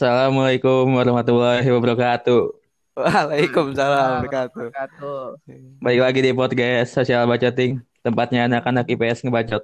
Assalamualaikum 0.00 0.96
warahmatullahi 0.96 1.68
wabarakatuh. 1.68 2.56
Waalaikumsalam 2.96 4.24
warahmatullahi 4.24 4.48
Wabarakatuh. 4.48 5.20
Balik 5.76 6.00
lagi 6.00 6.20
di 6.24 6.32
podcast 6.32 6.96
Sosial 6.96 7.28
Bacoting, 7.28 7.84
tempatnya 8.00 8.48
anak-anak 8.48 8.88
IPS 8.88 9.28
ngebacot. 9.28 9.60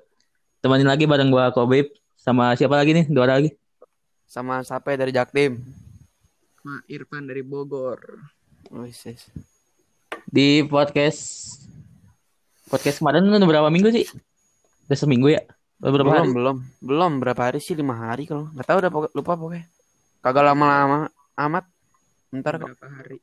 Temenin 0.60 0.92
lagi 0.92 1.08
bareng 1.08 1.32
gua 1.32 1.48
Kobib 1.56 1.88
sama 2.20 2.52
siapa 2.52 2.76
lagi 2.76 2.92
nih? 2.92 3.08
Dua 3.08 3.24
lagi. 3.24 3.56
Sama 4.28 4.60
Sape 4.60 4.92
dari 5.00 5.08
Jaktim. 5.08 5.56
Ma 6.68 6.84
Irfan 6.84 7.24
dari 7.24 7.40
Bogor. 7.40 8.20
Oh, 8.76 8.84
yes. 8.84 9.32
Di 10.28 10.60
podcast 10.68 11.48
podcast 12.68 13.00
kemarin 13.00 13.24
udah 13.24 13.40
berapa 13.40 13.72
minggu 13.72 13.88
sih? 13.88 14.04
Udah 14.84 15.00
seminggu 15.00 15.32
ya? 15.32 15.40
Udah 15.80 15.96
berapa 15.96 16.12
belum, 16.12 16.20
hari? 16.20 16.36
belum, 16.36 16.56
belum 16.84 17.12
berapa 17.24 17.40
hari 17.40 17.64
sih? 17.64 17.72
Lima 17.72 17.96
hari 17.96 18.28
kalau 18.28 18.52
nggak 18.52 18.68
tahu 18.68 18.78
udah 18.84 18.92
lupa 19.16 19.32
pokoknya. 19.32 19.72
Kagak 20.26 20.42
lama-lama 20.42 21.06
amat. 21.38 21.70
Ntar 22.34 22.58
kok. 22.58 22.74
Berapa 22.74 22.86
hari? 22.98 23.22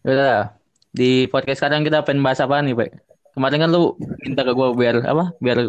Udah. 0.00 0.56
Di 0.88 1.28
podcast 1.28 1.60
sekarang 1.60 1.84
kita 1.84 2.00
pengen 2.08 2.24
bahas 2.24 2.40
apa 2.40 2.64
nih, 2.64 2.72
Pak? 2.72 2.88
Kemarin 3.36 3.60
kan 3.60 3.70
lu 3.76 3.92
minta 4.24 4.48
ke 4.48 4.56
gua 4.56 4.72
biar 4.72 5.04
apa? 5.04 5.36
Biar 5.36 5.68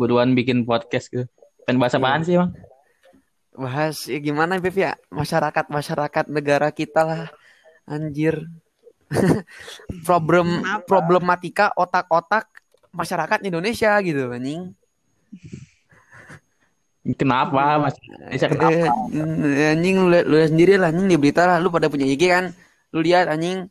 buruan 0.00 0.32
bikin 0.32 0.64
podcast 0.64 1.12
gitu. 1.12 1.28
Pengen 1.68 1.76
bahas 1.76 1.92
apaan 1.92 2.24
sih, 2.24 2.40
Bang? 2.40 2.56
bahas 3.54 4.10
ya 4.10 4.18
gimana 4.18 4.58
Beb 4.58 4.74
ya 4.74 4.98
masyarakat 5.14 5.70
masyarakat 5.70 6.24
negara 6.26 6.74
kita 6.74 7.06
lah 7.06 7.22
anjir 7.86 8.50
problem 10.08 10.58
Kenapa? 10.58 10.82
problematika 10.82 11.70
otak-otak 11.78 12.50
masyarakat 12.90 13.46
Indonesia 13.46 13.94
gitu 14.02 14.26
anjing 14.26 14.74
Kenapa, 17.04 17.76
Mas? 17.76 18.00
Bisa 18.32 18.48
kenapa? 18.48 18.88
Eh, 19.12 19.76
anjing 19.76 20.08
lu, 20.08 20.18
lu 20.24 20.36
sendiri 20.40 20.80
lah 20.80 20.88
anjing 20.88 21.04
di 21.04 21.20
berita 21.20 21.44
lah 21.44 21.60
lu 21.60 21.68
pada 21.68 21.92
punya 21.92 22.08
IG 22.08 22.32
kan 22.32 22.56
lu 22.96 23.04
lihat 23.04 23.28
anjing 23.28 23.68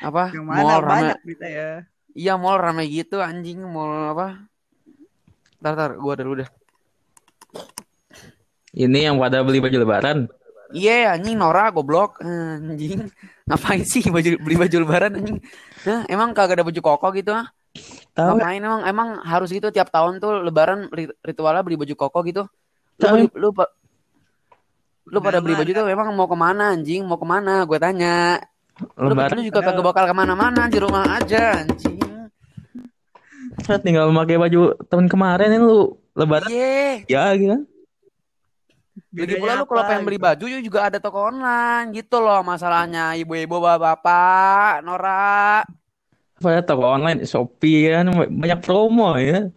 apa 0.00 0.32
Yang 0.32 0.44
mall 0.48 0.56
mana 0.56 0.74
rame 0.80 0.88
banyak 0.88 1.18
berita 1.26 1.46
ya? 1.50 1.70
iya 2.16 2.32
mall 2.40 2.56
rame 2.56 2.86
gitu 2.88 3.20
anjing 3.20 3.60
mall 3.68 4.14
apa 4.16 4.48
Ntar, 5.64 5.72
ntar, 5.80 5.90
gua 5.96 6.12
dulu 6.12 6.44
dah. 6.44 6.50
Ini 8.76 9.08
yang 9.08 9.16
pada 9.16 9.40
beli 9.40 9.64
baju 9.64 9.80
lebaran. 9.80 10.28
Iya, 10.76 11.16
anjing 11.16 11.40
Nora 11.40 11.72
goblok. 11.72 12.20
Anjing. 12.20 13.08
Ngapain 13.48 13.80
sih 13.80 14.04
baju 14.12 14.44
beli 14.44 14.60
baju 14.60 14.76
lebaran 14.84 15.16
anjing? 15.16 15.40
Hah, 15.88 16.04
emang 16.04 16.36
kagak 16.36 16.60
ada 16.60 16.68
baju 16.68 16.80
koko 16.84 17.08
gitu 17.16 17.32
ah? 17.32 17.48
Tahu 18.14 18.38
Ngapain 18.38 18.62
emang 18.62 18.82
emang 18.86 19.08
harus 19.26 19.50
gitu 19.50 19.74
tiap 19.74 19.90
tahun 19.90 20.22
tuh 20.22 20.46
lebaran 20.46 20.86
ri- 20.94 21.10
ritualnya 21.26 21.66
beli 21.66 21.74
baju 21.74 21.94
koko 21.98 22.22
gitu? 22.22 22.46
Lu 23.02 23.06
beli- 23.10 23.34
lu, 23.34 23.48
pa- 23.50 23.72
lu 25.10 25.18
pada 25.18 25.42
beli 25.42 25.58
baju 25.58 25.70
tuh 25.74 25.86
emang 25.90 26.08
mau 26.14 26.30
ke 26.30 26.38
mana 26.38 26.78
anjing? 26.78 27.02
Mau 27.02 27.18
ke 27.18 27.26
mana? 27.26 27.66
Gue 27.66 27.82
tanya. 27.82 28.38
Lu, 28.94 29.10
lebaran 29.10 29.42
lu 29.42 29.50
juga 29.50 29.66
kagak 29.66 29.82
bakal 29.82 30.04
ke 30.06 30.14
mana-mana 30.14 30.70
di 30.70 30.78
rumah 30.78 31.02
aja 31.18 31.66
anjing. 31.66 31.98
tinggal 33.82 34.10
memakai 34.10 34.38
baju 34.38 34.74
tahun 34.90 35.06
kemarin 35.10 35.50
ini 35.50 35.62
lu 35.62 35.94
lebaran 36.14 36.50
Iya. 36.50 37.06
ya 37.10 37.24
gitu 37.34 37.50
kan. 37.54 37.62
Lagi 38.94 39.10
Bedanya 39.10 39.42
pula 39.42 39.54
lu 39.58 39.66
kalau 39.66 39.82
apa 39.82 39.90
pengen 39.90 40.04
beli 40.06 40.18
gitu? 40.18 40.26
baju 40.26 40.44
juga 40.62 40.80
ada 40.86 40.98
toko 41.02 41.18
online 41.26 41.86
gitu 41.94 42.16
loh 42.22 42.42
masalahnya 42.46 43.18
ibu-ibu 43.18 43.58
bapak-bapak 43.58 44.82
Nora. 44.86 45.66
Pada 46.44 46.60
toko 46.60 46.84
online 46.84 47.24
Shopee 47.24 47.88
kan 47.88 48.12
banyak 48.12 48.60
promo 48.60 49.16
ya. 49.16 49.48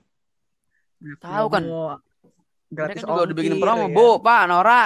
Tahu 1.20 1.46
kan? 1.52 1.64
promo. 1.68 2.00
Mereka 2.68 3.00
Gratis 3.00 3.02
juga 3.04 3.22
udah 3.28 3.36
bikin 3.36 3.56
promo, 3.60 3.86
ya. 3.88 3.96
Bu, 3.96 4.08
Pak, 4.24 4.42
Nora. 4.48 4.84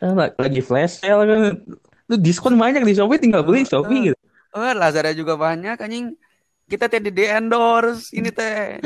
La- 0.00 0.36
lagi 0.36 0.60
flash 0.64 1.04
sale 1.04 1.24
kan. 1.28 1.40
Lu 2.08 2.16
diskon 2.16 2.56
banyak 2.56 2.84
di 2.84 2.96
Shopee 2.96 3.20
tinggal 3.20 3.44
beli 3.44 3.68
Shopee 3.68 4.10
gitu. 4.10 4.18
Eh, 4.52 4.72
Lazada 4.76 5.12
juga 5.12 5.36
banyak 5.36 5.76
anjing. 5.76 6.16
Kita 6.68 6.88
teh 6.88 7.00
di 7.00 7.12
endorse 7.28 8.12
ini 8.16 8.32
teh. 8.32 8.80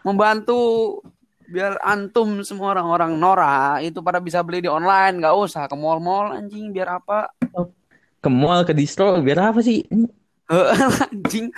Membantu 0.00 1.00
biar 1.46 1.78
antum 1.84 2.42
semua 2.42 2.74
orang-orang 2.74 3.14
Nora 3.16 3.78
itu 3.84 4.02
pada 4.02 4.18
bisa 4.18 4.42
beli 4.42 4.64
di 4.64 4.70
online, 4.70 5.22
nggak 5.22 5.34
usah 5.36 5.68
ke 5.70 5.76
mall-mall 5.78 6.34
anjing 6.34 6.74
biar 6.74 6.98
apa? 7.00 7.30
Ke 8.20 8.28
mall, 8.28 8.66
ke 8.66 8.74
distro 8.74 9.14
biar 9.22 9.54
apa 9.54 9.62
sih? 9.62 9.86
Eh, 10.46 10.66
anjing. 11.10 11.50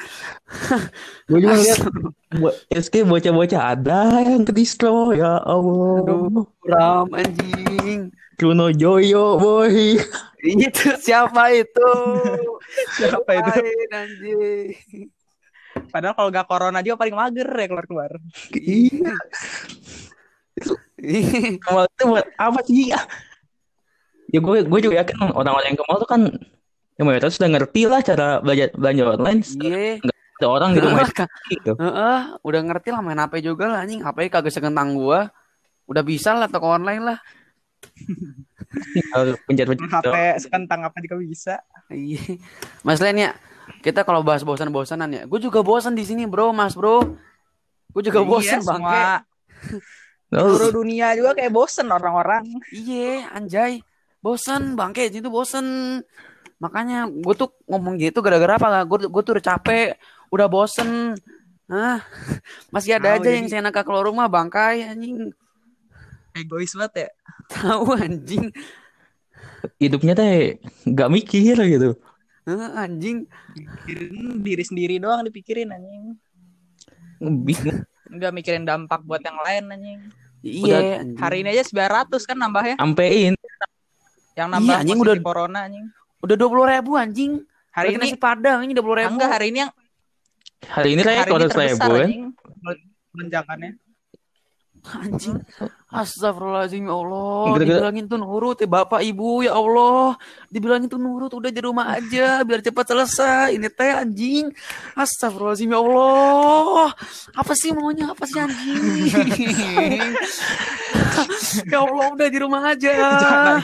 Gue 1.29 1.39
juga 1.45 1.61
lihat 1.61 1.81
bo- 2.41 2.57
SK 2.73 3.05
bocah-bocah 3.05 3.63
ada 3.77 4.25
yang 4.25 4.49
ke 4.49 4.53
distro 4.57 5.13
ya 5.13 5.45
Allah. 5.45 6.01
Aduh, 6.09 6.49
Ram 6.65 7.09
anjing. 7.13 8.09
Bruno 8.39 8.73
Joyo 8.73 9.37
boy. 9.37 9.99
Itu 10.41 10.95
siapa 10.97 11.53
itu? 11.53 11.91
Siapa 12.97 13.31
itu? 13.37 13.51
Anjing. 13.93 15.11
Padahal 15.93 16.15
kalau 16.17 16.29
gak 16.33 16.49
corona 16.49 16.81
juga 16.81 16.97
paling 17.05 17.17
mager 17.19 17.49
ya 17.49 17.67
keluar-keluar. 17.69 18.11
Iya. 18.57 19.15
Ke 21.61 21.69
mall 21.71 21.87
itu 21.87 22.05
buat 22.09 22.27
apa 22.41 22.61
sih? 22.67 22.91
Ya 24.29 24.39
gue 24.41 24.57
gue 24.65 24.81
juga 24.81 24.95
yakin 25.05 25.17
orang-orang 25.33 25.73
yang 25.73 25.79
ke 25.79 25.85
mall 25.87 26.01
tuh 26.01 26.09
kan 26.09 26.23
ya 26.99 27.03
mayoritas 27.07 27.39
sudah 27.39 27.49
ngerti 27.55 27.87
lah 27.87 28.03
cara 28.03 28.43
belanja 28.43 28.75
belanja 28.75 29.03
online. 29.15 29.41
Iya. 29.63 30.03
Ada 30.39 30.47
orang 30.47 30.71
di 30.71 30.81
rumah 30.83 31.03
Heeh, 31.03 31.27
gitu. 31.51 31.73
Heeh, 31.79 32.19
udah 32.47 32.61
ngerti 32.63 32.89
lah 32.95 33.03
main 33.03 33.19
HP 33.19 33.43
juga 33.43 33.65
lah 33.71 33.83
anjing. 33.83 34.03
HP 34.03 34.31
kagak 34.31 34.55
sekentang 34.55 34.95
gua. 34.95 35.31
Udah 35.91 36.03
bisa 36.05 36.31
lah 36.37 36.47
toko 36.47 36.71
online 36.71 37.03
lah. 37.03 37.19
Tinggal 38.69 39.35
pencet-pencet. 39.49 39.89
HP 39.89 40.15
sekentang 40.45 40.87
apa 40.87 40.95
juga 41.03 41.17
bisa. 41.19 41.55
Iya. 41.91 42.39
Mas 42.87 43.01
Len 43.03 43.19
ya, 43.19 43.31
kita 43.81 44.05
kalau 44.05 44.21
bahas 44.23 44.45
bosan-bosanan 44.45 45.09
ya. 45.11 45.23
Gue 45.25 45.41
juga 45.41 45.65
bosan 45.65 45.97
di 45.97 46.05
sini, 46.05 46.29
Bro, 46.29 46.53
Mas, 46.53 46.77
Bro. 46.77 47.17
Gue 47.91 48.03
juga 48.05 48.21
bosan, 48.23 48.61
Iya, 48.61 48.69
Bang. 48.69 48.83
semua 48.85 49.03
seluruh 50.29 50.85
dunia 50.85 51.17
juga 51.17 51.33
kayak 51.33 51.51
bosen 51.51 51.89
orang-orang. 51.89 52.45
Iya, 52.69 53.33
anjay. 53.33 53.81
Bosan, 54.21 54.77
Bangke. 54.77 55.09
Itu 55.09 55.33
bosan. 55.33 55.99
Makanya 56.59 57.07
gue 57.07 57.35
tuh 57.35 57.55
ngomong 57.65 57.95
gitu 57.97 58.19
gara-gara 58.19 58.59
apa? 58.59 58.83
Gue 58.83 59.07
gue 59.07 59.23
tuh 59.23 59.33
udah 59.39 59.45
capek, 59.47 59.95
udah 60.29 60.47
bosen. 60.47 61.15
Hah? 61.67 62.03
Masih 62.75 62.99
ada 62.99 63.15
Tahu, 63.15 63.23
aja 63.23 63.29
jadi- 63.29 63.37
yang 63.39 63.47
saya 63.47 63.63
nakal 63.63 63.85
keluar 63.85 64.05
rumah, 64.05 64.27
Bangkai 64.27 64.83
anjing. 64.85 65.31
Egois 66.35 66.75
banget 66.75 66.95
ya. 66.95 67.09
Tahu 67.55 67.95
anjing. 67.95 68.51
hidupnya 69.79 70.15
teh 70.15 70.59
nggak 70.85 71.11
mikir 71.11 71.55
gitu. 71.59 71.99
Hah, 72.43 72.87
anjing. 72.87 73.27
Mikirin 73.55 74.41
diri 74.41 74.63
sendiri 74.63 74.95
doang 74.99 75.23
dipikirin 75.23 75.69
anjing. 75.69 76.15
Bingung. 77.19 77.83
Enggak 78.09 78.33
mikirin 78.33 78.63
dampak 78.63 79.03
buat 79.03 79.19
yang 79.21 79.39
lain 79.39 79.65
anjing. 79.69 80.01
Iya. 80.41 81.03
Hari 81.19 81.43
ini 81.43 81.51
aja 81.51 81.67
900 81.67 82.23
kan 82.25 82.39
nambahnya. 82.39 82.75
Sampein 82.79 83.35
Yang 84.33 84.49
nambah 84.55 84.71
Iya, 84.71 84.81
anjing, 84.81 84.99
udah- 84.99 85.19
corona 85.21 85.59
anjing. 85.67 85.87
Udah 86.25 86.35
dua 86.35 86.49
puluh 86.51 86.67
ribu 86.67 86.99
anjing. 86.99 87.43
Hari 87.71 87.95
Udah 87.95 87.99
ini 88.03 88.07
nasi 88.11 88.19
padang 88.19 88.59
ini 88.67 88.73
dua 88.75 88.85
puluh 88.85 88.97
ribu. 88.99 89.15
enggak 89.15 89.31
hari 89.31 89.47
ini 89.55 89.59
yang 89.63 89.73
hari 90.67 90.89
ini 90.99 91.01
ini 91.07 91.23
terbesar 91.23 91.63
ribu 91.71 91.79
kan. 91.79 91.95
anjing. 92.03 92.23
Lonjakannya. 93.15 93.71
Anjing. 94.89 95.37
Astagfirullahaladzim 95.89 96.85
ya 96.85 96.95
Allah. 96.97 97.57
Dibilangin 97.61 98.05
tuh 98.05 98.21
nurut 98.21 98.57
ya 98.61 98.69
Bapak 98.69 99.01
Ibu 99.01 99.45
ya 99.45 99.57
Allah. 99.57 100.17
Dibilangin 100.53 100.89
tuh 100.89 101.01
nurut 101.01 101.33
udah 101.33 101.49
di 101.49 101.61
rumah 101.65 101.97
aja 101.97 102.45
biar 102.45 102.61
cepat 102.61 102.93
selesai. 102.93 103.57
Ini 103.57 103.69
teh 103.73 103.93
anjing. 103.93 104.53
Astagfirullahaladzim 104.97 105.71
ya 105.73 105.81
Allah. 105.81 106.89
Apa 107.37 107.53
sih 107.57 107.73
maunya? 107.73 108.13
Apa 108.13 108.25
sih 108.29 108.39
anjing? 108.39 110.13
ya 111.73 111.79
Allah 111.85 112.07
udah 112.13 112.29
di 112.29 112.39
rumah 112.39 112.63
aja. 112.69 112.93
Jangan. 112.93 113.61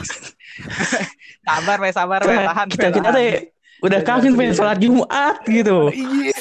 Sabar, 1.45 1.77
we, 1.81 1.89
sabar, 1.91 2.19
we, 2.23 2.35
tahan, 2.35 2.67
kita 2.71 2.87
kita 2.93 3.09
teh 3.11 3.31
udah 3.83 3.99
kangen 4.07 4.33
pengen 4.39 4.55
sholat 4.55 4.79
Jumat 4.79 5.43
gitu. 5.45 5.91
Iya. 5.91 6.33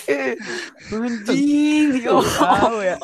Anjing. 0.94 1.98
Ya 2.00 2.14
Allah. 2.14 2.56
Tahu 2.62 2.78
ya. 2.78 2.96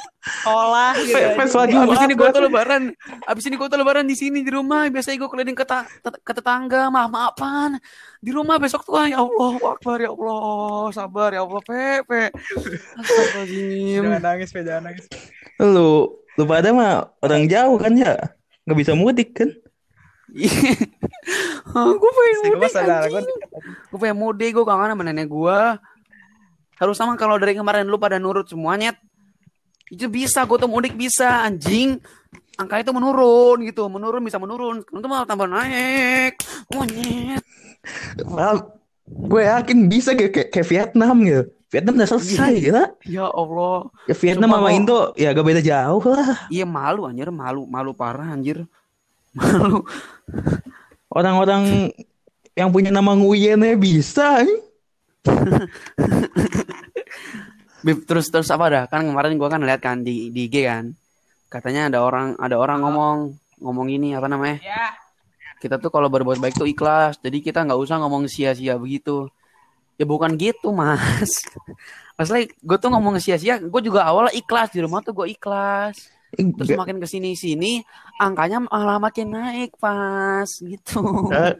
Gitu. 0.96 1.12
Pengen 1.12 1.30
pengen 1.34 1.50
sholat 1.50 1.66
anjing. 1.66 1.82
Jumat. 1.82 1.90
Abis 1.90 2.00
ini 2.06 2.14
gue 2.14 2.28
tuh 2.30 2.42
lebaran 2.46 2.82
Abis 3.26 3.44
ini 3.50 3.54
gue 3.58 3.68
tuh 3.68 3.78
lebaran 3.82 4.06
di 4.06 4.16
sini 4.16 4.38
di 4.46 4.52
rumah 4.54 4.86
Biasanya 4.86 5.16
gue 5.18 5.30
keliling 5.34 5.56
ke, 5.58 5.66
ta- 5.66 5.88
ke 6.00 6.32
tetangga 6.32 6.88
Maaf 6.88 7.10
maafan 7.10 7.82
Di 8.22 8.30
rumah 8.30 8.56
besok 8.62 8.86
tuh 8.86 9.02
Ya 9.02 9.18
Allah 9.18 9.52
Akbar 9.60 9.98
ya 9.98 10.14
Allah 10.14 10.84
Sabar 10.94 11.30
ya 11.34 11.42
Allah 11.42 11.60
Pepe 11.66 12.30
Astagfirullahaladzim 12.30 14.02
Jangan 14.06 14.22
nangis, 14.22 14.48
we, 14.54 14.60
jangan 14.62 14.82
nangis. 14.92 15.04
Lu 15.58 16.16
lu 16.38 16.44
pada 16.46 16.70
mah 16.72 17.10
orang 17.20 17.44
jauh 17.50 17.76
kan 17.76 17.92
ya 17.92 18.14
nggak 18.64 18.78
bisa 18.78 18.92
mudik 18.94 19.34
kan? 19.34 19.50
Gue 21.70 22.10
pengen 22.14 22.36
gue 22.42 22.58
mudik 22.58 22.72
gue 22.74 23.22
Gue 23.90 23.98
pengen 23.98 24.18
mudik 24.18 24.50
Gue 24.54 24.64
kangen 24.66 24.94
sama 24.94 25.02
nenek 25.06 25.26
gue 25.26 25.60
Harus 26.80 26.96
sama 26.96 27.18
kalau 27.18 27.36
dari 27.36 27.58
kemarin 27.58 27.86
lu 27.86 27.98
pada 27.98 28.16
nurut 28.16 28.46
semuanya 28.46 28.94
Itu 29.90 30.06
bisa 30.06 30.46
Gue 30.46 30.58
tuh 30.58 30.70
mudik 30.70 30.94
bisa 30.94 31.42
Anjing 31.42 31.98
angka 32.60 32.76
itu 32.76 32.92
menurun 32.92 33.64
gitu, 33.64 33.88
menurun 33.88 34.20
bisa 34.20 34.36
menurun. 34.36 34.84
Tuh 34.84 35.08
malah 35.08 35.24
tambah 35.24 35.48
naik. 35.48 36.36
Monyet. 36.68 37.40
gue 39.10 39.42
yakin 39.42 39.78
bisa 39.88 40.12
kayak, 40.12 40.32
kayak, 40.36 40.48
kayak 40.52 40.68
Vietnam 40.68 41.16
gitu. 41.24 41.42
Vietnam 41.70 41.94
udah 41.96 42.08
selesai 42.10 42.52
gila. 42.60 42.84
Ya 43.06 43.26
Allah. 43.30 43.88
Ya, 44.10 44.14
Vietnam 44.18 44.50
Sumpah, 44.50 44.60
sama 44.66 44.76
Indo 44.76 45.00
ya 45.14 45.30
gak 45.30 45.46
beda 45.46 45.62
jauh 45.62 46.02
lah. 46.02 46.50
Iya 46.50 46.66
malu 46.66 47.06
anjir, 47.06 47.30
malu, 47.30 47.62
malu 47.64 47.94
parah 47.94 48.34
anjir. 48.34 48.66
Malu. 49.36 49.86
Orang-orang 51.10 51.90
yang 52.58 52.70
punya 52.74 52.90
nama 52.90 53.14
Nguyennya 53.14 53.78
bisa. 53.78 54.42
nih. 54.42 54.60
Bib, 57.80 58.04
terus 58.04 58.28
terus 58.28 58.52
apa 58.52 58.68
dah? 58.68 58.84
Kan 58.90 59.08
kemarin 59.08 59.40
gua 59.40 59.48
kan 59.48 59.64
lihat 59.64 59.80
kan 59.80 60.04
di 60.04 60.28
di 60.28 60.52
IG 60.52 60.68
kan. 60.68 60.92
Katanya 61.48 61.88
ada 61.88 62.04
orang 62.04 62.36
ada 62.36 62.60
orang 62.60 62.84
ngomong 62.84 63.16
ngomong 63.60 63.88
ini 63.88 64.12
apa 64.12 64.28
namanya? 64.28 64.60
Kita 65.60 65.76
tuh 65.80 65.88
kalau 65.92 66.08
berbuat 66.12 66.40
baik 66.40 66.56
tuh 66.56 66.68
ikhlas. 66.68 67.16
Jadi 67.20 67.40
kita 67.40 67.64
nggak 67.64 67.80
usah 67.80 67.96
ngomong 68.00 68.28
sia-sia 68.28 68.76
begitu. 68.76 69.28
Ya 70.00 70.08
bukan 70.08 70.36
gitu, 70.40 70.72
Mas. 70.72 71.28
Masalah 72.16 72.44
gue 72.44 72.76
tuh 72.80 72.88
ngomong 72.92 73.20
sia-sia, 73.20 73.60
gue 73.60 73.80
juga 73.84 74.04
awalnya 74.04 74.32
ikhlas 74.36 74.72
di 74.72 74.80
rumah 74.84 75.00
tuh 75.04 75.12
gue 75.12 75.32
ikhlas. 75.32 76.19
Terus 76.30 76.68
Gak- 76.70 76.78
makin 76.78 77.02
ke 77.02 77.06
sini 77.10 77.34
sini 77.34 77.82
angkanya 78.16 78.62
malah 78.62 79.02
makin 79.02 79.34
naik 79.34 79.74
pas 79.76 80.46
gitu. 80.46 81.02
gak- 81.26 81.58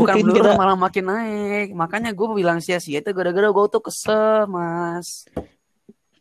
Bukan 0.00 0.08
kan 0.08 0.24
menurun 0.24 0.36
kita, 0.40 0.50
malah 0.56 0.76
makin 0.76 1.04
naik. 1.04 1.68
Makanya 1.76 2.10
gue 2.16 2.26
bilang 2.32 2.58
sia-sia 2.58 3.04
itu 3.04 3.10
gara-gara 3.12 3.48
gue 3.52 3.64
tuh 3.68 3.82
kesel, 3.84 4.48
Mas. 4.48 5.28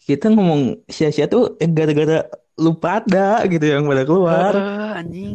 kita 0.06 0.30
ngomong 0.30 0.86
sia-sia 0.86 1.26
tuh 1.26 1.58
eh, 1.58 1.66
gara-gara 1.66 2.30
lu 2.56 2.78
pada 2.78 3.42
gitu 3.48 3.66
yang 3.66 3.88
pada 3.88 4.04
keluar. 4.04 4.54
Eh, 4.54 5.00
anjing. 5.02 5.34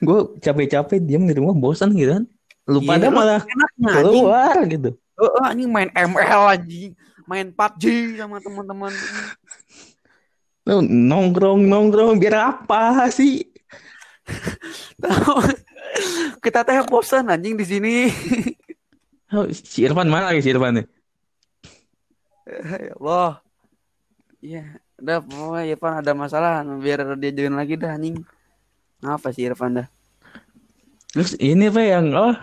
Gue 0.00 0.18
capek-capek 0.38 0.98
diam 0.98 1.22
di 1.22 1.38
rumah 1.38 1.54
bosan 1.54 1.94
gitu 1.94 2.18
kan. 2.18 2.24
Lu 2.66 2.82
pada 2.82 3.08
lu 3.08 3.14
malah 3.14 3.40
enaknya 3.44 3.88
anjing. 3.88 4.02
keluar 4.02 4.56
gitu. 4.66 4.90
Eh, 4.96 5.22
eh, 5.22 5.44
anjing 5.46 5.70
main 5.70 5.90
ML 5.92 6.42
anjing. 6.50 6.92
Main 7.28 7.52
PUBG 7.52 7.84
sama 8.16 8.40
teman-teman. 8.40 8.88
Nongkrong 10.68 11.64
nongkrong 11.64 12.20
biar 12.20 12.52
apa 12.52 13.08
sih? 13.08 13.40
Tahu. 15.02 15.40
Kita 16.44 16.60
teh 16.62 16.76
bosan 16.84 17.32
anjing 17.32 17.56
di 17.56 17.64
sini. 17.64 17.94
Oh, 19.32 19.48
si 19.48 19.84
Irfan 19.84 20.12
mana 20.12 20.28
lagi 20.28 20.44
si 20.44 20.52
Irfan 20.52 20.76
nih? 20.76 20.86
ya 22.48 22.92
Allah. 22.96 23.32
Iya, 24.38 24.64
udah 25.00 25.18
pokoknya 25.24 25.64
Irfan 25.72 25.94
ada 26.04 26.12
masalah 26.12 26.64
biar 26.64 27.16
dia 27.16 27.32
join 27.32 27.56
lagi 27.56 27.76
dah 27.80 27.96
anjing. 27.96 28.20
Apa 29.00 29.32
sih 29.32 29.48
Irfan 29.48 29.80
dah? 29.82 29.88
Terus 31.16 31.32
ini 31.40 31.72
apa 31.72 31.80
yang 31.80 32.12
oh 32.12 32.36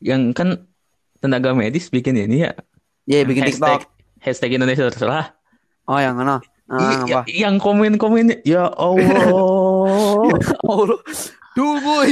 yang 0.00 0.32
kan 0.32 0.64
tenaga 1.20 1.52
medis 1.52 1.92
bikin 1.92 2.16
ini 2.16 2.48
ya 2.48 2.52
Iya, 3.08 3.24
bikin 3.24 3.44
hashtag, 3.48 3.84
TikTok. 3.84 3.92
hashtag 4.20 4.50
Indonesia 4.56 4.84
terserah. 4.92 5.32
Oh, 5.88 5.96
yang 5.96 6.12
mana? 6.16 6.44
Ah, 6.68 7.00
apa? 7.00 7.20
yang 7.32 7.56
komen-komennya 7.56 8.44
ya 8.44 8.68
Allah. 8.68 9.24
Lu. 10.88 10.96
Duh, 11.56 11.76
boy. 11.80 12.08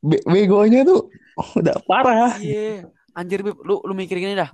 Be- 0.00 0.24
begonya 0.24 0.80
tuh 0.82 1.12
udah 1.54 1.76
parah. 1.84 2.40
Iya. 2.40 2.88
Anjir, 3.12 3.40
Bib, 3.44 3.60
lu 3.64 3.80
lu 3.84 3.92
mikir 3.92 4.16
gini 4.16 4.32
dah. 4.32 4.48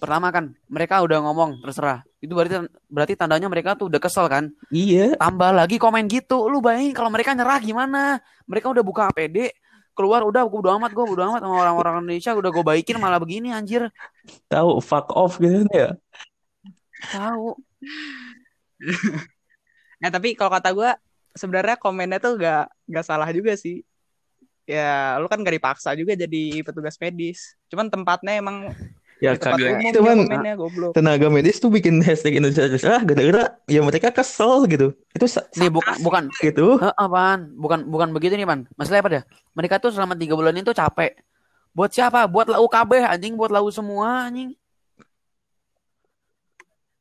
Pertama 0.00 0.32
kan, 0.32 0.56
mereka 0.68 1.00
udah 1.04 1.20
ngomong 1.20 1.60
terserah. 1.60 2.04
Itu 2.22 2.32
berarti 2.32 2.64
berarti 2.86 3.14
tandanya 3.18 3.48
mereka 3.50 3.76
tuh 3.76 3.92
udah 3.92 4.00
kesel 4.00 4.26
kan. 4.26 4.48
Iya. 4.72 5.16
Tambah 5.20 5.52
lagi 5.52 5.76
komen 5.76 6.08
gitu. 6.08 6.48
Lu 6.48 6.64
bayangin 6.64 6.96
kalau 6.96 7.10
mereka 7.12 7.36
nyerah 7.36 7.58
gimana? 7.60 8.20
Mereka 8.46 8.72
udah 8.72 8.84
buka 8.84 9.10
APD, 9.10 9.52
keluar 9.92 10.24
udah 10.24 10.44
gue 10.48 10.60
udah 10.60 10.80
amat 10.80 10.90
gue 10.96 11.04
udah 11.04 11.24
amat 11.34 11.40
sama 11.44 11.56
orang-orang 11.60 11.94
Indonesia 12.04 12.32
udah 12.32 12.50
gue 12.52 12.64
baikin 12.64 12.96
malah 12.96 13.20
begini 13.20 13.52
anjir. 13.52 13.88
Tahu 14.48 14.80
fuck 14.80 15.12
off 15.12 15.36
gitu 15.36 15.68
ya. 15.72 15.96
Tahu. 17.10 17.58
Nah 20.02 20.10
tapi 20.14 20.38
kalau 20.38 20.50
kata 20.54 20.70
gue 20.70 20.90
sebenarnya 21.34 21.76
komennya 21.80 22.18
tuh 22.22 22.38
gak 22.38 22.70
gak 22.86 23.06
salah 23.06 23.28
juga 23.34 23.56
sih. 23.58 23.82
Ya 24.68 25.18
lu 25.18 25.26
kan 25.26 25.42
gak 25.42 25.58
dipaksa 25.58 25.96
juga 25.98 26.14
jadi 26.14 26.62
petugas 26.62 26.94
medis. 27.02 27.58
Cuman 27.66 27.90
tempatnya 27.90 28.38
emang 28.38 28.70
Ya 29.22 29.38
kagak 29.38 29.78
umum 29.78 29.86
itu 29.86 30.00
kan 30.02 30.18
komennya 30.18 30.54
goblok. 30.58 30.92
tenaga 30.98 31.30
medis 31.30 31.62
tuh 31.62 31.70
bikin 31.70 32.02
hashtag 32.02 32.42
Indonesia 32.42 32.66
terserah 32.66 33.06
gara-gara 33.06 33.54
ya 33.70 33.78
mereka 33.78 34.10
kesel 34.10 34.66
gitu. 34.66 34.98
Itu 35.14 35.26
Nih 35.62 35.70
bukan 35.70 35.94
bukan 36.02 36.22
gitu. 36.42 36.82
Apaan? 36.98 37.54
Bukan 37.54 37.86
bukan 37.86 38.10
begitu 38.10 38.34
nih, 38.34 38.42
Pan. 38.42 38.66
Masalahnya 38.74 39.02
apa 39.06 39.10
dah? 39.14 39.24
Mereka 39.54 39.78
tuh 39.78 39.94
selama 39.94 40.18
tiga 40.18 40.34
bulan 40.34 40.58
itu 40.58 40.74
capek. 40.74 41.22
Buat 41.70 41.94
siapa? 41.94 42.26
Buat 42.26 42.50
lau 42.50 42.66
KB 42.66 43.06
anjing, 43.06 43.38
buat 43.38 43.54
lau 43.54 43.70
semua 43.70 44.26
anjing. 44.26 44.58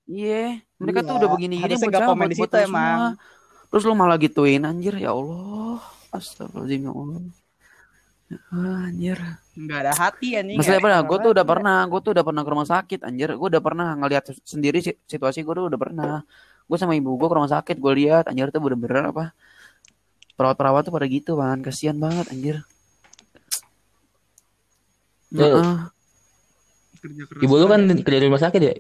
Iya, 0.10 0.60
mereka 0.82 1.00
tuh 1.06 1.14
Iya, 1.14 1.20
udah 1.22 1.30
begini-gini 1.34 1.64
harusnya 1.66 1.88
buat 1.88 1.94
siapa? 1.98 2.10
komen 2.10 2.28
di 2.28 2.38
situ 2.38 2.56
emang. 2.58 3.00
Terus 3.72 3.84
lu 3.88 3.94
malah 3.96 4.18
gituin 4.20 4.64
anjir, 4.68 4.94
ya 5.00 5.12
Allah. 5.16 5.80
Astagfirullahaladzim 6.12 6.82
ya 6.84 6.92
Allah. 6.92 7.20
Ah, 8.52 8.88
anjir. 8.88 9.18
Nggak 9.56 9.80
ada 9.84 9.94
hati 9.96 10.30
anjing. 10.40 10.58
Masalahnya 10.60 10.80
apa 10.84 10.88
dah? 10.88 11.00
Nggak 11.00 11.08
Gue 11.08 11.18
tuh 11.20 11.32
udah 11.32 11.46
pernah, 11.48 11.78
gue 11.88 12.00
tuh 12.04 12.12
udah 12.12 12.26
pernah 12.28 12.42
ke 12.44 12.50
rumah 12.52 12.68
sakit 12.68 13.00
anjir. 13.04 13.30
Gue 13.36 13.48
udah 13.52 13.64
pernah 13.64 13.88
ngeliat 13.96 14.24
sendiri 14.44 14.80
si- 14.84 15.00
situasi 15.08 15.44
gue 15.44 15.54
tuh 15.56 15.66
udah 15.72 15.80
pernah. 15.80 16.14
Gue 16.68 16.78
sama 16.80 16.96
ibu 16.96 17.16
gue 17.16 17.28
ke 17.28 17.36
rumah 17.36 17.52
sakit, 17.52 17.76
gue 17.80 17.94
lihat 18.00 18.32
anjir 18.32 18.48
tuh 18.52 18.64
bener-bener 18.64 19.12
apa 19.12 19.36
perawat-perawat 20.40 20.88
tuh 20.88 20.94
pada 20.96 21.06
gitu 21.06 21.38
kan, 21.38 21.62
kasihan 21.62 21.94
banget 22.02 22.26
anjir. 22.34 22.58
Ya, 25.32 25.48
Heeh. 25.48 25.76
Ibu 27.46 27.54
lu 27.62 27.66
kan 27.70 27.82
kerja 28.02 28.20
di 28.20 28.28
rumah 28.28 28.42
sakit 28.42 28.62
ya? 28.62 28.74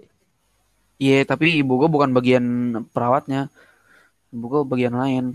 Iya, 1.03 1.17
tapi 1.31 1.45
ibu 1.61 1.73
gue 1.81 1.89
bukan 1.95 2.11
bagian 2.17 2.45
perawatnya. 2.93 3.39
Ibu 4.35 4.45
gue 4.51 4.61
bagian 4.71 4.95
lain. 5.01 5.25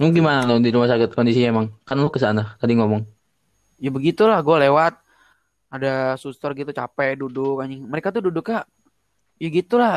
Lu 0.00 0.06
gimana 0.16 0.40
lu 0.48 0.54
di 0.64 0.70
rumah 0.74 0.88
sakit 0.92 1.10
kondisinya 1.16 1.48
emang? 1.54 1.66
Kan 1.86 1.96
lu 2.02 2.08
ke 2.14 2.18
sana 2.24 2.42
tadi 2.60 2.72
ngomong. 2.78 3.02
Ya 3.78 3.90
begitulah, 3.94 4.38
gue 4.42 4.56
lewat 4.66 4.92
ada 5.74 6.16
suster 6.22 6.50
gitu 6.58 6.72
capek 6.72 7.20
duduk 7.20 7.60
anjing. 7.62 7.82
Mereka 7.86 8.08
tuh 8.14 8.22
duduknya 8.28 8.64
ya 9.42 9.48
gitulah. 9.50 9.92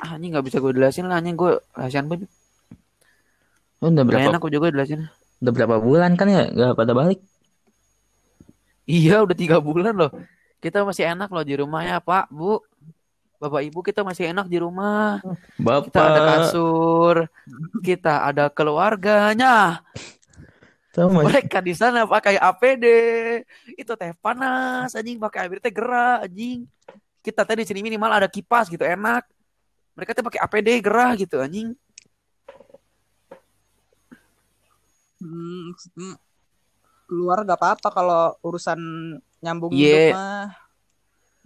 Ah, 0.00 0.16
anjing 0.16 0.30
nggak 0.34 0.46
bisa 0.48 0.58
gue 0.64 0.72
jelasin 0.76 1.06
lah 1.10 1.20
anjing 1.20 1.36
gue 1.38 1.52
kasihan 1.76 2.06
banget. 2.10 2.28
Lu 3.80 3.86
udah 3.92 4.04
Gak 4.10 4.20
berapa 4.20 4.30
enak 4.30 4.40
gue 4.44 4.52
juga 4.56 4.68
jelasin. 4.74 5.00
udah 5.42 5.52
berapa 5.56 5.76
bulan 5.86 6.12
kan 6.20 6.28
ya 6.34 6.42
gak 6.58 6.76
pada 6.78 6.92
balik? 6.98 7.18
Iya 8.90 9.22
udah 9.24 9.36
tiga 9.38 9.56
bulan 9.62 9.94
loh. 10.00 10.10
Kita 10.60 10.84
masih 10.88 11.04
enak 11.12 11.28
loh 11.32 11.44
di 11.46 11.54
rumah 11.56 11.80
ya 11.84 11.96
Pak, 12.02 12.28
Bu. 12.32 12.60
Bapak 13.40 13.64
Ibu 13.64 13.80
kita 13.80 14.04
masih 14.04 14.36
enak 14.36 14.52
di 14.52 14.60
rumah. 14.60 15.16
Kita 15.56 15.96
ada 15.96 16.20
Bapak 16.20 16.28
kasur, 16.44 17.16
kita 17.80 18.28
ada 18.28 18.52
keluarganya. 18.52 19.80
sama 20.92 21.24
Mereka 21.24 21.64
di 21.64 21.72
sana 21.72 22.04
pakai 22.04 22.36
APD. 22.36 22.84
Itu 23.80 23.96
teh 23.96 24.12
panas 24.20 24.92
anjing 24.92 25.16
pakai 25.16 25.48
APD 25.48 25.58
teh 25.64 25.72
gerah 25.72 26.28
anjing. 26.28 26.68
Kita 27.24 27.48
tadi 27.48 27.64
di 27.64 27.68
sini 27.72 27.80
minimal 27.80 28.12
ada 28.12 28.28
kipas 28.28 28.68
gitu 28.68 28.84
enak. 28.84 29.24
Mereka 29.96 30.12
teh 30.12 30.20
pakai 30.20 30.40
APD 30.44 30.68
gerah 30.84 31.16
gitu 31.16 31.40
anjing. 31.40 31.72
Hmm, 35.20 35.72
keluar 37.08 37.44
gak 37.48 37.56
apa-apa 37.60 37.88
kalau 37.88 38.22
urusan 38.44 38.80
nyambung 39.40 39.72
Iya. 39.72 40.12
hidup 40.12 40.16
mah. 40.16 40.44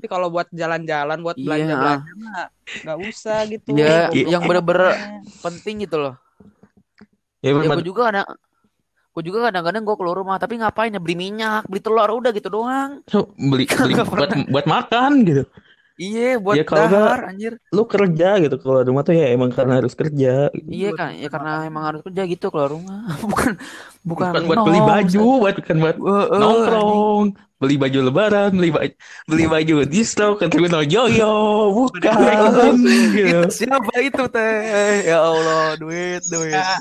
Tapi 0.04 0.12
kalau 0.20 0.28
buat 0.28 0.52
jalan-jalan, 0.52 1.16
buat 1.24 1.32
Iya. 1.40 1.48
belanja-belanja 1.48 2.12
mah 2.20 2.44
gak 2.84 2.98
usah 3.08 3.40
gitu. 3.48 3.72
Iya, 3.72 4.12
Goblok 4.12 4.28
yang 4.28 4.42
bener-bener 4.44 4.88
penting 5.40 5.80
gitu 5.80 5.96
loh. 5.96 6.14
ya, 7.40 7.56
Ya 7.56 7.64
emang 7.64 7.80
gue 7.80 7.88
juga 7.88 8.12
ada 8.12 8.28
gue 9.16 9.22
juga 9.24 9.48
kadang-kadang 9.48 9.80
gue 9.80 9.96
keluar 9.96 10.16
rumah 10.20 10.36
tapi 10.36 10.60
ngapain 10.60 10.92
ya 10.92 11.00
beli 11.00 11.16
minyak 11.16 11.64
beli 11.72 11.80
telur 11.80 12.20
udah 12.20 12.36
gitu 12.36 12.52
doang 12.52 13.00
So, 13.08 13.32
beli 13.32 13.64
beli 13.64 13.92
Nggak 13.96 14.12
buat 14.12 14.30
buat 14.52 14.66
makan 14.68 15.10
gitu. 15.24 15.42
Iya 16.00 16.36
buat 16.42 16.56
Ya, 16.58 16.64
kalau 16.66 16.86
dahar 16.90 17.20
anjir. 17.30 17.52
Lu 17.70 17.82
kerja 17.86 18.26
gitu. 18.42 18.56
Kalau 18.58 18.80
rumah 18.82 19.02
tuh 19.06 19.14
ya 19.14 19.26
emang 19.30 19.50
karena 19.54 19.78
harus 19.78 19.94
kerja. 19.94 20.50
iya 20.70 20.90
kan 20.90 21.14
ya 21.14 21.28
karena 21.30 21.50
emang 21.66 21.84
harus 21.88 22.00
kerja 22.06 22.22
gitu 22.26 22.46
keluar 22.50 22.70
rumah. 22.74 23.06
Bukan 23.22 23.52
bukan, 24.04 24.30
Bukan 24.34 24.42
buat 24.50 24.58
beli 24.66 24.80
nong, 24.80 24.88
baju, 24.90 25.24
buat 25.42 25.54
bukan 25.62 25.76
buat 25.80 25.96
Eh, 25.96 26.26
eh, 26.34 26.38
nongkrong, 26.40 27.24
beli 27.62 27.74
baju 27.80 27.98
lebaran, 28.10 28.50
beli 28.58 28.70
baju 28.74 28.92
beli 29.30 29.44
baju 29.48 29.74
distro 29.88 30.28
ke 30.36 30.44
terminal 30.52 30.82
Joyo, 30.84 31.34
bukan 31.72 32.12
anjing. 32.12 32.78
gitu. 33.14 33.38
Itu 33.40 33.48
siapa 33.54 33.92
itu 34.04 34.22
teh? 34.28 34.54
Ya 35.08 35.18
Allah 35.24 35.78
duit 35.80 36.20
duit 36.28 36.52
Ya. 36.52 36.76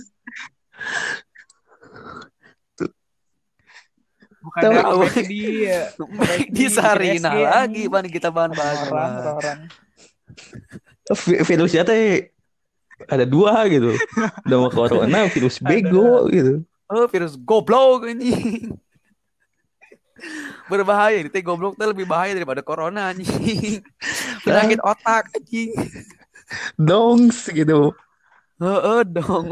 Bukan 4.53 4.69
Tahu. 4.77 5.01
McD 5.03 5.33
ya. 5.65 5.81
di 6.47 6.65
Sarina 6.69 7.29
SG, 7.33 7.41
lagi 7.41 7.83
pan 7.87 8.05
kita 8.05 8.29
bahan 8.29 8.53
bahas 8.53 8.79
Orang, 8.85 9.11
orang. 9.33 9.59
Vi- 11.25 11.41
Virusnya 11.43 11.81
teh 11.81 12.29
ada 13.05 13.25
dua 13.25 13.65
gitu. 13.67 13.97
Udah 14.45 14.57
mau 14.59 14.69
corona, 14.69 15.25
virus 15.33 15.57
bego 15.57 16.29
gitu. 16.29 16.61
Oh, 16.85 17.09
virus 17.09 17.33
goblok 17.35 18.05
ini. 18.05 18.69
Berbahaya, 20.63 21.19
ini 21.19 21.27
teh 21.27 21.41
goblok 21.41 21.75
teh 21.75 21.83
lebih 21.83 22.05
bahaya 22.05 22.31
daripada 22.31 22.61
corona 22.61 23.11
anjing. 23.11 23.81
Penyakit 24.39 24.79
otak 24.79 25.33
anjing. 25.33 25.73
Dongs 26.77 27.49
gitu. 27.49 27.91
Heeh 28.61 29.01
dong. 29.09 29.49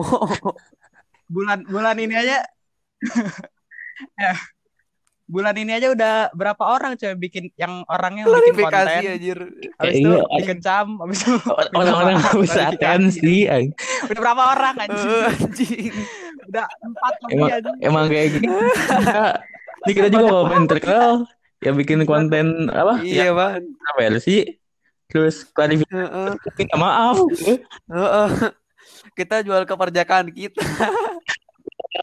bulan 1.26 1.64
bulan 1.64 1.96
ini 1.96 2.12
aja 2.14 2.44
Eh, 4.20 4.36
bulan 5.32 5.56
ini 5.56 5.72
aja 5.72 5.88
udah 5.90 6.14
berapa 6.32 6.60
orang 6.60 6.94
coba 6.94 7.16
bikin 7.16 7.48
yang 7.56 7.88
orangnya 7.88 8.28
bikin 8.28 8.36
Klarifikasi 8.52 8.68
konten 8.68 9.08
anjir. 9.10 9.40
habis 9.74 9.88
Eh, 9.88 9.94
itu 9.98 10.12
iya. 10.12 10.22
dikecam 10.38 10.88
habis 11.00 11.20
itu 11.22 11.34
Orang-orang 11.72 12.16
klarifikasi. 12.20 12.60
atensi. 12.68 13.36
udah 14.04 14.20
berapa 14.20 14.44
orang 14.50 14.76
anjing 14.78 15.08
Eh, 15.08 15.24
anjing. 15.26 15.92
udah 16.44 16.66
empat 16.68 17.14
lebih 17.22 17.32
Emang 17.34 17.50
anjing 17.50 17.76
emang 17.82 18.06
kayak 18.06 18.28
gitu. 18.30 18.52
Kita, 18.52 19.24
ini 19.82 19.92
kita 19.94 20.08
juga 20.10 20.26
kalau 20.28 20.44
pengen 20.46 20.66
terkenal 20.68 21.14
ya 21.58 21.72
bikin 21.72 22.00
konten 22.04 22.46
apa? 22.68 22.94
Iya, 23.00 23.32
Bang. 23.32 23.64
Yang 23.64 23.96
versi 23.96 24.38
terus 25.08 25.44
klarifikasi 25.46 26.38
minta 26.54 26.76
maaf. 26.76 27.18
Heeh. 27.88 28.30
Kita 29.12 29.42
jual 29.42 29.64
keperjakaan 29.64 30.28
kita. 30.30 30.60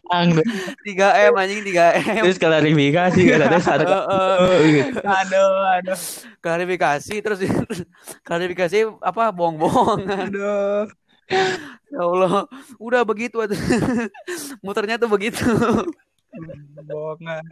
Ang. 0.09 0.41
3M 0.85 1.33
anjing 1.37 1.61
3M. 1.61 2.23
Terus 2.25 2.37
klarifikasi 2.41 3.21
katanya 3.29 3.59
saat 3.61 3.81
Heeh. 3.85 4.57
gitu. 4.73 4.99
aduh 5.05 5.51
aduh 5.77 5.99
klarifikasi 6.41 7.15
terus 7.21 7.39
klarifikasi 8.27 8.89
apa 9.01 9.29
bohong-bohong 9.29 10.01
aduh 10.09 10.89
ya 11.89 11.99
Allah 12.01 12.49
udah 12.81 13.01
begitu 13.05 13.37
aja 13.37 13.53
muternya 14.65 14.97
tuh 14.97 15.09
begitu 15.09 15.45
bohongan 16.85 17.43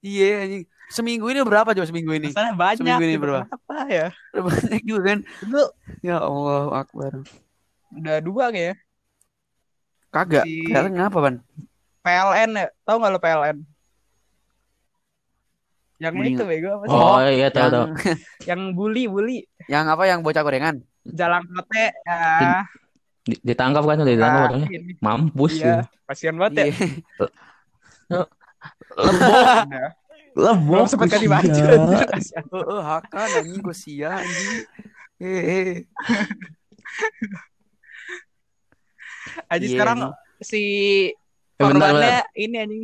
iya 0.00 0.44
anjing 0.44 0.64
seminggu 0.88 1.28
ini 1.32 1.40
berapa 1.44 1.72
coba 1.72 1.86
seminggu 1.88 2.12
ini 2.16 2.32
masalah 2.32 2.52
banyak 2.56 2.80
Seminggu 2.80 3.04
ini 3.04 3.14
gitu. 3.16 3.22
berapa? 3.24 3.44
apa 3.48 3.76
ya 3.88 4.06
banyak 4.36 4.82
juga 4.84 5.02
kan 5.12 5.18
itu 5.24 5.62
ya 6.04 6.16
Allah 6.20 6.84
akbar 6.84 7.12
udah 7.92 8.16
dua 8.20 8.52
ya 8.52 8.72
kagak 10.16 10.44
Si- 10.44 10.64
kalian 10.66 10.94
ngapa 10.94 11.18
ban 11.20 11.34
PLN 12.00 12.50
ya 12.54 12.66
tahu 12.82 12.96
nggak 12.96 13.12
lo 13.12 13.20
PLN 13.20 13.56
yang 15.96 16.12
Mending- 16.12 16.36
itu 16.36 16.44
bego 16.44 16.68
apa 16.74 16.84
sih 16.84 16.92
Oh 16.94 17.18
iya 17.24 17.48
tahu 17.48 17.62
yang 17.62 17.72
tahu. 17.72 17.86
yang 18.48 18.60
bully 18.72 19.04
bully 19.06 19.38
yang 19.66 19.84
apa 19.86 20.04
yang 20.04 20.20
bocah 20.20 20.40
gorengan 20.40 20.76
jalan 21.02 21.40
kote 21.46 21.84
ya 21.98 22.64
Di- 23.22 23.42
Ditangkap 23.42 23.82
kan 23.82 23.98
udah 23.98 24.06
ditangkap 24.08 24.38
Nah, 24.38 24.48
orangnya. 24.48 24.68
ini. 24.70 24.92
Mampus 24.98 25.52
iya 25.56 25.66
ya. 25.66 25.78
kasihan 26.06 26.36
banget 26.36 26.52
ya 26.54 26.64
iya 26.64 26.76
Lebok, 28.06 28.28
Udah. 29.02 29.88
lebok. 30.46 30.62
belum 30.68 30.86
sempat 30.86 31.06
ganti 31.08 31.26
baju 31.26 31.48
Iya. 31.50 32.06
Heeh, 32.46 32.80
hakan 32.82 33.28
anjing 33.34 33.58
gue 33.58 33.74
sia 33.74 34.10
anjing 34.14 34.62
eh. 35.18 35.82
Aji 39.46 39.62
Iya, 39.62 39.72
sekarang 39.72 39.98
anjing. 40.00 40.12
si 40.40 40.62
Eh, 41.56 41.64
bentar, 41.64 41.88
korbannya 41.88 42.20
ini 42.34 42.56
anjing 42.56 42.82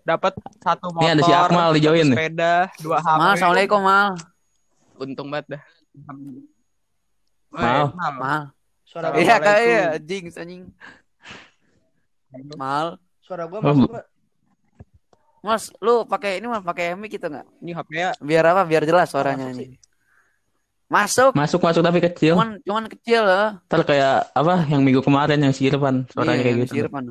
dapat 0.00 0.32
satu 0.58 0.86
motor, 0.88 1.02
Ini 1.02 1.10
ada 1.10 1.22
si 1.22 1.32
Akmal 1.32 1.70
di 1.70 1.80
satu 1.80 1.86
join 1.88 2.04
nih. 2.04 2.14
sepeda, 2.14 2.54
dua 2.78 2.98
HP. 2.98 3.16
mal 3.16 3.30
assalamualaikum 3.32 3.80
mal. 3.80 4.08
Untung 4.94 5.28
banget 5.28 5.46
dah. 5.52 5.62
Mal. 7.50 7.84
Mal. 7.90 8.12
mal. 8.14 8.42
Suara 8.84 9.10
iya 9.16 9.36
kayak 9.38 9.86
anjing. 9.98 10.24
Anjing 10.30 10.62
mal. 12.54 12.98
Suara 13.18 13.46
gua 13.46 13.58
Oh, 13.58 13.66
masuk 13.66 13.90
mas 15.40 15.68
lu 15.76 16.04
pakai 16.04 16.38
ini 16.38 16.46
mas 16.46 16.60
pakai 16.60 16.94
mic 16.94 17.10
gitu 17.10 17.26
nggak? 17.26 17.44
Ini 17.60 17.70
HP-nya 17.74 18.08
biar 18.18 18.44
apa? 18.46 18.62
Biar 18.64 18.82
jelas 18.82 19.08
suaranya 19.08 19.50
ini 19.50 19.76
masuk 20.84 21.32
Masuk 21.32 21.60
masuk 21.60 21.80
tapi 21.80 21.98
kecil. 21.98 22.36
cuman 22.36 22.60
cuman 22.62 22.84
kecil 22.86 23.24
loh 23.24 23.48
Ntar 23.66 23.82
kayak 23.82 24.16
apa 24.30 24.68
yang 24.68 24.84
minggu 24.84 25.00
kemarin 25.00 25.40
yang 25.40 25.50
si 25.50 25.64
Irfan 25.64 26.04
suaranya 26.08 26.36
Iya, 26.36 26.44
kayak 26.44 26.56
gitu. 26.62 26.72
si 26.72 26.78
Irfan. 26.80 27.04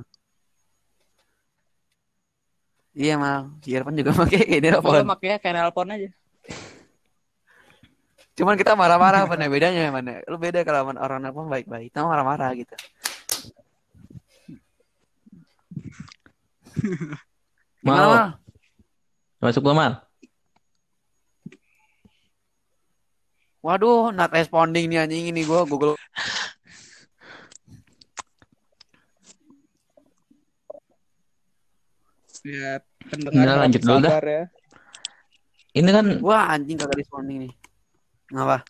Iya 2.94 3.14
mal, 3.18 3.40
si 3.60 3.74
Irfan 3.74 3.98
juga 3.98 4.14
pakai 4.22 4.40
ini 4.46 4.62
Gua 4.62 4.78
telepon. 4.78 5.04
makanya 5.10 5.38
kayak 5.42 5.56
nelpon 5.58 5.90
aja. 5.90 6.10
Cuman 8.34 8.58
kita 8.58 8.74
marah-marah 8.74 9.26
mana 9.26 9.46
bedanya 9.46 9.90
mana? 9.90 10.22
Lu 10.26 10.38
beda 10.38 10.62
kalau 10.62 10.94
orang 10.94 11.22
nelpon 11.22 11.50
baik-baik, 11.50 11.90
kita 11.90 12.02
marah-marah 12.02 12.50
gitu. 12.54 12.74
Gimana 17.82 18.00
Mal, 18.00 18.10
mal? 18.10 18.28
masuk 19.42 19.62
gua 19.62 19.76
mal. 19.76 19.94
Waduh, 23.64 24.12
not 24.12 24.28
responding 24.36 24.92
nih 24.92 25.08
anjing 25.08 25.32
ini 25.32 25.48
gua 25.48 25.64
Google. 25.64 25.96
Ya, 32.44 32.84
Udah, 33.24 33.56
lanjut 33.64 33.80
dulu 33.80 34.04
dah. 34.04 34.20
ya. 34.20 34.44
Ini 35.80 35.90
kan 35.96 36.06
Wah 36.20 36.52
anjing 36.52 36.76
kagak 36.76 37.00
responding 37.00 37.48
nih. 37.48 37.54
Ngapa? 38.36 38.68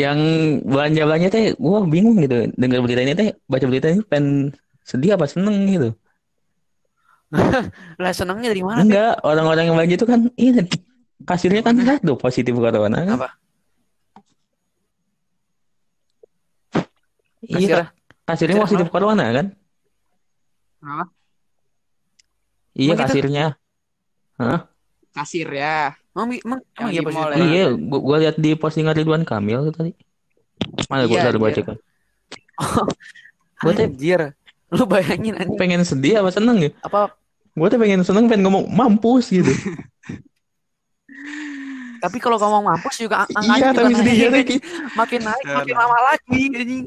yang 0.00 0.18
belanja 0.64 1.04
belanja 1.04 1.28
teh, 1.28 1.44
gua 1.60 1.84
bingung 1.84 2.16
gitu. 2.22 2.48
Dengar 2.56 2.80
berita 2.80 3.02
ini 3.04 3.12
teh, 3.12 3.36
baca 3.44 3.66
berita 3.68 3.92
ini 3.92 4.00
pengen 4.06 4.54
sedih 4.86 5.18
apa 5.18 5.28
seneng 5.28 5.68
gitu. 5.68 5.90
Lah 8.02 8.12
senengnya 8.14 8.54
dari 8.54 8.62
mana? 8.64 8.80
Enggak, 8.86 9.14
orang-orang 9.20 9.68
yang 9.68 9.76
belanja 9.76 9.94
itu 10.00 10.06
kan 10.08 10.20
ini 10.38 10.62
kasirnya 11.26 11.60
kan 11.60 11.76
satu 11.76 12.16
positif 12.16 12.56
corona 12.56 13.02
kan. 13.04 13.18
Apa? 13.20 13.28
Iya, 17.42 17.58
Kasir. 17.58 17.78
kasirnya 18.22 18.54
Kasir 18.56 18.64
positif 18.64 18.86
corona 18.88 19.24
kan? 19.28 19.46
Kenapa? 20.78 21.04
Iya 22.72 22.94
kasirnya. 22.94 23.46
Kasir 25.12 25.48
ya. 25.48 25.92
Emang, 26.12 26.28
emang, 26.34 26.60
emang 26.72 26.90
iya 26.90 27.00
di 27.00 27.04
mall 27.04 27.14
corona? 27.26 27.36
Iya, 27.42 27.64
gua, 27.74 27.98
gua 27.98 28.16
lihat 28.18 28.36
di 28.36 28.50
postingan 28.52 28.94
Ridwan 28.94 29.22
Kamil 29.22 29.68
tuh 29.68 29.74
tadi. 29.74 29.92
Mana 30.86 31.04
gua 31.04 31.16
Iya, 31.16 31.24
baru 31.26 31.38
baca 31.40 31.52
iya. 31.52 31.64
kan. 31.66 31.76
Gua 33.58 33.72
tuh 33.72 33.84
Anjir. 33.86 34.20
Lu 34.70 34.84
bayangin 34.86 35.34
anjing 35.36 35.58
pengen 35.58 35.82
sedih 35.82 36.22
apa 36.22 36.30
seneng 36.30 36.56
ya? 36.58 36.70
apa 36.80 37.12
Gua 37.52 37.68
tuh 37.68 37.76
pengen 37.76 38.00
seneng 38.00 38.24
pengen 38.24 38.46
ngomong 38.46 38.64
mampus 38.66 39.28
gitu. 39.28 39.52
tapi 41.98 42.18
kalau 42.18 42.34
ngomong 42.34 42.66
mampus 42.66 42.98
juga 42.98 43.22
ang- 43.22 43.30
iya, 43.30 43.38
angkanya 43.38 43.68
tapi 43.72 43.86
juga 43.88 44.00
sedihnya 44.00 44.28
naik. 44.32 44.48
makin 44.92 45.20
naik 45.22 45.44
makin 45.46 45.74
lama 45.76 45.98
lagi 46.02 46.40
anjing 46.50 46.82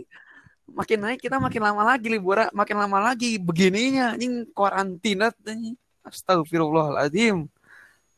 makin 0.75 1.00
naik 1.00 1.20
kita 1.24 1.39
makin 1.39 1.62
lama 1.63 1.96
lagi 1.96 2.08
liburan 2.12 2.51
makin 2.51 2.75
lama 2.75 3.00
lagi 3.00 3.39
begininya 3.39 4.12
anjing 4.13 4.44
karantina 4.51 5.32
anjing 5.48 5.79
astagfirullahaladzim 6.03 7.48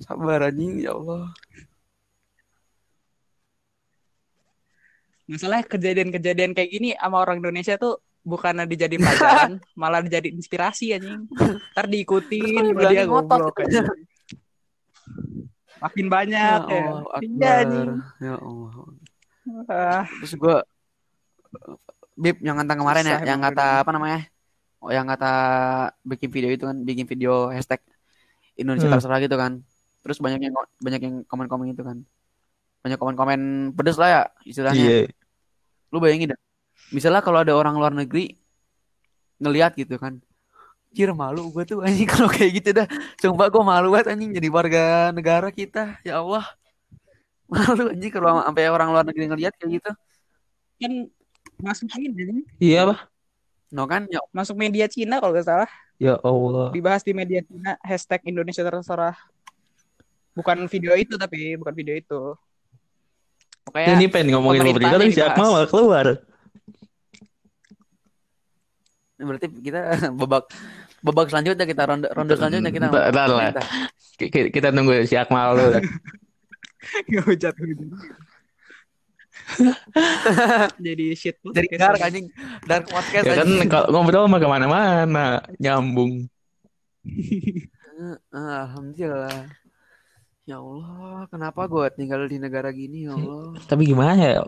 sabar 0.01 0.49
anjing 0.49 0.81
ya 0.81 0.97
Allah 0.97 1.29
Masalah 5.27 5.59
kejadian-kejadian 5.59 6.55
kayak 6.55 6.71
gini 6.71 6.89
sama 6.95 7.19
orang 7.19 7.43
Indonesia 7.43 7.75
tuh 7.75 7.99
bukannya 8.23 8.63
dijadiin 8.63 9.03
pelajaran, 9.03 9.51
malah 9.79 9.99
dijadiin 9.99 10.39
inspirasi 10.39 10.95
anjing. 10.95 11.27
Ntar 11.75 11.91
diikutin 11.91 12.71
Terus 12.71 12.87
dia 12.87 13.03
ngotot. 13.03 13.51
Makin 15.83 16.07
banyak 16.07 16.59
ya 16.63 16.79
ya. 16.79 16.83
Allah 16.95 17.11
anjing. 17.19 17.89
Akbar 17.91 18.23
ya 18.23 18.35
Allah 18.39 18.71
Ah, 19.67 20.03
terus 20.19 20.33
gua 20.35 20.63
Bib 22.17 22.41
yang 22.41 22.57
kata 22.57 22.73
kemarin 22.73 23.03
ya 23.05 23.21
Susah 23.21 23.27
yang 23.29 23.39
emang 23.39 23.53
kata 23.53 23.65
apa 23.85 23.91
namanya? 23.93 24.19
Oh 24.81 24.89
yang 24.89 25.05
kata 25.05 25.31
bikin 26.01 26.29
video 26.33 26.49
itu 26.49 26.65
kan 26.65 26.77
bikin 26.81 27.05
video 27.05 27.53
hashtag 27.53 27.81
Indonesia 28.57 28.89
Hmm. 28.89 28.97
terserah 28.97 29.21
gitu 29.21 29.37
kan. 29.37 29.61
Terus 30.01 30.17
banyak 30.17 30.41
yang 30.41 30.53
banyak 30.81 31.01
yang 31.01 31.15
komen-komen 31.29 31.77
itu 31.77 31.85
kan. 31.85 32.01
Banyak 32.81 32.97
komen-komen 32.97 33.39
pedes 33.77 34.01
lah 34.01 34.09
ya 34.09 34.21
istilahnya. 34.43 34.81
Iya. 34.81 35.13
lu 35.87 36.03
bayangin 36.03 36.35
dah. 36.35 36.39
Misalnya 36.91 37.23
kalau 37.23 37.39
ada 37.39 37.53
orang 37.55 37.77
luar 37.79 37.95
negeri 37.95 38.35
ngelihat 39.39 39.77
gitu 39.77 39.95
kan. 39.95 40.19
Jir 40.91 41.13
malu 41.13 41.53
gue 41.53 41.63
tuh 41.63 41.79
anjing. 41.85 42.09
Kalau 42.11 42.27
kayak 42.27 42.51
gitu 42.57 42.69
dah. 42.73 42.87
Sumpah 43.21 43.47
gue 43.47 43.63
malu 43.63 43.93
banget 43.93 44.17
anjing 44.17 44.33
jadi 44.33 44.49
warga 44.49 44.83
negara 45.13 45.47
kita. 45.53 45.95
Ya 46.01 46.17
Allah. 46.19 46.43
Malu 47.51 47.93
anjing 47.93 48.11
kalau 48.11 48.43
sampai 48.43 48.67
orang 48.67 48.91
luar 48.91 49.07
negeri 49.07 49.31
ngelihat 49.31 49.53
kayak 49.55 49.79
gitu. 49.79 49.91
Kan 50.83 50.91
masuk 51.57 51.87
ini 51.93 52.07
anjing. 52.07 52.39
Iya, 52.57 52.81
Pak. 52.85 52.99
no 53.67 53.83
kan 53.83 54.07
ya 54.07 54.23
masuk 54.31 54.55
media 54.55 54.87
Cina 54.87 55.19
kalau 55.19 55.35
gak 55.35 55.43
salah 55.43 55.67
Ya 55.97 56.15
Allah. 56.17 56.71
dibahas 56.71 57.03
di 57.03 57.11
media 57.11 57.43
Cina 57.43 57.75
hashtag 57.81 58.23
Indonesia 58.23 58.61
terserah 58.61 59.17
bukan 60.31 60.63
video 60.67 60.93
itu 60.93 61.13
tapi 61.13 61.57
bukan 61.57 61.73
video 61.73 61.91
itu 61.91 62.21
pokoknya 63.63 63.91
Ini 63.93 64.05
pengen 64.07 64.31
ngomongin 64.31 64.63
pemerintah 64.63 64.95
tapi 64.95 65.09
si 65.09 65.19
dibahas. 65.19 65.33
Akmal 65.33 65.49
malah 65.51 65.67
keluar. 65.67 66.05
Berarti 69.17 69.47
kita 69.51 69.79
babak 70.19 70.47
babak 70.99 71.27
selanjutnya 71.27 71.65
kita 71.65 71.83
ronde 71.83 72.07
ronde 72.07 72.33
selanjutnya 72.33 72.71
kita 72.71 72.87
Ntar- 72.87 73.09
ntar 73.11 73.27
lah. 73.27 73.51
pemerintah. 73.51 73.65
Ki- 74.15 74.29
ki- 74.29 74.49
Kita 74.49 74.71
nunggu 74.71 75.03
si 75.03 75.13
Akmal 75.13 75.53
dulu. 75.53 75.81
Ngehujat 77.11 77.51
hujat. 77.51 77.89
Jadi 80.85 81.05
shit 81.15 81.39
Jadi 81.39 81.79
dark 81.79 82.03
anjing 82.03 82.27
dark 82.67 82.85
podcast 82.91 83.23
ya 83.23 83.39
kan 83.39 83.47
kalau 83.71 84.03
ngobrol 84.03 84.27
mah 84.27 84.39
ke 84.39 84.47
mana-mana 84.47 85.41
nyambung. 85.57 86.27
Eh, 87.97 88.13
Alhamdulillah. 88.29 89.49
Ya 90.45 90.61
Allah, 90.61 91.25
kenapa 91.33 91.65
gue 91.65 91.89
tinggal 91.97 92.29
di 92.29 92.37
negara 92.37 92.69
gini 92.69 93.09
ya 93.09 93.17
Allah? 93.17 93.57
Tapi 93.65 93.89
gimana 93.89 94.21
ya? 94.21 94.45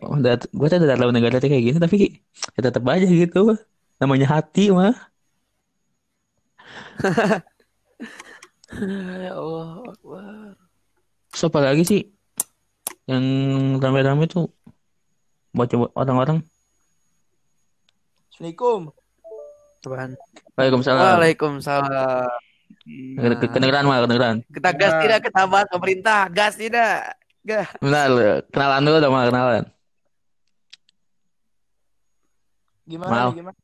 Gue 0.53 0.67
tuh 0.69 0.77
udah 0.85 0.93
tahu 0.95 1.09
negara 1.09 1.41
kayak 1.41 1.65
gini, 1.65 1.81
tapi 1.81 2.21
ya 2.53 2.61
tetap 2.61 2.85
aja 2.85 3.09
gitu. 3.09 3.57
Namanya 3.97 4.37
hati 4.37 4.69
mah. 4.69 4.93
ya 9.25 9.33
Allah, 9.33 9.97
Akbar. 9.97 10.53
Terus 11.33 11.43
apa 11.49 11.59
lagi 11.59 11.83
sih 11.89 12.01
yang 13.09 13.25
rame-rame 13.81 14.29
tuh 14.29 14.53
baca 15.51 15.75
orang-orang. 15.95 16.39
Assalamualaikum. 18.29 18.81
Apaan? 19.79 20.11
Waalaikumsalam. 20.55 20.99
Waalaikumsalam. 20.99 22.29
Ke- 23.15 23.49
Kedengeran 23.49 23.83
mah, 23.85 24.03
kedengeran. 24.03 24.35
Kita 24.47 24.69
gas 24.71 24.93
Nah. 24.93 25.01
tidak 25.03 25.19
kita 25.25 25.41
bahas 25.45 25.67
pemerintah, 25.67 26.19
gas 26.29 26.53
tidak. 26.55 27.15
Gas. 27.41 27.67
Bentar, 27.79 28.07
kenalan 28.51 28.81
dulu 28.83 28.97
dong, 28.99 29.15
kenalan. 29.15 29.63
Gimana 32.85 33.11
Mal. 33.11 33.29
gimana? 33.33 33.57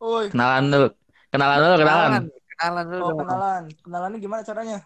Oi, 0.00 0.26
Kenalan 0.32 0.64
dulu. 0.66 0.88
Kenalan 1.30 1.58
dulu, 1.60 1.74
kenalan. 1.76 2.10
Kenalan, 2.10 2.24
kenalan 2.50 2.84
dulu. 2.88 3.02
oh 3.04 3.12
kenalan. 3.16 3.62
Kenalannya 3.80 4.18
gimana 4.18 4.40
caranya? 4.42 4.78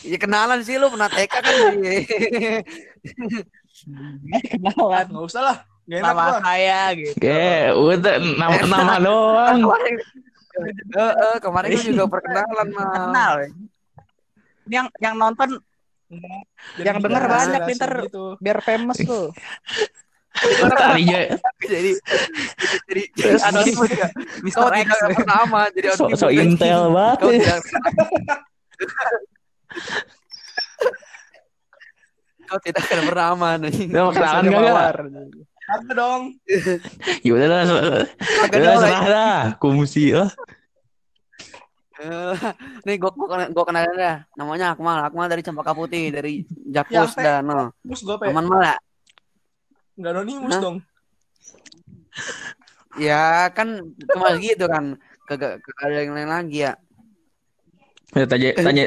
Ya 0.00 0.16
kenalan 0.16 0.64
sih 0.64 0.80
lu 0.80 0.88
pernah 0.88 1.08
TK 1.08 1.34
kan. 1.34 1.44
Kenalan. 3.84 5.04
Enggak 5.08 5.24
usah 5.26 5.42
lah. 5.42 5.58
Gak 5.84 5.98
enak 6.00 6.14
Nama 6.14 6.24
saya 6.38 6.80
gitu. 6.94 7.14
Oke, 7.18 7.44
udah 7.74 8.14
nama, 8.38 8.56
nama 8.62 8.94
doang. 9.06 9.58
Kemarin, 9.64 9.94
Eh, 10.60 10.68
eh, 10.98 11.36
kemarin 11.40 11.68
gue 11.72 11.82
juga 11.88 12.04
perkenalan 12.12 12.68
mah. 12.74 12.88
Kenal. 12.92 13.32
Ini 14.68 14.74
yang 14.76 14.86
yang 15.00 15.14
nonton 15.16 15.48
Yang 16.74 16.96
denger 17.06 17.22
banyak 17.22 17.62
pinter 17.70 17.90
gitu. 18.10 18.24
biar 18.42 18.58
famous 18.60 18.98
tuh. 18.98 19.30
Tadinya 20.74 21.38
jadi 21.62 21.90
jadi 22.86 23.02
jadi 23.18 23.70
ya. 23.94 24.08
Kau 24.50 24.70
Mr. 24.70 24.74
X. 24.74 24.86
tidak 24.90 25.10
bernama 25.22 25.60
jadi 25.70 25.86
so, 25.94 26.06
so 26.18 26.26
intel 26.30 26.90
banget. 26.90 27.46
Kau 32.50 32.58
tidak 32.58 32.82
akan 32.82 33.06
bernama 33.06 33.48
nih. 33.62 33.86
Udah 33.94 34.02
mau 34.02 34.10
kenalan 34.10 34.42
gak? 34.50 34.58
gak? 34.58 34.90
Ada 35.70 35.92
dong. 35.94 36.22
Ya 37.26 37.30
udah 37.38 37.46
lah, 37.46 37.60
Kagak 38.42 38.58
udah 38.58 38.70
ada 38.74 38.80
serah 38.82 39.04
dah. 39.06 39.40
Kumsi 39.62 40.10
lah. 40.10 40.30
Eh, 42.00 42.34
nih 42.88 42.96
gua 42.98 43.12
gua, 43.14 43.46
gua 43.54 43.64
kenalin 43.68 43.94
dah. 43.94 44.16
Namanya 44.34 44.74
Akmal. 44.74 44.98
Akmal 45.06 45.30
dari 45.30 45.46
Cempaka 45.46 45.76
Putih, 45.76 46.10
dari 46.10 46.42
Ya, 46.66 46.82
Jakus 46.82 47.14
Pe. 47.14 47.22
dan 47.22 47.46
no. 47.46 47.70
Mus 47.86 48.02
gue 48.02 48.16
pe. 48.18 48.26
Aman 48.34 48.50
malah. 48.50 48.74
Enggak 49.94 50.12
anonimus 50.16 50.56
dong. 50.58 50.76
Ya 52.98 53.46
kan 53.54 53.94
cuma 54.10 54.34
gitu 54.42 54.66
kan. 54.66 54.98
Kagak 55.28 55.62
kagak 55.62 55.84
ada 55.86 56.02
yang 56.02 56.18
lain 56.18 56.30
lagi 56.34 56.66
ya. 56.66 56.72
Ya, 58.10 58.26
tanya, 58.26 58.50
tanya, 58.58 58.84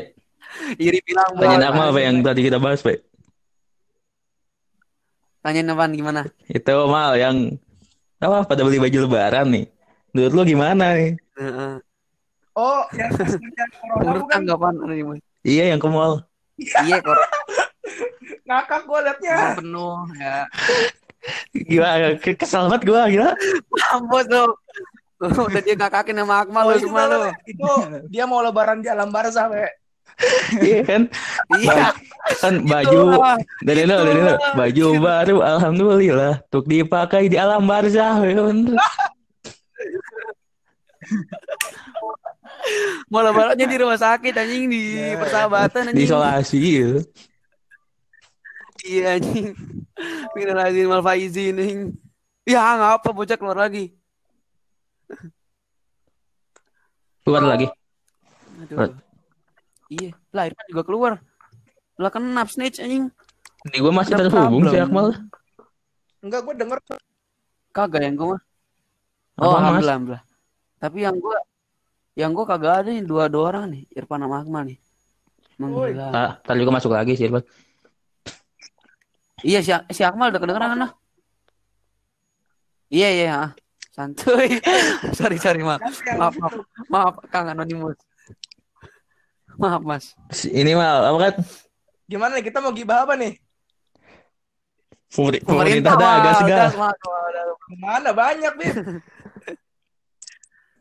Iri 0.75 0.99
bilang 1.07 1.31
tanya 1.39 1.47
"Wah, 1.47 1.59
nama 1.71 1.81
apa 1.95 1.99
yang 2.03 2.19
tadi 2.19 2.43
kita 2.43 2.59
bahas, 2.59 2.83
Pak? 2.83 3.12
Tanyain 5.43 5.67
apaan 5.67 5.91
gimana? 5.91 6.23
Itu 6.47 6.87
mal 6.87 7.19
yang 7.19 7.59
apa 8.23 8.47
pada 8.47 8.63
beli 8.63 8.79
baju 8.79 8.97
lebaran 9.03 9.51
nih. 9.51 9.65
Menurut 10.15 10.31
lu 10.31 10.41
gimana 10.47 10.95
nih? 10.95 11.19
Heeh. 11.35 11.73
Oh, 12.55 12.85
yang 12.95 13.11
Menurut 13.99 14.23
bukan 14.23 14.33
tanggapan 14.39 14.73
anonimus. 14.79 15.19
Iya 15.43 15.75
yang 15.75 15.81
ke 15.83 15.89
mall. 15.91 16.23
Iya 16.55 17.03
kok 17.03 17.17
ngakak 18.43 18.81
gue 18.87 18.99
liatnya. 19.03 19.35
penuh 19.59 19.97
ya. 20.15 20.37
Gila, 21.55 21.89
ke- 22.19 22.35
kesel 22.35 22.67
banget 22.67 22.81
gua 22.83 23.01
gila. 23.07 23.29
Mampus 23.91 24.25
lu. 24.27 24.45
Udah 25.23 25.61
dia 25.63 25.75
ngakakin 25.79 26.19
sama 26.19 26.35
Akmal 26.43 26.63
Oh, 26.67 26.71
lu 26.71 26.75
itu, 26.75 26.87
semua 26.87 27.03
lu. 27.07 27.21
itu 27.47 27.71
dia 28.11 28.23
mau 28.27 28.43
lebaran 28.43 28.83
di 28.83 28.91
alam 28.91 29.07
barzah, 29.07 29.47
pe. 29.47 29.71
Iya 30.55 30.79
kan? 30.89 31.01
Iya. 31.53 31.87
Kan 32.39 32.63
baju 32.63 33.19
dari 33.61 33.83
lo 33.83 33.97
dari 34.01 34.21
lo 34.21 34.35
baju 34.53 34.85
baru 34.97 35.37
alhamdulillah 35.41 36.39
untuk 36.47 36.65
dipakai 36.65 37.27
di 37.27 37.35
alam 37.35 37.65
barzah 37.65 38.21
ya 38.21 38.39
bener. 38.47 38.77
Mau 43.11 43.19
lebarannya 43.21 43.65
di 43.67 43.77
rumah 43.77 43.99
sakit 43.99 44.31
anjing 44.33 44.71
di 44.71 44.81
Ya. 44.95 45.19
persahabatan 45.19 45.81
di 45.83 45.89
anjing. 45.91 46.07
isolasi 46.07 46.57
gitu. 46.57 46.99
Iya 48.83 49.19
anjing. 49.19 49.51
Minal 50.33 50.59
aizin 50.63 50.87
wal 50.87 51.03
faizin 51.03 51.55
anjing. 51.59 51.81
Ya 52.47 52.63
ngapa 52.75 53.09
bocah 53.11 53.35
keluar 53.35 53.59
lagi. 53.59 53.91
Keluar 57.23 57.43
lagi. 57.43 57.67
Aduh. 58.63 58.95
Iya, 59.93 60.11
lah 60.33 60.43
Irfan 60.49 60.65
juga 60.73 60.83
keluar. 60.85 61.11
Lah 62.01 62.09
kenapa 62.09 62.49
snitch 62.49 62.81
anjing? 62.81 63.13
Di 63.69 63.77
gua 63.77 63.93
masih 63.93 64.17
Ada 64.17 64.27
terhubung 64.27 64.65
si 64.65 64.77
Akmal. 64.81 65.13
Enggak, 66.23 66.41
gue 66.47 66.55
denger 66.55 66.77
Kagak 67.75 68.01
yang 68.01 68.17
gua 68.17 68.37
Oh, 69.41 69.57
alhamdulillah, 69.57 69.97
alhamdulillah. 69.97 70.23
Tapi 70.77 70.97
yang 71.01 71.17
gua 71.17 71.37
yang 72.13 72.31
gua 72.37 72.45
kagak 72.45 72.85
ada 72.85 72.89
nih 72.93 73.01
dua 73.01 73.25
dua 73.25 73.49
orang 73.49 73.65
nih, 73.73 73.83
Irfan 73.97 74.21
sama 74.21 74.45
Akmal 74.45 74.63
nih. 74.69 74.77
Alhamdulillah. 75.57 76.09
Ah, 76.13 76.31
tadi 76.41 76.57
juga 76.61 76.73
masuk 76.77 76.91
lagi 76.93 77.13
sih, 77.17 77.25
Irfan. 77.29 77.45
Iya 79.41 79.59
si, 79.65 79.71
si 79.73 80.01
Akmal 80.05 80.29
udah 80.29 80.41
kedengeran 80.41 80.69
kan? 80.77 80.79
lah? 80.85 80.91
Iya 82.93 83.09
iya. 83.09 83.29
ah. 83.33 83.49
Santuy. 83.93 84.57
sorry 85.17 85.37
sorry 85.37 85.61
maaf. 85.61 85.81
Maaf 86.17 86.33
maaf. 86.41 86.53
Maaf 86.89 87.15
Kang 87.29 87.49
Anonymous. 87.49 87.97
Maaf 89.57 89.81
Mas. 89.85 90.05
Ini 90.43 90.73
mal 90.73 91.03
apa 91.05 91.17
kan? 91.19 91.33
gimana 92.03 92.35
nih 92.37 92.45
kita 92.51 92.59
mau 92.61 92.75
gibah 92.75 93.07
apa 93.07 93.15
nih? 93.15 93.39
Pemer- 95.09 95.41
Pemerintah 95.41 95.93
dah. 95.95 96.13
Wah, 96.19 96.41
udah. 96.45 96.69
Mana 97.79 98.11
banyak, 98.11 98.53
Bin. 98.59 98.75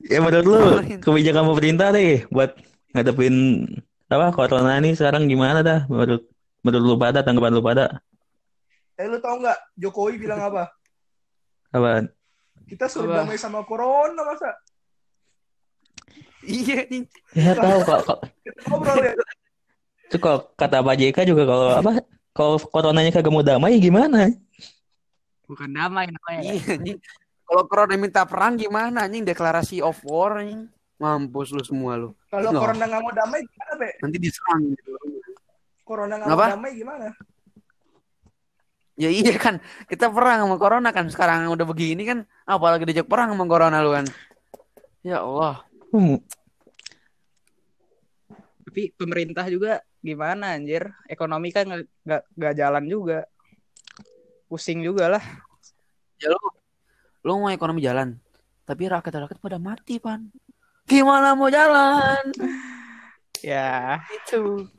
Ya 0.02 0.18
menurut 0.18 0.44
lu 0.44 0.58
Pemerintah. 0.58 1.04
kebijakan 1.06 1.44
pemerintah 1.54 1.88
deh 1.94 2.26
buat 2.26 2.50
ngadepin 2.90 3.64
apa 4.10 4.34
corona 4.34 4.76
ini 4.82 4.98
sekarang 4.98 5.30
gimana 5.30 5.62
dah 5.62 5.86
menurut 5.86 6.26
menurut 6.66 6.84
lu 6.84 6.94
pada 6.98 7.22
tanggapan 7.22 7.54
lu 7.54 7.62
pada 7.62 8.02
Eh 8.98 9.06
lu 9.06 9.22
tau 9.22 9.38
nggak 9.38 9.56
Jokowi 9.78 10.18
bilang 10.18 10.42
apa? 10.42 10.74
apa 11.70 12.10
Kita 12.66 12.90
suruh 12.90 13.14
Apa? 13.14 13.24
damai 13.24 13.38
sama 13.38 13.62
corona 13.62 14.26
masa? 14.26 14.52
Iya 16.42 16.78
nih. 16.90 17.02
ya 17.38 17.52
tahu 17.54 17.78
kok 17.82 18.00
kok- 18.02 18.20
ngobrol 18.66 18.98
ya. 18.98 19.12
itu 20.06 20.16
kalau 20.18 20.38
kata 20.52 20.82
Pak 20.82 20.96
JK 20.98 21.18
juga 21.24 21.42
kalau 21.46 21.66
apa 21.72 21.90
kalau 22.34 22.56
coronanya 22.58 23.14
kagak 23.14 23.32
mau 23.32 23.46
damai 23.46 23.78
gimana 23.78 24.28
Bukan 25.46 25.68
damai 25.68 26.08
namanya. 26.08 26.40
Iya 26.48 26.80
anjing. 26.80 26.98
Kalau 27.44 27.62
corona 27.68 27.94
minta 28.00 28.24
perang 28.24 28.56
gimana 28.56 29.04
anjing 29.04 29.20
deklarasi 29.22 29.84
of 29.84 30.00
war 30.02 30.40
anjing. 30.40 30.64
Mampus 30.96 31.52
lu 31.52 31.60
semua 31.60 31.98
lu. 31.98 32.16
Kalau 32.32 32.48
Nggak. 32.54 32.62
corona 32.62 32.84
nggak 32.88 33.02
mau 33.04 33.12
damai 33.12 33.40
gimana, 33.44 33.72
Be? 33.76 33.88
Nanti 34.00 34.16
diserang 34.16 34.60
gitu. 34.72 34.90
Corona 35.84 36.14
nggak 36.16 36.32
mau 36.32 36.52
damai 36.56 36.72
gimana? 36.72 37.06
Ya 38.96 39.08
iya 39.08 39.34
kan, 39.40 39.56
kita 39.88 40.12
perang 40.12 40.44
sama 40.44 40.56
corona 40.60 40.88
kan 40.92 41.08
sekarang 41.08 41.48
udah 41.48 41.64
begini 41.64 42.04
kan, 42.04 42.18
apalagi 42.44 42.84
diajak 42.84 43.08
perang 43.08 43.32
sama 43.32 43.44
corona 43.48 43.80
lu 43.80 43.90
kan. 43.92 44.04
Ya 45.02 45.24
Allah. 45.24 45.64
Hmm, 45.92 46.16
Tapi 48.64 48.88
pemerintah 48.96 49.44
juga 49.52 49.84
gimana 50.00 50.56
anjir? 50.56 50.88
Ekonomi 51.04 51.52
kan 51.52 51.68
nggak- 51.68 52.26
nggak 52.32 52.54
jalan 52.56 52.84
juga. 52.88 53.28
Pusing 54.48 54.80
juga 54.80 55.12
lah. 55.12 55.24
Ya 56.16 56.32
lu, 56.32 56.40
lu 57.20 57.32
mau 57.36 57.52
ekonomi 57.52 57.84
jalan, 57.84 58.16
tapi 58.64 58.88
rakyat-rakyat 58.88 59.36
pada 59.36 59.58
mati 59.60 60.00
pan. 60.00 60.32
Gimana 60.88 61.36
mau 61.36 61.52
jalan? 61.52 62.24
Ya, 63.42 63.98
Itu. 64.06 64.70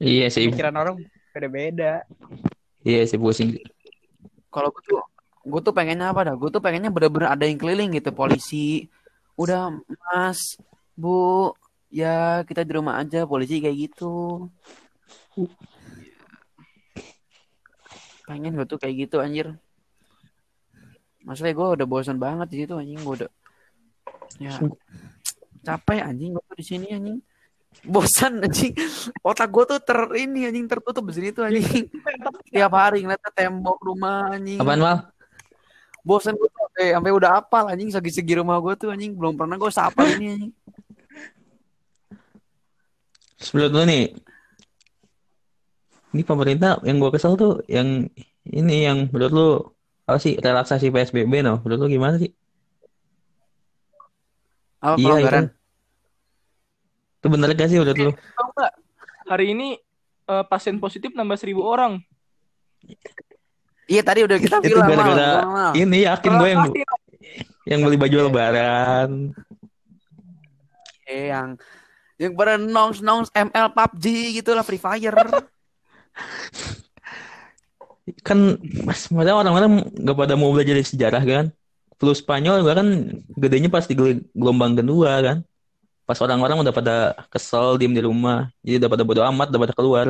iya 0.00 0.32
sih 0.32 0.48
pikiran 0.48 0.72
orang 0.72 1.04
beda-beda. 1.36 2.00
iya 2.80 3.04
sih 3.04 3.20
pusing 3.20 3.60
Kalau 4.48 4.72
gue 4.72 4.80
tuh, 4.88 5.04
gue 5.44 5.60
tuh 5.60 5.74
pengennya 5.76 6.08
apa 6.08 6.32
dah? 6.32 6.34
Gue 6.40 6.48
tuh 6.48 6.64
pengennya 6.64 6.88
bener-bener 6.88 7.28
ada 7.28 7.44
yang 7.44 7.60
keliling 7.60 7.92
gitu, 7.92 8.08
polisi. 8.16 8.88
Udah, 9.38 9.70
Mas, 9.86 10.58
Bu, 10.98 11.54
ya 11.94 12.42
kita 12.42 12.66
di 12.66 12.72
rumah 12.74 12.98
aja, 12.98 13.22
polisi 13.22 13.62
kayak 13.62 13.76
gitu. 13.86 14.50
Pengen 18.26 18.58
gue 18.58 18.66
tuh 18.66 18.82
kayak 18.82 19.08
gitu 19.08 19.22
anjir. 19.22 19.54
Maksudnya 21.22 21.54
gue 21.54 21.68
udah 21.78 21.86
bosan 21.86 22.18
banget 22.18 22.50
di 22.50 22.56
situ 22.66 22.74
anjing, 22.74 22.98
gue 22.98 23.14
udah 23.24 23.30
ya 24.38 24.54
capek 25.64 26.04
anjing 26.04 26.36
gue 26.36 26.44
tuh 26.44 26.56
di 26.58 26.66
sini 26.66 26.86
anjing. 26.90 27.18
Bosan 27.86 28.42
anjing. 28.42 28.74
Otak 29.22 29.48
gue 29.54 29.64
tuh 29.70 29.78
ter 29.78 29.98
ini 30.18 30.50
anjing 30.50 30.66
tertutup 30.66 31.06
di 31.08 31.14
sini 31.14 31.28
tuh 31.30 31.46
anjing. 31.46 31.86
Tiap 32.52 32.72
hari 32.74 33.06
ngeliat 33.06 33.22
tembok 33.38 33.78
rumah 33.86 34.34
anjing 34.34 34.58
Apaan 34.58 34.82
mal? 34.82 34.98
Bosan 36.08 36.32
gue 36.40 36.48
tuh 36.48 36.60
sampai, 36.64 36.96
sampai 36.96 37.12
udah 37.12 37.30
apal 37.44 37.68
anjing 37.68 37.92
segi-segi 37.92 38.40
rumah 38.40 38.56
gue 38.64 38.72
tuh 38.80 38.88
anjing 38.88 39.12
belum 39.12 39.36
pernah 39.36 39.60
gue 39.60 39.68
sapa 39.68 40.08
ini 40.08 40.26
anjing 40.32 40.52
Sebelum 43.38 43.70
lu 43.70 43.82
nih, 43.86 44.18
ini 46.10 46.22
pemerintah 46.26 46.82
yang 46.82 46.98
gua 46.98 47.14
kesel 47.14 47.38
tuh 47.38 47.62
yang 47.70 48.10
ini 48.42 48.76
yang 48.82 49.06
menurut 49.14 49.30
lu 49.30 49.48
apa 50.10 50.18
sih 50.18 50.34
relaksasi 50.34 50.90
PSBB 50.90 51.46
no? 51.46 51.62
Menurut 51.62 51.86
lu 51.86 51.88
gimana 51.94 52.18
sih? 52.18 52.34
apa 54.78 54.94
Iya 54.94 54.98
itu. 54.98 55.06
pelonggaran 55.06 55.44
Itu 57.18 57.26
bener 57.30 57.50
gak 57.54 57.68
sih 57.70 57.78
menurut 57.78 57.98
lu? 57.98 58.10
Hari 59.30 59.46
ini 59.54 59.78
eh, 60.26 60.44
pasien 60.50 60.82
positif 60.82 61.14
nambah 61.14 61.38
seribu 61.38 61.62
orang. 61.62 62.02
Iya 63.88 64.02
tadi 64.04 64.20
udah 64.22 64.38
kita 64.38 64.60
Itu 64.60 64.76
bilang 64.78 64.88
gara-gara 64.92 65.72
ini 65.74 66.04
yakin 66.04 66.32
gue 66.36 66.48
yang 66.52 66.62
yang 67.68 67.80
beli 67.84 67.96
baju 68.00 68.16
lebaran. 68.28 69.32
Eh, 71.08 71.32
yang 71.32 71.56
yang 72.20 72.32
pada 72.36 72.60
nongs 72.60 73.00
ML 73.32 73.72
PUBG 73.72 74.04
gitu 74.40 74.52
lah 74.52 74.64
Free 74.64 74.80
Fire 74.80 75.16
Kan 78.24 78.56
mas, 78.88 79.04
orang-orang 79.12 79.84
nggak 79.92 80.16
pada 80.16 80.34
mau 80.34 80.48
belajar 80.52 80.74
dari 80.76 80.88
sejarah 80.88 81.22
kan? 81.22 81.46
Flu 82.00 82.14
Spanyol 82.14 82.62
juga 82.64 82.78
kan 82.78 82.88
gedenya 83.36 83.68
pas 83.68 83.84
di 83.84 83.92
gel- 83.92 84.24
gelombang 84.32 84.72
kedua 84.78 85.20
kan? 85.20 85.38
Pas 86.08 86.16
orang-orang 86.24 86.64
udah 86.64 86.72
pada 86.72 86.96
kesel 87.28 87.76
diem 87.76 87.92
di 87.92 88.00
rumah, 88.00 88.48
jadi 88.64 88.80
udah 88.80 88.90
pada 88.96 89.04
bodo 89.04 89.20
amat, 89.28 89.52
udah 89.52 89.60
pada 89.60 89.74
keluar. 89.76 90.06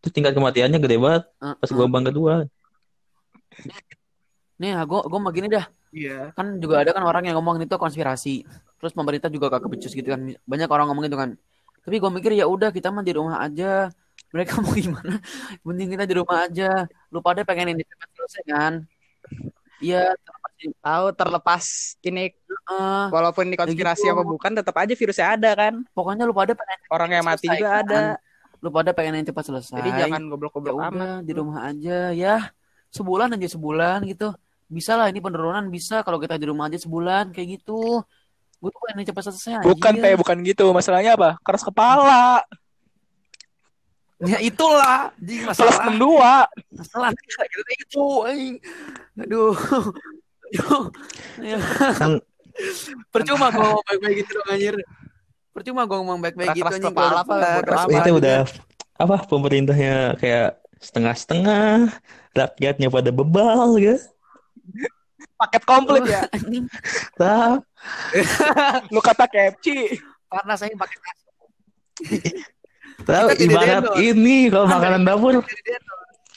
Terus 0.00 0.12
tingkat 0.16 0.32
kematiannya 0.32 0.80
gede 0.80 0.96
banget 0.96 1.28
pas 1.36 1.68
gelombang 1.68 2.08
kedua. 2.08 2.48
Nih 4.60 4.70
gue 4.84 5.00
gue 5.08 5.20
mau 5.20 5.32
gini 5.32 5.48
dah 5.48 5.66
Iya. 5.90 6.30
kan 6.38 6.62
juga 6.62 6.86
ada 6.86 6.94
kan 6.94 7.02
orang 7.02 7.26
yang 7.26 7.34
ngomong 7.42 7.66
itu 7.66 7.74
konspirasi 7.74 8.46
terus 8.78 8.94
pemerintah 8.94 9.26
juga 9.26 9.50
gak 9.50 9.66
kebecus 9.66 9.90
gitu 9.90 10.06
kan 10.06 10.22
banyak 10.46 10.68
orang 10.70 10.86
ngomong 10.86 11.02
gitu 11.10 11.18
kan 11.18 11.34
tapi 11.82 11.98
gue 11.98 12.10
mikir 12.14 12.30
ya 12.38 12.46
udah 12.46 12.70
kita 12.70 12.94
mah 12.94 13.02
di 13.02 13.10
rumah 13.10 13.42
aja 13.42 13.90
mereka 14.30 14.58
mau 14.62 14.70
gimana 14.70 15.18
mending 15.66 15.90
kita 15.98 16.04
di 16.06 16.14
rumah 16.14 16.46
aja 16.46 16.86
lu 17.10 17.18
pada 17.18 17.42
pengen 17.42 17.74
ini 17.74 17.82
cepat 17.82 18.08
selesai 18.14 18.42
kan 18.46 18.72
iya 19.82 20.14
Tahu 20.60 21.16
terlepas 21.16 21.96
ini 22.04 22.28
eh, 22.36 23.04
walaupun 23.08 23.48
ini 23.48 23.56
konspirasi 23.56 24.04
gitu. 24.04 24.12
apa 24.12 24.22
bukan 24.28 24.52
tetap 24.52 24.76
aja 24.76 24.92
virusnya 24.92 25.26
ada 25.32 25.50
kan. 25.56 25.74
pokoknya 25.96 26.28
lu 26.28 26.36
pada 26.36 26.52
pengen 26.52 26.78
Orang 26.92 27.08
yang 27.08 27.24
mati 27.24 27.48
juga 27.48 27.80
kan? 27.80 27.84
ada. 27.88 28.00
lu 28.60 28.68
pada 28.68 28.92
pengen 28.92 29.24
yang 29.24 29.26
cepat 29.32 29.44
selesai 29.48 29.80
Jadi 29.80 29.90
jangan 29.96 30.20
ya 30.20 30.28
goblok-goblok 30.28 30.76
amat. 30.76 30.92
udah 30.92 31.12
di 31.24 31.32
rumah 31.32 31.58
aja 31.64 32.12
ya 32.12 32.52
sebulan 32.90 33.34
aja 33.38 33.48
sebulan 33.54 34.02
gitu. 34.10 34.34
Bisa 34.70 34.94
lah 34.94 35.10
ini 35.10 35.18
penurunan 35.18 35.66
bisa 35.66 36.06
kalau 36.06 36.22
kita 36.22 36.38
di 36.38 36.46
rumah 36.46 36.70
aja 36.70 36.78
sebulan 36.78 37.34
kayak 37.34 37.58
gitu. 37.58 38.02
Gue 38.60 38.68
tuh 38.68 38.80
pengen 38.84 39.02
yang 39.02 39.08
cepat 39.10 39.22
selesai 39.32 39.64
Bukan 39.64 39.92
pe, 39.98 40.14
bukan 40.14 40.36
gitu. 40.44 40.68
Masalahnya 40.70 41.16
apa? 41.16 41.40
Keras 41.42 41.64
kepala. 41.64 42.44
ya 44.20 44.36
itulah. 44.44 45.16
Di 45.16 45.42
Plus 45.42 45.56
masalah. 45.56 45.90
62. 45.90 46.76
masalah. 46.76 47.10
Gitu 47.16 47.70
itu 47.80 48.04
aduh. 49.16 49.56
Aduh. 50.52 50.82
Kan 51.96 52.20
percuma 53.08 53.48
gue 53.48 53.64
ngomong 53.64 53.86
baik-baik 53.88 54.16
gitu 54.22 54.30
dong 54.36 54.48
anjir. 54.52 54.76
Percuma 55.50 55.82
gue 55.88 55.96
ngomong 55.98 56.20
baik-baik 56.20 56.52
gitu 56.52 56.68
Keras 56.68 56.78
kepala 56.78 57.24
apa, 57.24 57.34
itu 57.90 58.12
udah 58.12 58.38
apa 59.00 59.16
pemerintahnya 59.24 60.14
kayak 60.20 60.59
setengah-setengah, 60.80 61.92
rakyatnya 62.32 62.88
pada 62.88 63.10
bebal 63.12 63.76
gitu. 63.76 64.00
Paket 65.36 65.62
komplit 65.64 66.04
ya. 66.04 66.24
anjing 66.36 66.68
Nah, 67.16 67.60
Lu 68.92 69.00
kata 69.00 69.24
KFC. 69.24 69.96
karena 70.30 70.54
saya 70.54 70.70
pakai 70.78 70.96
tahu 73.02 73.28
ibarat 73.40 73.84
ini 73.98 74.46
kalau 74.46 74.66
makanan 74.70 75.02
dapur 75.02 75.42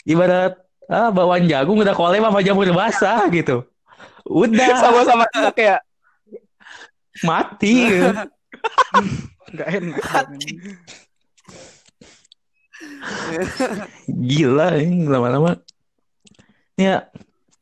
ibarat 0.03 0.58
ah 0.89 1.13
bawang 1.13 1.45
jagung 1.45 1.77
udah 1.79 1.93
kolem 1.95 2.23
sama 2.23 2.39
jamur 2.41 2.67
basah 2.73 3.27
gitu. 3.29 3.63
Udah 4.23 4.79
Sama-sama 4.79 5.27
enak 5.36 5.56
ya. 5.60 5.77
mati. 7.21 7.75
Enggak 9.51 9.67
enak. 9.77 10.25
Gila 14.08 14.80
ini 14.80 15.06
lama-lama. 15.08 15.60
Ya, 16.80 17.08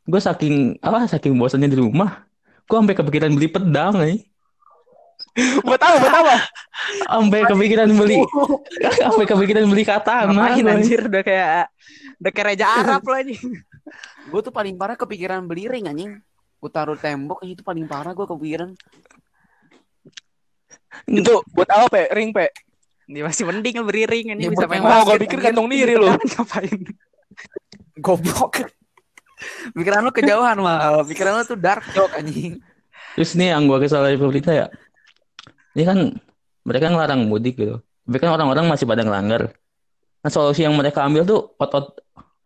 gue 0.08 0.21
saking 0.21 0.80
apa 0.80 1.10
saking 1.10 1.36
bosannya 1.36 1.67
di 1.67 1.80
rumah, 1.80 2.23
gue 2.65 2.75
sampai 2.77 2.95
kepikiran 2.95 3.32
beli 3.36 3.47
pedang 3.51 3.99
nih. 3.99 4.23
Buat 5.63 5.80
apa? 5.80 5.95
Buat 5.99 6.15
apa? 6.15 6.36
Sampai 7.08 7.39
kepikiran 7.51 7.89
beli, 7.95 8.19
sampai 8.99 9.25
kepikiran 9.27 9.65
beli 9.67 9.84
katana. 9.88 10.32
Ngapain 10.32 10.63
gua. 10.63 10.73
anjir 10.75 11.01
udah 11.08 11.23
kayak 11.23 11.71
udah 12.19 12.32
kayak 12.32 12.47
Raja 12.54 12.65
Arab 12.67 13.04
lah 13.08 13.19
anjing. 13.23 13.43
gue 14.32 14.41
tuh 14.45 14.54
paling 14.54 14.77
parah 14.77 14.95
kepikiran 14.95 15.43
beli 15.49 15.67
ring 15.67 15.89
anjing 15.89 16.21
gue 16.62 16.71
taruh 16.71 16.93
tembok 16.93 17.41
itu 17.41 17.65
paling 17.65 17.89
parah 17.89 18.13
gue 18.13 18.23
kepikiran 18.23 18.71
Itu 21.08 21.41
buat 21.56 21.67
apa 21.71 21.88
pe? 21.88 22.04
Ring 22.12 22.36
pe. 22.36 22.51
Dia 23.12 23.24
masih 23.28 23.43
mending 23.43 23.84
beri 23.84 24.04
ring 24.08 24.28
ini 24.32 24.47
Ya, 24.47 24.50
bisa 24.50 24.65
main 24.71 24.80
Oh, 24.80 24.88
basket. 24.88 25.06
gue 25.06 25.17
pikir 25.28 25.39
kantong 25.43 25.67
diri 25.67 25.93
lu. 26.00 26.08
Ngapain? 26.32 26.80
goblok 28.00 28.65
pikiran 29.78 30.02
lu 30.02 30.10
kejauhan 30.10 30.58
mal 30.58 31.06
pikiran 31.06 31.38
lu 31.38 31.43
tuh 31.45 31.60
dark 31.60 31.86
joke 31.93 32.13
anjing 32.17 32.58
Terus 33.13 33.36
nih 33.36 33.52
yang 33.52 33.67
gue 33.67 33.78
kesal 33.78 34.08
dari 34.08 34.15
pemerintah 34.15 34.56
ya, 34.56 34.65
ini 35.76 35.84
kan 35.84 36.00
mereka 36.63 36.88
ngelarang 36.88 37.28
mudik 37.28 37.60
gitu, 37.60 37.84
tapi 38.08 38.17
kan 38.24 38.32
orang-orang 38.32 38.71
masih 38.71 38.88
pada 38.88 39.04
ngelanggar. 39.04 39.52
Nah 40.24 40.32
solusi 40.32 40.63
yang 40.63 40.71
mereka 40.80 41.04
ambil 41.04 41.28
tuh 41.28 41.52
out, 41.60 41.71
out, 41.76 41.88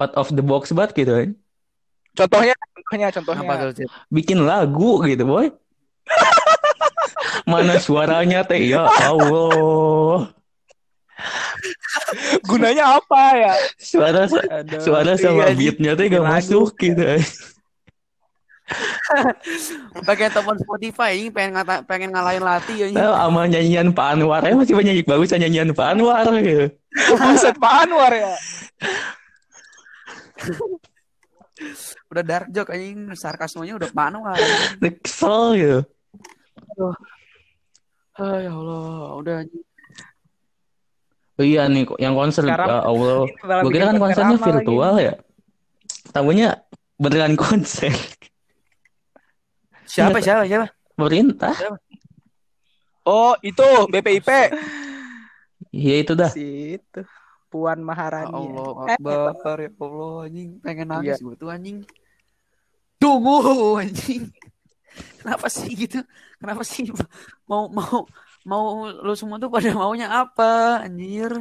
out 0.01 0.13
of 0.17 0.33
the 0.33 0.41
box 0.41 0.73
banget 0.73 1.05
gitu 1.05 1.13
kan. 1.13 1.29
Contohnya, 2.17 2.57
contohnya, 2.57 3.07
contohnya. 3.13 3.45
apa 3.45 3.53
tuh? 3.77 3.85
Bikin 4.09 4.41
lagu 4.41 5.05
gitu 5.05 5.21
boy. 5.21 5.53
Mana 7.51 7.77
suaranya 7.77 8.41
teh 8.41 8.65
ya 8.65 8.89
Allah. 8.89 10.33
Gunanya 12.47 12.97
apa 12.99 13.21
ya? 13.35 13.53
Suara 13.77 14.25
Aduh. 14.25 14.79
suara 14.81 15.13
sama 15.19 15.51
Iya, 15.51 15.55
beatnya 15.57 15.91
tuh 15.97 16.05
gak 16.07 16.25
masuk 16.25 16.71
gitu. 16.79 17.03
pakai 20.09 20.33
telepon 20.33 20.57
Spotify 20.57 21.13
anjing 21.13 21.29
pengen 21.29 21.53
ngata, 21.53 21.85
pengen 21.85 22.09
ngalahin 22.09 22.41
latih 22.41 22.89
anjing 22.89 22.97
Tahu 22.97 23.13
sama 23.13 23.41
nyanyian 23.45 23.93
Pak 23.93 24.07
Anwar, 24.17 24.41
eh 24.41 24.57
masih 24.57 24.73
banyak 24.73 25.05
bagus 25.05 25.29
nyanyian 25.37 25.69
Pak 25.69 25.87
Anwar 25.93 26.25
gitu. 26.41 26.73
Buset 27.21 27.55
Pak 27.61 27.73
Anwar 27.85 28.09
ya. 28.09 28.33
udah 32.11 32.23
dark 32.25 32.47
joke 32.51 32.71
anjing 32.73 33.15
sarkasmenya 33.15 33.79
udah 33.79 33.87
manual 33.95 34.35
Kesel 34.99 35.45
gitu. 35.55 35.79
ah 38.15 38.37
ya 38.39 38.51
Allah 38.51 39.15
udah 39.19 39.35
anjing 39.45 39.63
iya 41.41 41.65
nih 41.65 41.83
kok 41.83 41.97
yang 41.97 42.13
konser 42.13 42.43
Sekarang- 42.43 42.69
ya 42.69 42.79
Allah. 42.81 43.17
Gue 43.59 43.71
kira 43.71 43.85
kan 43.85 43.97
konser 43.97 44.23
konsernya 44.23 44.37
virtual 44.39 44.93
ya. 44.97 45.13
Tahunya 46.09 46.47
beneran 46.95 47.35
konser. 47.35 47.91
siapa 49.85 50.17
siapa 50.17 50.43
siapa 50.43 50.67
Pemerintah. 50.95 51.51
Oh, 53.03 53.35
itu 53.39 53.61
BPIP. 53.91 54.29
Iya 55.69 55.95
itu 56.01 56.13
dah. 56.13 56.25
lagi. 56.25 56.39
Si 56.39 56.47
itu 56.73 57.01
Puan 57.45 57.79
Ya 57.79 57.85
Maharani. 57.85 58.31
Allah 58.31 58.71
Eh, 58.89 58.95
Akbar 58.95 59.57
ya 59.57 59.69
Allah 59.71 60.15
anjing 60.25 60.49
pengen 60.59 60.87
nangis 60.89 61.15
Iya. 61.15 61.15
gue 61.21 61.35
tuh 61.35 61.47
anjing 61.47 61.77
tunggu 62.97 63.37
anjing 63.77 64.31
kenapa 65.19 65.47
sih 65.47 65.71
gitu 65.71 65.99
kenapa 66.35 66.63
sih 66.63 66.87
mau 67.45 67.67
mau 67.67 68.07
mau 68.45 68.85
lu 68.87 69.13
semua 69.17 69.41
tuh 69.41 69.49
pada 69.49 69.73
maunya 69.73 70.07
apa 70.07 70.85
anjir 70.85 71.33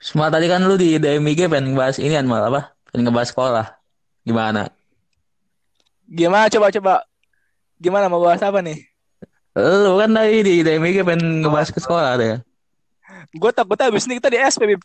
Semua 0.00 0.30
tadi 0.30 0.46
kan 0.46 0.62
lu 0.62 0.78
di 0.78 1.02
DMIG 1.02 1.50
pengen 1.50 1.74
bahas 1.74 1.98
ini 1.98 2.14
kan 2.14 2.22
malah 2.30 2.46
apa? 2.46 2.62
Pengen 2.94 3.10
ngebahas 3.10 3.34
sekolah. 3.34 3.66
Gimana? 4.22 4.70
Gimana 6.06 6.46
coba 6.46 6.70
coba. 6.70 6.94
Gimana 7.82 8.06
mau 8.06 8.22
bahas 8.22 8.38
apa 8.38 8.62
nih? 8.62 8.86
Lu 9.58 9.98
kan 9.98 10.14
tadi 10.14 10.46
di 10.46 10.54
DMG 10.62 11.02
pengen 11.02 11.42
ngebahas 11.42 11.74
ke 11.74 11.82
sekolah 11.82 12.22
deh. 12.22 12.38
Gue 13.34 13.50
takutnya 13.50 13.90
abis 13.90 14.06
ini 14.06 14.22
kita 14.22 14.30
di 14.30 14.38
SP, 14.38 14.70
Bib. 14.70 14.82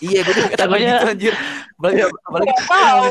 Iya, 0.00 0.20
gue 0.24 0.32
juga 0.32 0.56
Takutnya- 0.56 1.00
gitu 1.04 1.12
anjir. 1.12 1.34
Apalagi 2.24 2.52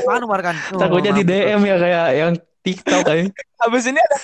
Panu 0.02 0.26
Mar 0.26 0.42
kan. 0.42 0.56
Takutnya 0.74 1.14
di. 1.14 1.24
DM 1.30 1.62
ya 1.62 1.76
kayak 1.78 2.08
yang 2.18 2.32
TikTok 2.68 3.08
aja. 3.16 3.32
Abis 3.64 3.84
ini 3.88 3.96
ada. 3.96 4.18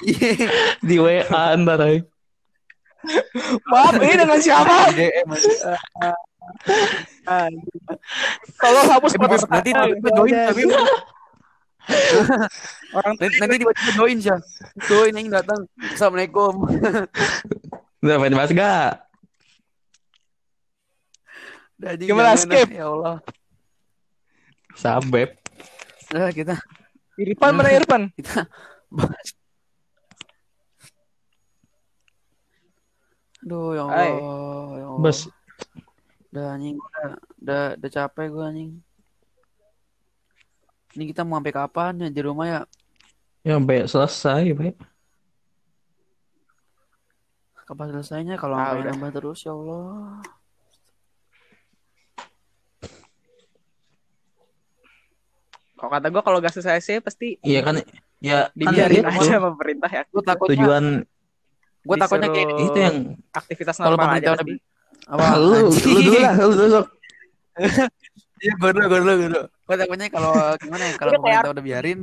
Iya, 0.00 0.32
Di 0.88 0.96
WA 0.96 1.20
ntar 1.60 1.80
aja. 1.84 2.00
Maaf, 3.68 3.96
ini 3.96 4.14
dengan 4.16 4.40
siapa? 4.40 4.92
Tolong 8.60 8.88
hapus 8.88 9.12
Eh, 9.12 9.18
Bib, 9.18 9.28
podcast. 9.28 9.48
nanti 9.48 9.70
tiba-tiba 9.72 10.10
join 10.12 10.34
tapi 10.34 10.62
Orang 12.92 13.14
nanti, 13.16 13.54
tiba-tiba 13.56 13.90
join 13.96 14.16
sih. 14.20 14.30
Join 14.84 15.16
yang 15.16 15.28
datang. 15.32 15.64
Assalamualaikum. 15.96 16.64
Udah 18.00 18.16
pengen 18.20 18.36
bahas 18.36 18.52
gak? 18.52 18.92
Gimana, 21.98 22.36
skip? 22.36 22.68
Ya 22.68 22.84
Allah. 22.88 23.16
Sabep. 24.76 25.40
Udah 26.12 26.30
kita 26.32 26.54
Irfan 27.20 27.52
mana 27.52 27.70
Irfan? 27.70 28.02
kita 28.16 28.48
bahas. 28.88 29.28
Aduh, 33.40 33.72
ya 33.72 33.82
Allah. 33.84 34.04
Ya 34.76 34.86
Allah. 34.86 35.00
Bas. 35.00 35.18
Udah 36.30 36.44
anjing, 36.54 36.76
udah, 36.78 37.08
udah, 37.42 37.62
udah 37.76 37.90
capek 37.90 38.26
gue 38.30 38.44
anjing. 38.44 38.70
Ini 40.90 41.04
kita 41.08 41.22
mau 41.22 41.38
sampai 41.38 41.54
kapan 41.54 41.92
ya 41.98 42.08
di 42.08 42.20
rumah 42.20 42.46
ya? 42.46 42.60
Ya 43.40 43.56
sampai 43.56 43.86
selesai, 43.86 44.42
Pak. 44.52 44.74
Kapan 47.64 47.86
selesainya 47.94 48.34
kalau 48.34 48.58
Ah, 48.58 48.74
udah. 48.74 48.90
nambah 48.90 49.10
terus 49.14 49.46
ya 49.46 49.54
Allah. 49.54 50.18
Kalau 55.80 55.90
kata 55.96 56.06
gue 56.12 56.22
kalau 56.22 56.38
gak 56.44 56.52
selesai 56.52 56.78
sih 56.84 56.96
pasti 57.00 57.40
Iya 57.40 57.64
kan 57.64 57.80
ya 58.20 58.52
kan 58.52 58.52
dibiarin 58.52 59.00
itu 59.00 59.08
aja 59.08 59.32
sama 59.40 59.48
pemerintah 59.56 59.88
ya. 59.88 60.02
Gue 60.12 60.22
takutnya, 60.22 60.52
tujuan 60.60 60.84
gue 61.80 61.96
takutnya 61.96 62.28
kayak 62.28 62.48
Disuruh 62.52 62.68
itu 62.68 62.78
yang 62.84 62.96
aktivitas 63.32 63.74
kalau 63.80 63.96
normal 63.96 64.04
pemerintah 64.04 64.20
aja 64.20 64.36
udah 64.36 64.44
pasti. 64.44 64.54
apa? 65.08 65.26
lu 65.40 65.58
lu 65.72 66.00
dulu 66.04 66.18
lah, 66.20 66.34
lu 66.36 66.54
dulu. 66.54 66.80
Iya, 68.40 68.56
gue 68.56 68.70
dulu, 68.72 68.84
gue 68.88 69.00
dulu, 69.04 69.12
gue 69.20 69.28
dulu. 69.28 69.42
Gue 69.52 69.76
takutnya 69.76 70.06
kalau 70.08 70.32
gimana 70.56 70.82
ya, 70.88 70.92
kalau 70.96 71.12
pemerintah 71.20 71.52
udah 71.52 71.64
biarin, 71.64 71.98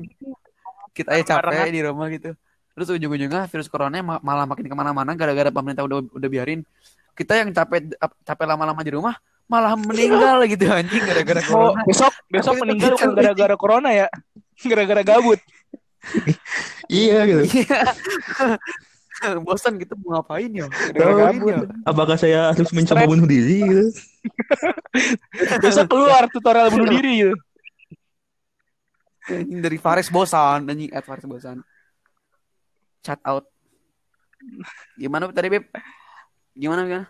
kita 0.93 1.09
aja 1.17 1.41
capek 1.41 1.73
di 1.73 1.81
rumah 1.81 2.13
gitu. 2.13 2.37
Terus 2.77 2.87
ujung-ujungnya 2.93 3.49
virus 3.49 3.65
corona 3.65 3.97
ma- 4.05 4.21
malah 4.21 4.45
makin 4.45 4.69
ke 4.69 4.75
mana-mana 4.77 5.17
gara-gara 5.17 5.49
pemerintah 5.49 5.81
udah 5.89 5.97
udah 6.13 6.29
biarin. 6.29 6.61
Kita 7.17 7.41
yang 7.41 7.49
capek 7.49 7.97
capek 8.21 8.45
lama-lama 8.45 8.85
di 8.85 8.93
rumah 8.93 9.17
malah 9.47 9.73
meninggal 9.79 10.43
gitu 10.43 10.67
anjing 10.67 11.03
gara-gara 11.03 11.39
Oh, 11.47 11.71
corona. 11.71 11.81
besok 11.87 12.13
besok 12.27 12.53
Aku 12.53 12.57
itu 12.57 12.63
meninggal 12.67 12.91
bukan 12.95 13.09
gara-gara 13.15 13.55
corona 13.55 13.89
ya. 13.91 14.07
Gara-gara 14.59 15.01
gabut. 15.01 15.39
Iya 16.87 17.17
gitu. 17.25 17.43
Iya. 17.63 17.79
Bosan 19.47 19.81
gitu 19.81 19.97
mau 20.03 20.19
ngapain 20.19 20.51
ya? 20.51 20.67
Gara-gara 20.93 21.31
gabut. 21.31 21.51
ya? 21.51 21.59
Apakah 21.83 22.15
saya 22.19 22.51
harus 22.51 22.69
mencoba 22.69 23.07
bunuh 23.07 23.25
diri 23.25 23.63
gitu? 23.63 23.85
Besok 25.63 25.87
keluar 25.87 26.27
tutorial 26.29 26.67
bunuh 26.69 26.91
diri 26.91 27.25
gitu. 27.25 27.33
Dari 29.59 29.75
Faris 29.75 30.07
bosan 30.07 30.67
anjing 30.67 30.91
at 30.91 31.03
Faris 31.03 31.27
bosan. 31.27 31.59
Chat 33.01 33.19
out. 33.23 33.47
Gimana 34.95 35.27
tadi 35.31 35.47
Beb? 35.49 35.65
Gimana 36.53 36.83
gimana? 36.83 37.07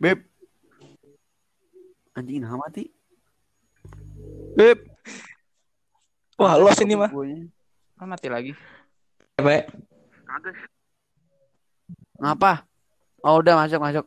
Beb. 0.00 0.18
Anjing 2.16 2.40
nah 2.40 2.56
mati. 2.56 2.88
Beb. 4.56 4.80
Wah, 6.40 6.56
los 6.56 6.80
ini 6.80 6.96
mah. 6.96 7.12
Guanya. 7.12 7.44
Ah, 8.00 8.08
mati 8.08 8.32
lagi. 8.32 8.52
Pak. 9.36 9.68
Ngapa? 12.20 12.64
Oh 13.20 13.40
udah 13.44 13.64
masuk 13.64 13.80
masuk. 13.80 14.04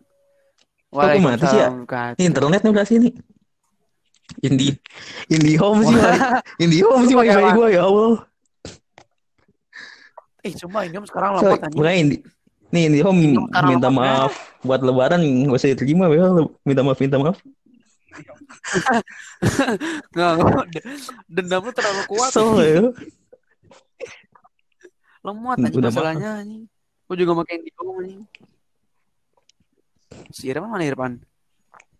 aku 0.93 1.17
mati 1.21 1.45
sih 1.49 1.57
ya? 1.61 1.69
Ini 2.17 2.23
internet 2.25 2.61
nih 2.65 2.71
udah 2.73 2.85
sini. 2.85 3.09
Indi 4.41 4.73
Indi 5.29 5.53
home 5.61 5.85
sih. 5.85 5.97
Indi 6.65 6.77
home 6.81 7.05
sih 7.05 7.13
Pakai 7.13 7.37
wifi 7.37 7.45
apa? 7.45 7.53
gua 7.57 7.67
ya 7.69 7.81
Allah. 7.85 8.13
Eh 10.41 10.53
cuma 10.57 10.85
ini 10.85 10.97
sekarang 11.05 11.37
So, 11.37 11.49
lemot 11.49 11.61
anjing. 11.61 11.77
makanya 11.77 11.97
Indi 12.01 12.17
Nih 12.73 12.89
home 13.05 13.37
sekarang 13.37 13.69
minta 13.77 13.89
maaf 13.93 14.33
buat 14.65 14.81
lebaran 14.81 15.21
gak 15.21 15.61
usah 15.61 15.69
diterima 15.77 16.09
ya. 16.09 16.25
Minta 16.65 16.81
maaf, 16.81 16.97
minta 16.97 17.21
maaf. 17.21 17.37
Nggak, 20.13 20.31
nggak. 20.39 20.65
Dendam 21.27 21.61
lu 21.65 21.71
terlalu 21.73 22.01
kuat. 22.09 22.31
So, 22.31 22.61
ya. 22.61 22.89
Lemot 25.23 25.57
anjing 25.57 25.79
Udah 25.81 25.91
masalahnya 25.91 26.29
anjing. 26.41 26.63
Gua 27.09 27.15
juga 27.17 27.33
makin 27.37 27.57
di 27.61 27.71
anjing. 27.73 28.21
Si 30.31 30.49
Irfan 30.49 30.69
mana 30.69 30.85
Irfan? 30.85 31.21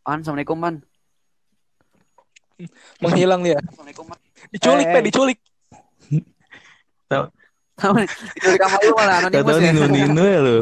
Pan, 0.04 0.20
Assalamualaikum 0.22 0.58
Pan. 0.60 0.76
Menghilang 3.02 3.42
dia. 3.42 3.58
Assalamualaikum 3.60 4.06
Pan. 4.08 4.20
Diculik, 4.54 4.86
Eh, 4.86 4.94
Pe, 4.94 5.00
diculik. 5.06 5.40
Tahu 7.74 7.94
nih, 7.98 8.10
dari 8.38 8.58
kamar 8.62 8.80
lu 8.86 8.94
malah 8.94 9.16
anonimus 9.18 9.44
tau 9.50 9.58
ya. 9.58 9.72
Nino 9.74 9.86
Nino 9.90 10.24
ya 10.24 10.40
lu. 10.40 10.58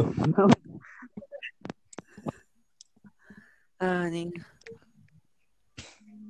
Anjing. 3.78 4.30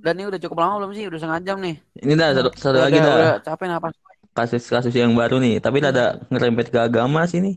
Dan 0.03 0.13
ini 0.19 0.27
udah 0.27 0.41
cukup 0.43 0.59
lama 0.59 0.83
belum 0.83 0.93
sih? 0.97 1.05
Udah 1.07 1.19
setengah 1.21 1.41
jam 1.47 1.57
nih. 1.63 1.77
Ini 2.03 2.13
dah 2.19 2.29
satu, 2.35 2.51
satu 2.59 2.75
Udah, 2.75 2.85
lagi 2.91 2.99
udah, 2.99 3.07
dah 3.07 3.15
udah 3.15 3.35
capek 3.47 3.67
napas. 3.71 3.95
kasus-kasus 4.35 4.95
yang 4.97 5.15
baru 5.15 5.39
nih. 5.39 5.63
Tapi 5.63 5.79
ada 5.79 6.19
ngerempet 6.27 6.73
ke 6.73 6.79
agama 6.81 7.23
sih 7.29 7.39
nih. 7.39 7.55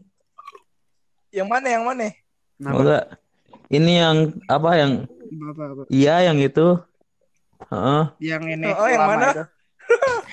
Yang 1.34 1.48
mana? 1.50 1.68
Yang 1.72 1.84
mana? 1.88 2.04
Kenapa? 2.56 2.78
Enggak. 2.78 3.04
Ini 3.66 3.92
yang 3.98 4.18
apa 4.46 4.70
yang 4.78 4.92
iya 5.90 6.16
yang 6.30 6.38
itu. 6.38 6.78
Heeh. 7.74 8.04
Yang 8.22 8.44
ini 8.54 8.70
Oh, 8.70 8.86
yang 8.86 9.04
mana? 9.10 9.28
itu. 9.34 9.44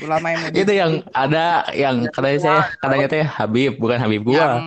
Ulama 0.03 0.27
yang 0.35 0.43
ini. 0.51 0.57
Itu 0.63 0.73
yang 0.75 0.93
ada 1.15 1.69
yang 1.73 2.07
katanya 2.11 2.39
saya 2.43 2.61
katanya 2.83 3.07
teh 3.07 3.25
Habib 3.25 3.79
bukan 3.79 3.99
Habib 4.01 4.23
gua. 4.27 4.59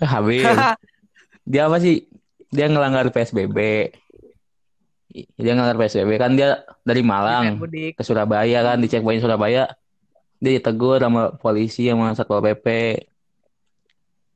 Yang 0.00 0.08
Habib. 0.12 0.44
Dia 1.46 1.62
apa 1.70 1.76
sih? 1.78 2.06
Dia 2.50 2.66
ngelanggar 2.66 3.08
PSBB. 3.14 3.58
Dia 5.38 5.52
ngelanggar 5.54 5.78
PSBB 5.78 6.10
kan 6.18 6.34
dia 6.38 6.62
dari 6.86 7.02
Malang 7.02 7.58
mudik. 7.58 7.98
ke 7.98 8.02
Surabaya 8.02 8.62
kan 8.62 8.78
di 8.78 8.86
checkpoint 8.90 9.22
Surabaya. 9.22 9.70
Dia 10.40 10.56
ditegur 10.56 10.98
sama 10.98 11.34
polisi 11.36 11.86
sama 11.86 12.16
Satpol 12.16 12.40
PP. 12.40 12.66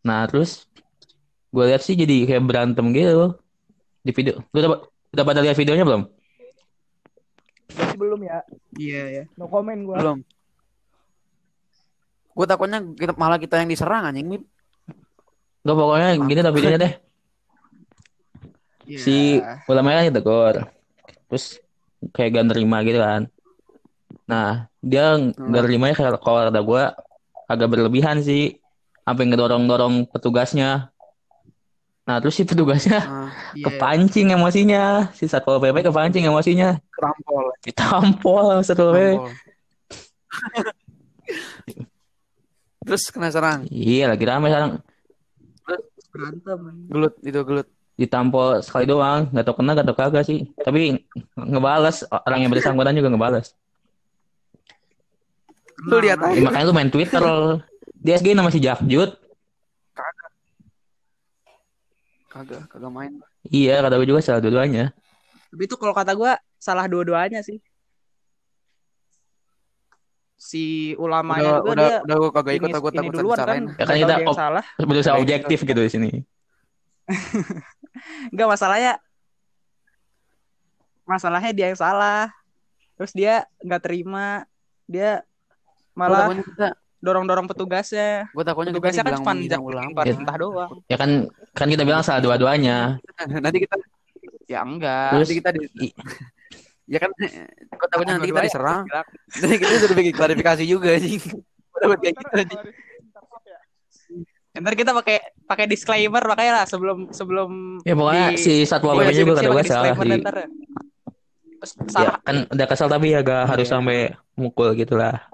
Nah, 0.05 0.29
terus 0.29 0.68
gue 1.48 1.64
lihat 1.64 1.81
sih 1.81 1.96
jadi 1.96 2.29
kayak 2.29 2.44
berantem 2.44 2.92
gitu 2.92 3.38
di 4.05 4.12
video. 4.12 4.44
Lu 4.53 4.59
udah, 4.61 4.70
udah 5.16 5.24
pada 5.24 5.40
lihat 5.40 5.57
videonya 5.57 5.87
belum? 5.88 6.05
Masih 7.72 7.96
belum 7.96 8.20
ya. 8.27 8.44
Iya, 8.77 9.03
ya. 9.09 9.24
No 9.40 9.48
comment 9.48 9.81
gua. 9.87 9.96
Belum. 9.96 10.18
Gue 12.35 12.46
takutnya 12.50 12.83
kita, 12.83 13.14
malah 13.14 13.38
kita 13.38 13.62
yang 13.62 13.70
diserang 13.70 14.11
anjing. 14.11 14.27
Mip. 14.27 14.42
Gak 15.64 15.77
pokoknya 15.79 16.09
gini 16.18 16.40
dah 16.42 16.53
videonya 16.53 16.79
deh. 16.83 16.92
Iya. 18.90 18.98
Si 19.00 19.16
ulamanya 19.70 20.11
ditegur. 20.11 20.66
Terus 21.31 21.62
kayak 22.12 22.42
gak 22.42 22.46
nerima 22.53 22.83
gitu 22.85 22.98
kan. 23.00 23.31
Nah, 24.29 24.66
dia 24.83 25.16
gak 25.16 25.62
nerimanya 25.64 25.94
kayak 25.96 26.20
kalau 26.20 26.44
ada 26.44 26.61
gue 26.61 26.83
agak 27.48 27.68
berlebihan 27.70 28.20
sih. 28.20 28.59
Sampai 29.07 29.29
ngedorong-dorong 29.31 30.11
petugasnya. 30.11 30.93
Nah, 32.04 32.20
terus 32.20 32.36
si 32.36 32.44
petugasnya 32.44 33.00
Ah, 33.00 33.28
Iya. 33.56 33.64
kepancing 33.64 34.28
emosinya. 34.30 35.08
Si 35.12 35.24
Satpol 35.24 35.56
PP 35.56 35.80
kepancing 35.82 36.24
emosinya. 36.24 36.76
kerampol. 36.90 37.48
Ditampol 37.60 38.60
Satpol 38.60 38.92
PP. 38.92 39.08
Terus 42.84 43.08
kena 43.08 43.32
serang. 43.32 43.64
Iya, 43.66 44.12
lagi 44.12 44.24
rame 44.24 44.52
sekarang. 44.52 44.72
Berantem. 46.12 46.58
Gelut 46.86 47.14
itu 47.22 47.40
gelut. 47.42 47.68
Ditampol 47.94 48.60
sekali 48.60 48.84
doang. 48.84 49.32
Gak 49.32 49.40
tau 49.42 49.56
kena, 49.56 49.72
gak 49.72 49.86
tau 49.86 49.96
kagak 49.96 50.24
sih. 50.28 50.52
Tapi 50.58 51.00
ngebales. 51.34 52.04
Orang 52.06 52.44
yang 52.44 52.52
bersangkutan 52.52 52.92
juga 52.92 53.08
ngebales. 53.08 53.56
Lu 55.80 55.96
lihat 55.98 56.20
Ya, 56.20 56.28
aja. 56.30 56.40
makanya 56.42 56.66
lu 56.68 56.74
main 56.74 56.90
Twitter. 56.90 57.22
Di 57.96 58.10
SG 58.12 58.36
nama 58.36 58.52
si 58.52 58.60
Jakjut. 58.60 59.16
Kagak, 62.34 62.66
kagak 62.66 62.90
main. 62.90 63.12
Iya, 63.46 63.78
kata 63.78 63.94
gue 64.02 64.10
juga 64.10 64.18
salah 64.26 64.42
dua-duanya. 64.42 64.90
Tapi 65.54 65.62
itu 65.70 65.78
kalau 65.78 65.94
kata 65.94 66.18
gue 66.18 66.32
salah 66.58 66.90
dua-duanya 66.90 67.46
sih. 67.46 67.62
Si 70.34 70.92
ulamanya 70.98 71.62
Udah, 71.62 71.62
juga 71.62 71.70
udah, 71.70 71.86
dia 71.86 71.98
udah 72.02 72.16
gue 72.18 72.30
kagak 72.34 72.54
ikut, 72.58 72.68
aku 72.74 72.88
takut 72.90 73.14
duluan 73.14 73.38
kan. 73.38 73.62
Ya 73.78 73.84
kan 73.86 73.94
Nggak 73.94 74.18
kita 74.18 74.30
op- 74.34 74.38
salah. 74.42 74.64
Berusaha 74.82 75.14
Baik, 75.14 75.22
objektif 75.22 75.58
gitu 75.62 75.80
di 75.80 75.90
sini. 75.94 76.10
Enggak 78.34 78.48
masalahnya. 78.50 78.92
Masalahnya 81.06 81.52
dia 81.54 81.66
yang 81.70 81.78
salah. 81.78 82.34
Terus 82.98 83.14
dia 83.14 83.46
nggak 83.62 83.82
terima. 83.86 84.42
Dia 84.90 85.22
malah 85.94 86.34
takutnya, 86.34 86.74
dorong-dorong 87.04 87.44
petugasnya. 87.44 88.26
gue 88.26 88.40
takutnya 88.42 88.72
Petugasnya 88.72 89.04
kan 89.04 89.14
cuma 89.14 89.32
ulama. 89.60 90.00
perintah 90.00 90.34
doang. 90.34 90.72
Ya 90.88 90.96
kan 90.96 91.10
kan 91.52 91.68
kita 91.68 91.84
bilang 91.84 92.00
salah 92.00 92.18
dua-duanya. 92.18 92.96
Nanti 93.44 93.62
kita, 93.62 93.76
Ya 94.44 94.60
enggak. 94.60 95.12
Terus 95.14 95.24
nanti 95.24 95.34
kita 95.38 95.50
di, 95.52 95.60
i- 95.80 95.96
ya 96.84 96.98
kan, 96.98 97.10
gue 97.16 97.88
takutnya 97.88 98.12
nanti 98.16 98.28
kita 98.28 98.42
diserang. 98.42 98.84
Nanti 98.84 99.56
kita 99.56 99.72
sudah 99.80 99.96
bikin 99.96 100.12
klarifikasi 100.12 100.64
juga 100.64 100.90
sih. 100.98 101.16
Udah 101.74 101.96
kayak 101.96 102.14
gitu 102.14 102.34
aja. 102.34 102.58
Ntar 104.54 104.74
kita 104.74 104.94
pakai 104.94 105.18
pakai 105.44 105.66
disclaimer 105.66 106.22
makanya 106.22 106.62
lah 106.62 106.64
sebelum 106.64 107.10
sebelum 107.10 107.82
ya 107.82 107.90
pokoknya 107.92 108.26
di- 108.30 108.38
si 108.38 108.52
satwa 108.62 108.94
di 108.94 109.10
PP 109.10 109.26
juga 109.26 109.32
kata 109.34 109.50
gue 109.50 109.62
salah 109.66 109.94
ntar 109.98 110.34
ya. 110.36 110.46
Ya 111.58 111.66
salah. 111.88 112.16
kan 112.20 112.36
udah 112.46 112.66
kesal 112.68 112.86
tapi 112.86 113.10
ya 113.10 113.20
gak 113.20 113.48
harus 113.48 113.66
Iya. 113.66 113.72
sampai 113.74 113.98
mukul 114.36 114.76
gitu 114.76 114.94
lah. 114.94 115.26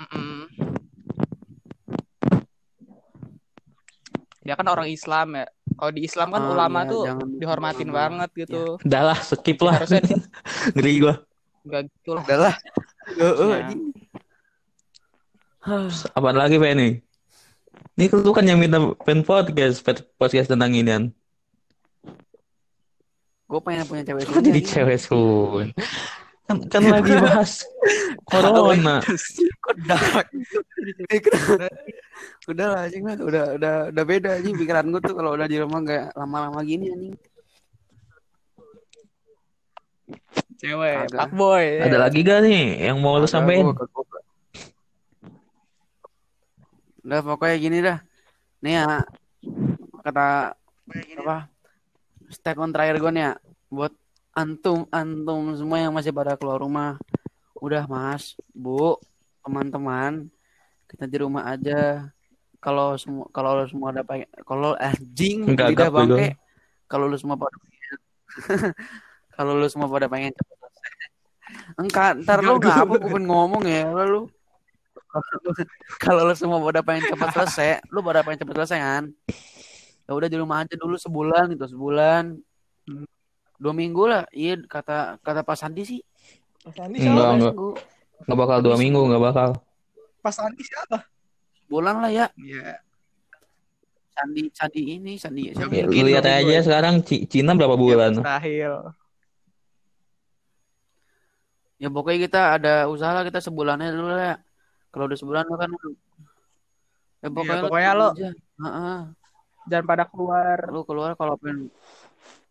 Mm-mm. 0.00 0.74
Dia 4.48 4.56
kan 4.56 4.64
orang 4.64 4.88
Islam 4.88 5.36
ya. 5.36 5.44
Kalau 5.76 5.92
di 5.92 6.02
Islam 6.02 6.32
kan 6.32 6.40
Ah, 6.40 6.52
ulama 6.56 6.80
iya, 6.80 6.88
tuh 6.88 7.02
jangan 7.04 7.28
dihormatin 7.36 7.88
ulama. 7.92 7.98
banget 8.00 8.30
gitu. 8.48 8.60
Udah 8.80 9.02
lah, 9.12 9.18
skip 9.20 9.60
lah. 9.60 9.74
Harusnya 9.76 10.00
Ngeri 10.74 10.94
gue. 11.04 11.14
Enggak 11.68 11.82
gitu 11.92 12.10
lah. 12.16 12.22
Udah 12.24 12.38
lah. 12.40 12.54
Heeh, 13.12 13.48
Ya. 13.52 13.58
anjing. 13.60 13.82
Apaan 16.16 16.36
lagi 16.40 16.56
Pak 16.56 16.70
ini? 16.72 16.88
Ini 18.00 18.04
lu 18.14 18.32
kan 18.32 18.46
yang 18.46 18.56
minta 18.56 18.80
pen 19.04 19.20
podcast, 19.20 19.84
podcast 20.16 20.48
tentang 20.48 20.72
inian. 20.72 21.12
Gue 23.44 23.60
pengen 23.60 23.84
punya 23.84 24.00
cewek 24.02 24.28
Kok 24.28 24.40
jadi 24.40 24.60
cewek 24.60 24.96
sun? 24.96 25.76
Kan, 26.48 26.64
kan 26.72 26.80
lagi 26.80 27.12
bahas 27.20 27.60
corona. 28.28 29.04
Kok 29.04 29.76
dark? 29.88 30.26
udah 32.48 32.66
lah 32.72 32.80
anjing 32.88 33.04
lah. 33.04 33.20
Udah 33.20 33.44
udah 33.60 33.74
udah 33.92 34.04
beda 34.08 34.40
anjing 34.40 34.56
pikiran 34.56 34.88
gue 34.88 35.00
tuh 35.04 35.12
kalau 35.12 35.36
udah 35.36 35.44
di 35.44 35.60
rumah 35.60 35.84
kayak 35.84 36.16
lama-lama 36.16 36.64
gini 36.64 36.88
anjing. 36.88 37.14
Cewek, 40.58 41.12
pak 41.12 41.30
boy. 41.36 41.84
Ada 41.84 42.00
lagi 42.00 42.24
gak 42.24 42.40
nih 42.42 42.90
yang 42.90 42.98
mau 42.98 43.20
lu 43.20 43.28
sampein? 43.28 43.68
Udah 47.04 47.20
pokoknya 47.22 47.56
gini 47.60 47.78
dah. 47.84 48.00
Nih 48.64 48.80
ya 48.80 49.04
kata 50.00 50.56
apa? 51.22 51.52
Statement 52.32 52.72
terakhir 52.72 52.96
gue 53.04 53.12
nih 53.12 53.22
ya 53.28 53.32
buat 53.68 53.92
antum 54.38 54.86
antum 54.94 55.50
semua 55.58 55.82
yang 55.82 55.90
masih 55.90 56.14
pada 56.14 56.38
keluar 56.38 56.62
rumah. 56.62 56.94
Udah 57.58 57.90
Mas, 57.90 58.38
Bu, 58.54 58.94
teman-teman, 59.42 60.30
kita 60.86 61.10
di 61.10 61.16
rumah 61.18 61.50
aja. 61.50 62.06
Kalau 62.62 62.94
semua 62.94 63.26
kalau 63.34 63.58
lu 63.58 63.66
semua 63.70 63.90
ada 63.94 64.02
pengen 64.02 64.26
kalau 64.42 64.74
anjing 64.78 65.46
Enggak, 65.46 65.74
lidah 65.74 65.90
enggak, 65.90 65.90
bangke. 65.94 66.28
Kalau 66.90 67.06
lu 67.06 67.16
semua 67.18 67.36
pada 67.38 67.54
pengen 67.54 67.94
kalau 69.38 69.52
lu 69.58 69.66
semua 69.70 69.86
pada 69.90 70.06
pengen 70.10 70.32
cepet 70.34 70.56
selesai. 70.58 71.06
Enggak, 71.78 72.10
ntar 72.22 72.38
lu 72.42 72.58
nggak 72.58 72.76
apa 72.82 72.94
gue 72.98 73.20
ngomong 73.26 73.62
ya 73.66 73.86
lu. 74.06 74.26
Kalau 76.04 76.28
lu 76.28 76.34
semua 76.36 76.60
pada 76.60 76.84
pengen 76.84 77.08
cepet 77.08 77.28
selesai, 77.32 77.70
lu 77.88 78.04
pada 78.04 78.20
pengen 78.20 78.44
cepet 78.44 78.54
selesai 78.60 78.78
kan? 78.78 79.04
Ya 80.04 80.12
udah 80.12 80.28
di 80.28 80.36
rumah 80.36 80.62
aja 80.62 80.76
dulu 80.76 81.00
sebulan 81.00 81.56
gitu, 81.56 81.64
sebulan. 81.64 82.36
Dua 83.58 83.74
minggu 83.74 84.06
lah. 84.06 84.22
Iya 84.30 84.62
kata 84.64 85.18
kata 85.20 85.42
Pak 85.42 85.56
Sandi 85.58 85.82
sih. 85.82 86.00
Pas 86.62 86.74
Andi 86.84 86.96
Enggak, 87.00 87.26
siapa? 87.26 87.34
enggak. 87.34 87.54
Nggak 88.28 88.38
bakal 88.38 88.58
dua 88.60 88.76
minggu, 88.76 89.00
nggak 89.08 89.22
bakal. 89.22 89.50
Pas 90.22 90.36
Andi 90.42 90.62
siapa? 90.62 90.98
Bulan 91.70 92.02
lah 92.02 92.10
ya. 92.10 92.26
Iya. 92.38 92.82
Sandi 94.14 94.42
Sandi 94.50 94.82
ini 94.98 95.12
Sandi. 95.18 95.42
Ya, 95.50 95.52
Sandi. 95.58 95.74
Ya, 95.78 95.84
lu 95.86 96.02
lihat 96.06 96.26
aja 96.26 96.42
ya. 96.42 96.60
sekarang 96.62 97.02
Ci- 97.06 97.26
Cina 97.30 97.54
berapa 97.54 97.78
bulan? 97.78 98.18
Mustahil. 98.18 98.94
Ya 101.78 101.88
pokoknya 101.94 102.18
kita 102.26 102.40
ada 102.58 102.74
usaha 102.90 103.14
lah 103.14 103.22
kita 103.22 103.38
sebulannya 103.38 103.94
dulu 103.94 104.10
lah 104.10 104.34
ya. 104.34 104.36
Kalau 104.90 105.04
udah 105.06 105.18
sebulan 105.18 105.46
lu 105.46 105.54
kan 105.54 105.70
ya 107.22 107.28
pokoknya, 107.30 107.62
pokoknya 107.62 107.90
lu 107.94 107.98
lo- 108.02 108.14
aja. 108.18 108.30
Heeh. 108.34 108.98
Jangan 109.70 109.86
pada 109.86 110.04
keluar. 110.10 110.58
Lu 110.74 110.82
keluar 110.82 111.14
kalau 111.14 111.38
pengen 111.38 111.70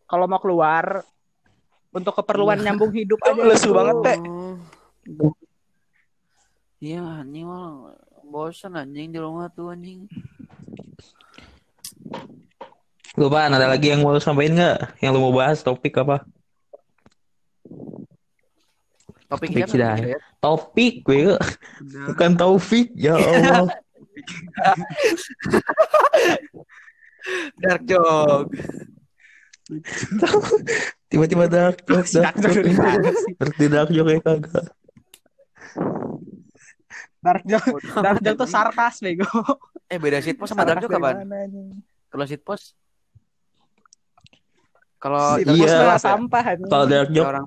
Kalau 0.08 0.24
mau 0.24 0.40
keluar 0.40 1.04
untuk 1.92 2.16
keperluan 2.16 2.56
nyambung 2.64 2.92
hidup 2.96 3.20
aja. 3.20 3.44
lesu 3.44 3.70
gitu. 3.70 3.76
banget, 3.76 3.96
Teh. 4.00 4.18
Iya 6.78 7.02
anjing 7.26 7.44
bosan 8.28 8.76
anjing 8.76 9.12
di 9.12 9.18
rumah 9.20 9.52
tuh 9.52 9.72
anjing. 9.72 10.08
Lu 13.18 13.26
Pan, 13.26 13.50
ada 13.50 13.66
lagi 13.66 13.90
yang 13.90 14.06
mau 14.06 14.14
lu 14.14 14.22
sampein 14.22 14.54
nggak? 14.54 15.02
Yang 15.02 15.10
lu 15.16 15.20
mau 15.26 15.34
bahas 15.34 15.58
topik 15.64 15.96
apa? 15.98 16.22
Topik 19.28 19.52
Topik 19.52 19.52
nih, 19.52 19.66
Hidayat? 19.68 20.20
Topik 20.40 20.94
gue 21.04 21.34
Udah. 21.36 22.06
bukan 22.08 22.30
Taufik 22.38 22.88
ya 22.96 23.18
Allah. 23.18 23.68
Dark 27.60 27.82
joke. 27.84 28.54
Tiba-tiba 31.10 31.44
dark 31.46 31.80
joke, 31.82 32.08
dark 32.10 32.36
Dark 32.36 32.54
joke 32.54 32.68
joke. 32.68 33.16
sih? 33.16 33.32
Ngerti 33.34 33.64
dark 33.66 33.90
joke 33.90 34.08
ya 34.08 34.18
kagak. 34.18 34.66
Dark 37.18 37.42
joke, 37.44 37.66
dark 38.04 38.18
joke 38.20 38.38
tuh 38.38 38.48
sarkas 38.48 38.96
bego. 38.98 39.28
Eh 39.88 39.96
beda 39.96 40.20
shitpost 40.20 40.52
sama 40.52 40.62
dark 40.62 40.78
joke 40.78 40.92
dari 40.92 41.00
kapan? 41.00 41.16
Kalau 42.08 42.24
shitpost 42.24 42.76
kalau 44.98 45.24
Shit, 45.34 45.46
dark 45.46 45.56
Iya. 45.56 45.62
bos 45.62 45.70
joke 45.70 45.78
malah 45.78 45.88
apa 45.88 45.96
ya? 45.96 46.04
sampah. 46.04 46.42
Kalau 46.66 46.84
dark 46.84 47.06
Kayak 47.06 47.14
joke, 47.14 47.28
orang 47.30 47.46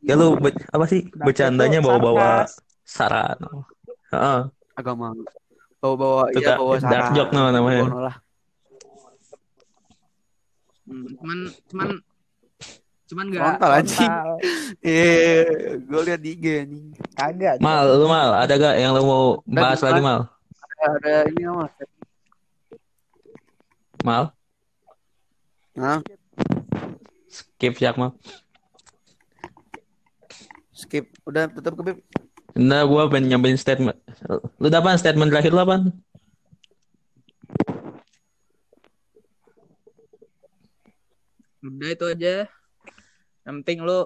ya 0.00 0.14
lu 0.14 0.26
apa 0.68 0.84
sih? 0.86 1.00
Dark 1.02 1.10
joke 1.10 1.24
Bercandanya 1.26 1.78
bawa-bawa 1.80 2.28
saran. 2.84 3.38
Heeh. 4.10 4.40
agama 4.72 5.12
bawa-bawa 5.76 6.22
iya 6.30 6.46
dark- 6.46 6.60
bawa 6.60 6.74
dark 6.76 6.84
saran. 6.86 7.12
joke 7.12 7.32
nama- 7.32 7.52
namanya. 7.52 7.82
Hmm, 10.90 11.06
cuman 11.14 11.38
cuman 11.70 11.88
cuman 13.06 13.24
enggak 13.26 13.42
Frontal, 13.46 13.70
anjing. 13.78 14.10
Eh, 14.82 15.46
gue 15.86 16.00
liat 16.02 16.18
di 16.18 16.30
IG 16.34 16.46
nih. 16.66 16.82
Kagak. 17.14 17.54
Mal, 17.58 17.86
lu 17.94 18.06
mal, 18.06 18.34
ada 18.34 18.54
gak 18.54 18.74
yang 18.74 18.90
lu 18.90 19.02
mau 19.02 19.24
bahas 19.46 19.78
lagi 19.80 20.02
mal? 20.02 20.26
Ada, 20.66 20.86
ada 20.98 21.14
ini 21.30 21.42
mas. 21.46 21.70
Mal, 24.00 24.24
Nah, 25.70 26.02
skip 27.30 27.78
siap 27.78 27.94
mal. 27.94 28.10
skip. 30.72 31.06
Udah 31.22 31.46
tutup 31.46 31.78
ke 31.78 31.82
Bib. 31.86 31.98
Nah, 32.56 32.82
gua 32.82 33.06
pengen 33.06 33.30
nyampein 33.30 33.54
statement. 33.54 33.94
Lu 34.58 34.66
dapat 34.66 34.98
statement 34.98 35.30
terakhir 35.30 35.54
lu 35.54 35.62
apa? 35.62 35.76
Udah 41.60 41.88
itu 41.92 42.04
aja. 42.08 42.34
Yang 43.44 43.54
penting 43.64 43.78
lu 43.84 43.98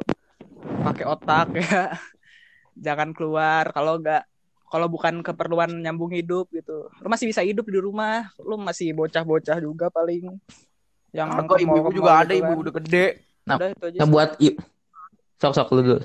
pakai 0.82 1.04
otak 1.06 1.46
ya. 1.54 1.94
Jangan 2.86 3.14
keluar 3.14 3.70
kalau 3.70 4.02
enggak 4.02 4.26
kalau 4.66 4.90
bukan 4.90 5.22
keperluan 5.22 5.70
nyambung 5.70 6.10
hidup 6.10 6.50
gitu. 6.50 6.90
Lu 6.98 7.06
masih 7.06 7.30
bisa 7.30 7.46
hidup 7.46 7.66
di 7.70 7.78
rumah. 7.78 8.26
Lu 8.42 8.58
masih 8.58 8.90
bocah-bocah 8.90 9.62
juga 9.62 9.86
paling 9.86 10.34
yang 11.14 11.30
Kok 11.30 11.54
ke 11.54 11.62
mall- 11.62 11.78
ibu 11.78 11.94
juga 11.94 12.10
mall 12.10 12.22
ada 12.26 12.34
gitu 12.34 12.42
ibu 12.42 12.50
kan. 12.50 12.62
udah 12.66 12.72
gede. 12.82 13.06
Udah 13.46 13.68
itu 13.70 13.84
aja. 13.86 13.98
Nah, 14.02 14.08
buat 14.10 14.30
i- 14.42 14.58
sok-sok 15.38 15.68
lu 15.70 15.80
dulu. 15.86 16.00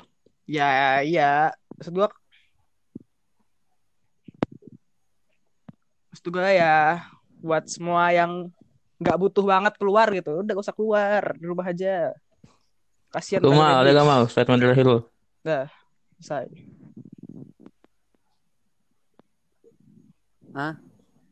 Ya 0.45 1.01
iya. 1.01 1.49
Maksud 1.77 1.93
gua 1.97 2.09
Maksud 6.09 6.25
gua 6.29 6.49
ya 6.49 6.75
buat 7.39 7.65
semua 7.65 8.11
yang 8.11 8.51
nggak 8.99 9.17
butuh 9.17 9.45
banget 9.47 9.73
keluar 9.79 10.07
gitu, 10.11 10.43
udah 10.43 10.51
gak 10.53 10.65
usah 10.67 10.75
keluar, 10.75 11.23
di 11.39 11.45
rumah 11.47 11.65
aja. 11.71 12.11
Kasihan 13.09 13.41
Lu 13.41 13.55
mal, 13.55 13.81
ada 13.81 13.89
gak 13.95 14.05
mal 14.07 14.21
statement 14.27 14.59
terakhir 14.61 14.85
lu? 14.85 14.99
Selesai. 16.19 16.45
Hah? 20.51 20.73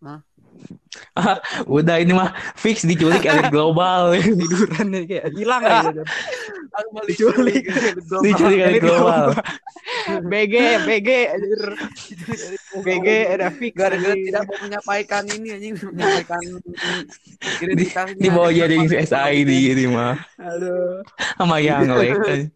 Hah? 0.01 0.19
Ah, 1.13 1.37
udah 1.69 2.01
ini 2.01 2.13
mah 2.17 2.33
fix 2.57 2.81
diculik 2.81 3.21
elit 3.29 3.51
global. 3.55 4.15
tiduran 4.17 4.85
nih 4.89 5.03
kayak 5.05 5.25
hilang 5.37 5.61
aja 5.61 6.01
balik 6.93 7.17
Diculik. 7.17 7.63
diculik 8.21 8.59
elit 8.61 8.81
global. 8.85 9.33
BG 10.31 10.55
BG 10.85 11.09
BG 12.83 13.07
ada 13.33 13.47
fix 13.53 13.73
gara-gara 13.75 14.15
tidak 14.15 14.43
mau 14.47 14.57
menyampaikan 14.65 15.23
ini 15.29 15.47
anjing 15.53 15.73
menyampaikan 15.93 16.41
identitasnya 17.61 18.19
Di 18.19 18.29
bawah 18.29 18.51
jadi 18.51 18.75
SID 19.03 19.51
ini 19.77 19.85
mah. 19.89 20.15
aduh 20.37 21.01
Sama 21.37 21.57
yang 21.61 21.87
lain. 21.91 22.49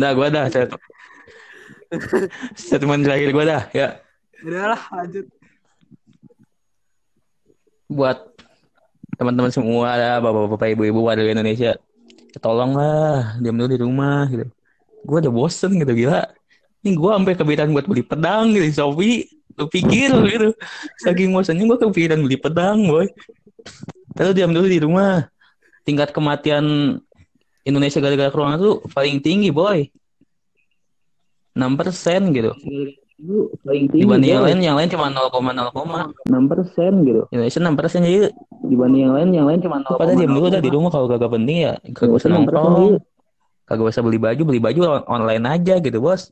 Dah 0.00 0.10
gua 0.12 0.28
dah. 0.28 0.46
Statement 2.56 3.02
terakhir 3.06 3.30
gua 3.32 3.44
dah 3.46 3.62
ya. 3.72 3.88
udahlah 4.44 4.82
lanjut 4.92 5.26
buat 7.88 8.18
teman-teman 9.16 9.48
semua 9.48 9.96
lah 9.96 10.16
bapak-bapak 10.20 10.76
ibu-ibu 10.76 11.08
warga 11.08 11.24
Indonesia 11.24 11.72
tolonglah 12.36 13.40
diam 13.40 13.56
dulu 13.56 13.70
di 13.72 13.78
rumah 13.80 14.28
gitu 14.28 14.44
gue 15.06 15.18
udah 15.24 15.32
bosen 15.32 15.72
gitu 15.80 15.92
gila 15.96 16.35
ini 16.86 16.94
gue 16.94 17.10
sampai 17.10 17.34
kepikiran 17.34 17.74
buat 17.74 17.86
beli 17.90 18.06
pedang 18.06 18.54
gitu 18.54 18.70
Shopee 18.70 19.26
lu 19.56 19.66
pikir 19.66 20.14
gitu. 20.30 20.54
Saking 21.02 21.34
bosannya 21.34 21.66
gue 21.66 21.78
kepikiran 21.82 22.22
beli 22.22 22.38
pedang 22.38 22.86
boy. 22.86 23.10
Lalu 24.14 24.30
diam 24.36 24.54
dulu 24.54 24.66
di 24.70 24.78
rumah. 24.78 25.26
Tingkat 25.82 26.14
kematian 26.14 26.96
Indonesia 27.66 27.98
gara-gara 27.98 28.30
corona 28.30 28.54
tuh 28.54 28.86
paling 28.94 29.18
tinggi 29.18 29.50
boy. 29.50 29.90
6% 31.56 32.36
gitu. 32.36 32.52
Dibanding 33.96 34.28
yang 34.28 34.44
lain 34.44 34.58
yang 34.60 34.76
lain 34.76 34.92
cuma 34.92 35.08
0,0 35.08 35.72
enam 36.28 36.44
persen 36.52 36.92
gitu. 37.00 37.24
Indonesia 37.32 37.58
enam 37.64 37.74
persen 37.74 38.04
jadi 38.04 38.28
dibanding 38.68 39.08
yang 39.08 39.14
lain 39.16 39.28
yang 39.32 39.46
lain 39.48 39.60
cuma 39.64 39.80
pada 39.80 40.12
diam 40.12 40.36
dulu 40.36 40.52
udah 40.52 40.60
di 40.60 40.68
rumah 40.68 40.92
kalau 40.92 41.08
kagak 41.08 41.32
penting 41.32 41.64
ya 41.64 41.72
kagak 41.96 42.12
usah 42.12 42.28
nongkrong. 42.28 43.00
kagak 43.64 43.88
usah 43.88 44.02
beli 44.04 44.20
baju 44.20 44.42
beli 44.44 44.60
baju 44.60 44.80
on- 45.00 45.08
online 45.08 45.44
aja 45.48 45.80
gitu 45.80 45.98
bos 45.98 46.28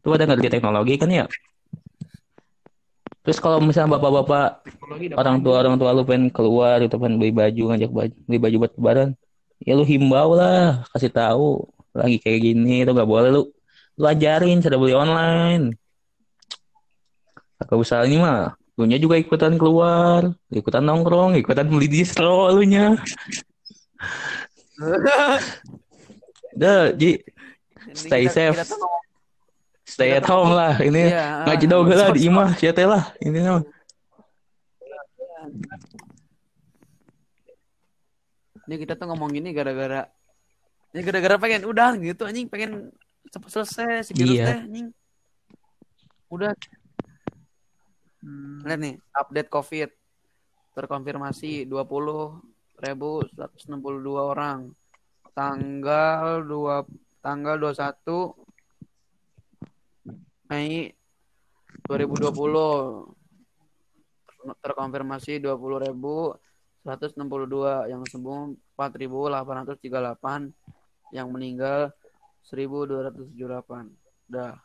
tuh 0.00 0.12
ada 0.16 0.24
ngerti 0.28 0.48
teknologi 0.48 0.94
kan 0.96 1.10
ya? 1.12 1.24
Terus 3.20 3.36
kalau 3.36 3.60
misalnya 3.60 4.00
bapak-bapak 4.00 4.64
orang 5.20 5.44
tua 5.44 5.60
orang 5.60 5.76
tua 5.76 5.92
lu 5.92 6.02
pengen 6.08 6.32
keluar 6.32 6.80
gitu 6.80 6.96
pengen 6.96 7.20
beli 7.20 7.32
baju 7.36 7.62
ngajak 7.72 7.90
baju 7.92 8.14
beli 8.24 8.38
baju 8.40 8.56
buat 8.64 8.72
lebaran 8.80 9.08
ya 9.60 9.76
lu 9.76 9.84
himbau 9.84 10.32
lah 10.32 10.80
kasih 10.96 11.12
tahu 11.12 11.68
lagi 11.92 12.16
kayak 12.16 12.40
gini 12.40 12.80
itu 12.80 12.90
gak 12.96 13.04
boleh 13.04 13.28
lu 13.28 13.42
lu 14.00 14.04
ajarin 14.08 14.64
cara 14.64 14.80
beli 14.80 14.96
online. 14.96 15.76
Kagak 17.60 17.76
usah 17.76 18.08
ini 18.08 18.16
mah 18.16 18.56
lu 18.80 18.88
nya 18.88 18.96
juga 18.96 19.20
ikutan 19.20 19.60
keluar 19.60 20.32
ikutan 20.48 20.80
nongkrong 20.80 21.36
ikutan 21.36 21.68
beli 21.68 21.92
distro 21.92 22.48
lu 22.48 22.64
nya 22.64 22.96
Dah, 26.60 26.90
Ji, 26.96 27.20
stay 27.94 28.26
safe. 28.26 28.56
kita 28.56 28.74
stay 29.90 30.14
at 30.14 30.24
home 30.24 30.54
lah. 30.54 30.78
Ini 30.78 31.02
Iya, 31.10 31.26
ngaji 31.50 31.66
ah. 31.66 31.70
doga 31.70 31.94
lah 31.98 32.08
di 32.14 32.20
imah, 32.30 32.48
siate 32.54 32.86
lah. 32.86 33.10
Ini 33.18 33.38
mah. 33.42 33.62
Ini 38.66 38.74
kita 38.78 38.94
tuh 38.94 39.06
ngomong 39.10 39.30
gini 39.34 39.50
gara-gara 39.50 40.06
ini 40.90 41.00
gara-gara 41.06 41.38
pengen 41.38 41.62
udah 41.66 41.94
gitu 41.98 42.26
anjing 42.26 42.50
pengen 42.50 42.90
cepet 43.30 43.50
selesai 43.50 44.10
si 44.10 44.12
virus 44.14 44.34
Iya. 44.36 44.46
teh 44.46 44.58
anjing. 44.66 44.88
Udah 46.30 46.52
Hmm. 48.20 48.60
lihat 48.68 48.78
nih 48.78 48.94
update 49.16 49.48
COVID 49.48 49.88
terkonfirmasi 50.76 51.64
20.162 51.64 53.40
orang. 54.20 54.76
Tanggal 55.32 56.44
2 56.44 56.84
tanggal 57.24 57.56
21 57.56 58.36
Mei 60.50 60.90
2020 61.86 62.34
terkonfirmasi 64.58 65.38
20.162 65.38 67.14
yang 67.86 68.02
sembuh 68.02 68.74
4.838 68.74 71.14
yang 71.14 71.30
meninggal 71.30 71.94
1.278 72.50 73.94
dah 74.26 74.58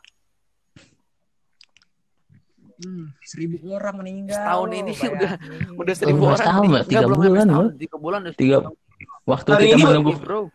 Hmm, 2.76 3.08
seribu 3.24 3.72
orang 3.72 4.04
meninggal. 4.04 4.36
Setahun 4.36 4.68
ini 4.68 4.92
bayangin. 4.92 5.16
udah 5.16 5.32
udah 5.80 5.94
seribu 5.96 6.20
Belum 6.20 6.28
orang 6.28 6.44
setahun. 6.44 6.68
Mbak. 6.68 6.84
Tiga 6.84 7.00
belum 7.00 7.16
bulan, 7.16 7.24
sampai 7.24 7.40
setahun. 7.40 7.72
Tiga 7.80 7.96
bulan 7.96 8.20
udah 8.20 8.36
Tiga 8.36 8.68
waktu 9.24 9.48
Hari 9.48 9.64
kita 9.64 9.72
ini, 9.72 9.80
menunggu 9.88 10.12
bro 10.20 10.52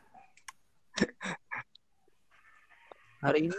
hari 3.21 3.39
ini 3.49 3.55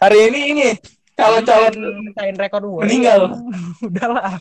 Hari 0.00 0.18
ini 0.20 0.40
ini 0.52 0.68
calon-calon 1.14 1.74
Kain 2.12 2.34
rekor 2.34 2.60
dua. 2.62 2.80
meninggal. 2.84 3.20
Udahlah. 3.88 4.38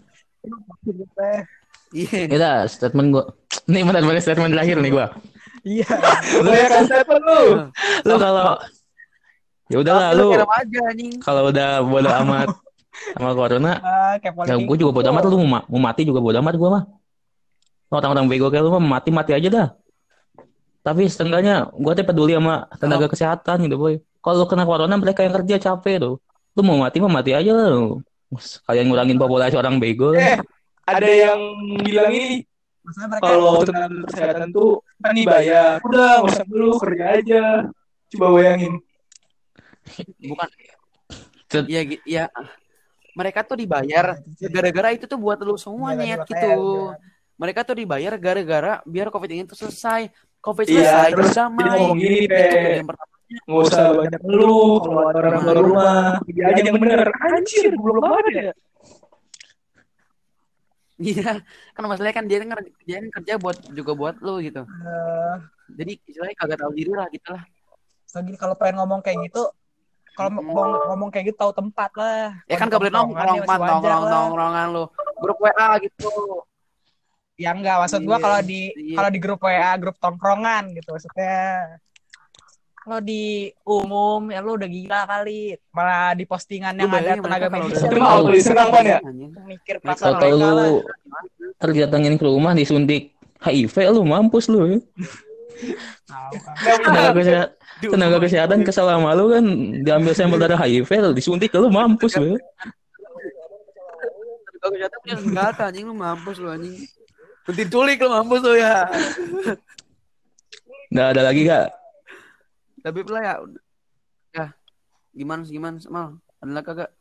iya 1.93 2.19
Kita 2.25 2.49
statement 2.67 3.07
gua. 3.13 3.23
Nih 3.71 3.81
bentar 3.85 4.01
bentar 4.01 4.19
statement 4.19 4.51
terakhir 4.51 4.77
nih 4.81 4.91
gua. 4.91 5.07
Iya. 5.63 5.87
Lu 6.43 6.51
ya 6.51 6.67
kan 6.67 6.83
Stephen 6.83 7.21
lu. 7.23 7.41
Lu 8.03 8.15
kalau 8.17 8.59
ya 9.71 9.77
udahlah 9.79 10.09
lu 10.11 10.27
kalau 11.23 11.49
udah 11.49 11.81
bodo 11.81 12.09
amat 12.21 12.47
sama 13.15 13.31
corona 13.33 13.73
Ah, 13.81 14.13
ya 14.21 14.53
gue 14.53 14.77
juga 14.77 14.91
bodo 14.93 15.07
amat 15.09 15.23
lu 15.25 15.39
mau, 15.41 15.49
ma- 15.57 15.65
mau 15.65 15.81
mati 15.81 16.03
juga 16.05 16.19
bodo 16.21 16.37
amat 16.37 16.53
gua 16.59 16.69
mah 16.69 16.83
orang-orang 17.89 18.27
bego 18.27 18.51
kayak 18.51 18.61
lu 18.61 18.75
mah 18.75 18.83
mati 18.99 19.09
mati 19.09 19.31
aja 19.33 19.49
dah 19.49 19.67
tapi 20.83 21.07
setengahnya 21.07 21.73
gua 21.73 21.95
tuh 21.95 22.05
peduli 22.05 22.35
sama 22.37 22.67
tenaga 22.77 23.07
kesehatan 23.07 23.65
gitu 23.65 23.79
boy 23.79 23.93
kalau 24.19 24.43
lu 24.43 24.45
kena 24.45 24.67
corona 24.67 24.93
mereka 24.93 25.23
yang 25.25 25.33
kerja 25.41 25.55
capek 25.57 25.95
tuh 25.97 26.15
lu 26.53 26.61
mau 26.61 26.77
mati 26.77 26.97
mah 27.01 27.11
mati 27.11 27.31
aja 27.33 27.51
lah. 27.51 27.67
Lu 27.69 28.01
kalian 28.65 28.85
ngurangin 28.89 29.17
populasi 29.17 29.53
orang 29.53 29.77
bego 29.77 30.13
Eh, 30.13 30.37
ada 30.83 31.05
yang 31.09 31.39
bilang 31.79 32.09
ini 32.09 32.41
Maksudnya 32.83 33.07
mereka. 33.09 33.23
Kalau 33.31 33.53
tenaga 33.63 33.97
kesehatan 34.11 34.49
tuh 34.51 34.69
kan 34.99 35.13
dibayar. 35.15 35.79
Udah, 35.87 36.19
nggak 36.19 36.31
usah 36.35 36.45
dulu 36.45 36.69
kerja 36.83 37.05
aja. 37.15 37.43
Coba 38.11 38.27
bayangin. 38.35 38.73
bukan. 40.19 40.47
Iya 41.63 41.81
gi- 41.87 42.03
iya. 42.03 42.25
Mereka 43.13 43.45
tuh 43.45 43.55
dibayar 43.55 44.19
gara-gara 44.51 44.89
itu 44.91 45.05
tuh 45.05 45.15
buat 45.15 45.39
lu 45.39 45.55
semua 45.55 45.93
Iya, 45.93 46.01
niat 46.17 46.19
gitu. 46.27 46.91
mereka 47.39 47.63
tuh 47.63 47.75
dibayar 47.77 48.13
gara-gara 48.19 48.81
biar 48.83 49.07
covid 49.07 49.31
ini 49.31 49.47
tuh 49.47 49.55
selesai. 49.55 50.11
Covid 50.43 50.65
Iya, 50.67 50.75
selesai 50.83 51.09
terus 51.15 51.31
terus 51.31 51.55
jadi 51.55 51.69
ngomong 51.79 51.97
gini, 52.03 52.17
itu 52.27 52.35
Pe. 52.35 52.43
tujuan 52.51 52.87
pertama 52.89 53.12
Nggak 53.47 53.61
usah 53.67 53.85
banyak 53.97 54.21
lu 54.29 54.79
kalau 54.81 55.01
ada 55.09 55.17
orang 55.19 55.33
keluar 55.41 55.57
rumah. 55.61 56.03
Kerja 56.27 56.43
aja 56.53 56.61
yang 56.61 56.77
bener. 56.79 57.07
Anjir, 57.09 57.71
belum 57.75 57.97
banget 58.01 58.25
ya. 58.33 58.53
iya 61.01 61.41
kan 61.73 61.83
masalahnya 61.89 62.15
kan 62.15 62.25
dia 62.29 62.37
dia 62.39 62.95
kan 63.01 63.09
kerja 63.19 63.33
buat 63.41 63.57
juga 63.73 63.91
buat 63.97 64.15
lu 64.21 64.39
gitu 64.45 64.61
eh, 64.63 65.35
jadi 65.73 65.91
istilahnya 66.05 66.35
kagak 66.37 66.59
tahu 66.61 66.71
diri 66.71 66.91
lah 66.93 67.07
gitu 67.11 67.33
lah 67.33 67.43
gini 68.23 68.37
kalau 68.37 68.53
pengen 68.53 68.77
ngomong 68.77 69.01
kayak 69.01 69.25
gitu, 69.25 69.49
kalau 70.13 70.29
Hmm. 70.37 70.53
mau 70.53 70.69
ngomong 70.93 71.09
kayak 71.09 71.33
gitu 71.33 71.37
tahu 71.41 71.49
tempat 71.49 71.89
lah. 71.97 72.37
ya 72.45 72.55
kan 72.61 72.69
gak 72.69 72.77
boleh 72.77 72.93
nongkrong 72.93 73.41
nongkrong 73.41 74.05
nongkrongan 74.05 74.67
lu 74.69 74.83
grup 75.17 75.37
WA 75.41 75.81
gitu 75.81 76.09
Ya 77.33 77.49
enggak, 77.49 77.81
maksud 77.81 78.05
gua 78.05 78.21
Iya, 78.21 78.23
kalau 78.29 78.39
di 78.45 78.61
iya. 78.77 78.97
kalau 79.01 79.09
di 79.09 79.17
grup 79.19 79.41
WA, 79.41 79.73
grup 79.81 79.97
tongkrongan 79.97 80.69
gitu 80.77 80.93
maksudnya. 80.93 81.81
Kalau 82.83 82.99
di 82.99 83.47
umum 83.63 84.27
ya 84.27 84.43
lu 84.43 84.59
udah 84.59 84.67
gila 84.67 85.07
kali. 85.07 85.55
Malah 85.71 86.19
di 86.19 86.27
postingan 86.27 86.75
yang 86.75 86.91
ada 86.91 87.15
tenaga 87.15 87.47
mereka 87.47 87.47
kalau 87.47 87.65
medis 87.71 87.79
Itu 87.79 87.95
mah 87.95 88.09
auto 88.11 88.31
diserang, 88.35 88.67
Pan, 88.75 88.83
ya? 88.83 88.99
Mikir 89.47 89.75
perasaan 89.79 90.19
kalau 90.19 90.35
lu 90.35 90.67
terdatangin 91.63 92.19
ke 92.19 92.27
rumah 92.27 92.51
disuntik 92.51 93.15
HIV 93.39 93.75
lu 93.95 94.03
mampus 94.03 94.51
lu 94.51 94.67
ya. 94.67 94.79
Tahu 96.03 96.35
kan. 96.43 96.79
tenaga 96.83 97.11
kesehatan 97.15 97.49
tenaga 97.79 98.17
kesehatan 98.19 98.59
kesal 98.67 98.91
sama 98.91 99.15
lu 99.15 99.31
kan 99.31 99.45
diambil 99.87 100.11
sampel 100.11 100.35
darah 100.43 100.59
HIV 100.59 101.15
disuntik 101.15 101.55
ke 101.55 101.63
lu 101.63 101.71
mampus 101.71 102.19
lu 102.19 102.35
ya. 102.35 102.39
Kalau 104.59 104.71
kesehatan 104.75 104.97
punya 104.99 105.15
senjata 105.23 105.63
anjing 105.71 105.87
lu 105.87 105.95
mampus 105.95 106.35
lu 106.35 106.51
anjing. 106.51 106.83
Penting 107.47 107.67
culik 107.71 108.03
lu 108.03 108.11
mampus 108.11 108.43
lu 108.43 108.59
ya. 108.59 108.91
nggak 110.91 111.07
ada 111.15 111.21
lagi 111.31 111.47
kak 111.47 111.82
Tapi 112.83 112.99
lah 113.07 113.23
ya. 113.23 113.35
Ya. 114.35 114.45
Gimana 115.15 115.41
sih 115.47 115.55
gimana 115.55 115.79
mal? 115.87 116.19
Ada 116.43 116.51
lagi 116.51 116.67
kagak? 116.67 116.91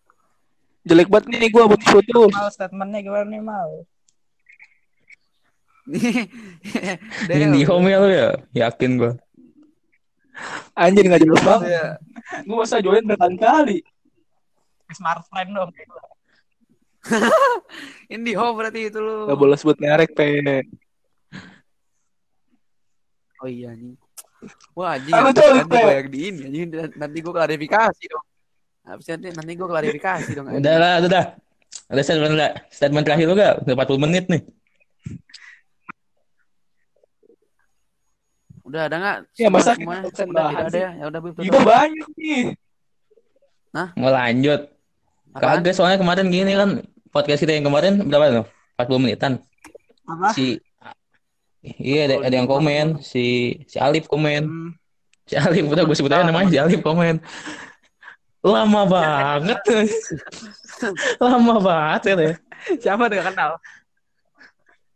Jelek 0.86 1.08
banget 1.10 1.26
nih 1.30 1.50
gua 1.50 1.66
buat 1.66 1.82
foto. 1.82 2.30
Mal 2.30 2.50
statementnya 2.54 3.02
gimana 3.02 3.26
nih 3.26 3.42
mal? 3.42 3.70
Ini 7.26 7.46
di 7.50 7.66
home 7.66 7.90
ya 7.90 7.98
lu 7.98 8.06
ya 8.06 8.30
yakin 8.54 9.02
gua 9.02 9.18
Anjir 10.78 11.10
nggak 11.10 11.22
jelas 11.26 11.42
banget. 11.42 11.68
Ya. 11.74 11.86
Gua 12.46 12.56
masa 12.62 12.78
join 12.78 13.02
berkali-kali. 13.02 13.82
Smart 14.94 15.26
friend 15.26 15.50
dong. 15.52 15.70
IndiHome 18.14 18.54
berarti 18.54 18.80
itu 18.88 18.98
lu. 19.02 19.26
Gak 19.26 19.40
boleh 19.40 19.56
sebut 19.58 19.76
merek, 19.82 20.14
Pe. 20.14 20.62
Oh 23.42 23.50
iya 23.50 23.74
anjing. 23.74 23.98
Wah 24.74 24.98
anjing 24.98 25.12
nanti, 25.14 25.40
nanti 25.40 25.76
gue 25.78 25.92
yang 25.94 26.10
di 26.10 26.20
ini 26.26 26.40
anjing 26.48 26.64
nanti 26.98 27.18
gue 27.22 27.32
klarifikasi 27.32 28.04
dong. 28.10 28.26
Habis 28.82 29.06
nanti 29.14 29.28
nanti 29.30 29.52
gue 29.54 29.68
klarifikasi 29.68 30.30
dong. 30.34 30.46
Udah 30.58 30.74
lah, 30.78 30.92
udah 31.02 31.10
dah. 31.10 31.26
Ada 31.92 32.00
statement, 32.04 32.34
statement 32.72 33.04
terakhir 33.04 33.26
lu 33.28 33.34
gak? 33.36 33.62
Udah 33.64 33.74
40 33.76 34.04
menit 34.04 34.24
nih. 34.28 34.42
Udah 38.62 38.88
ada 38.88 38.96
nggak? 38.96 39.16
Ya, 39.36 39.48
masa 39.52 39.76
semuanya? 39.76 40.08
kita 40.08 40.24
Udah 40.24 40.32
bahas 40.32 40.52
tidak 40.52 40.68
ada 40.70 40.78
ya. 40.78 40.90
Ya 40.96 41.04
udah 41.10 41.20
Juga 41.20 41.58
tutup. 41.58 41.62
banyak 41.66 42.08
nih. 42.16 42.42
Mau 43.98 44.10
lanjut. 44.10 44.60
Kagak 45.32 45.74
soalnya 45.76 45.98
kemarin 46.00 46.26
gini 46.28 46.52
kan 46.56 46.70
podcast 47.12 47.40
kita 47.40 47.52
yang 47.56 47.66
kemarin 47.68 48.00
berapa 48.04 48.44
tuh? 48.44 48.46
40 48.80 49.02
menitan. 49.04 49.32
Apa? 50.08 50.32
Si 50.32 50.56
Iya 51.62 52.00
ada, 52.10 52.14
ada 52.26 52.34
yang 52.34 52.50
komen 52.50 52.98
si 52.98 53.54
si 53.70 53.78
Alif 53.78 54.10
komen 54.10 54.42
Hmm. 54.42 54.70
si 55.22 55.38
Alif 55.38 55.62
udah 55.70 55.86
gue 55.86 55.94
sebut 55.94 56.10
aja 56.10 56.26
namanya 56.26 56.50
si 56.50 56.58
Alif 56.58 56.82
komen 56.82 57.22
lama 58.42 58.82
banget 58.82 59.62
lama 61.22 61.54
banget 61.62 62.02
ya 62.02 62.14
deh. 62.18 62.34
Siapa 62.82 63.06
gak 63.06 63.30
kenal? 63.30 63.54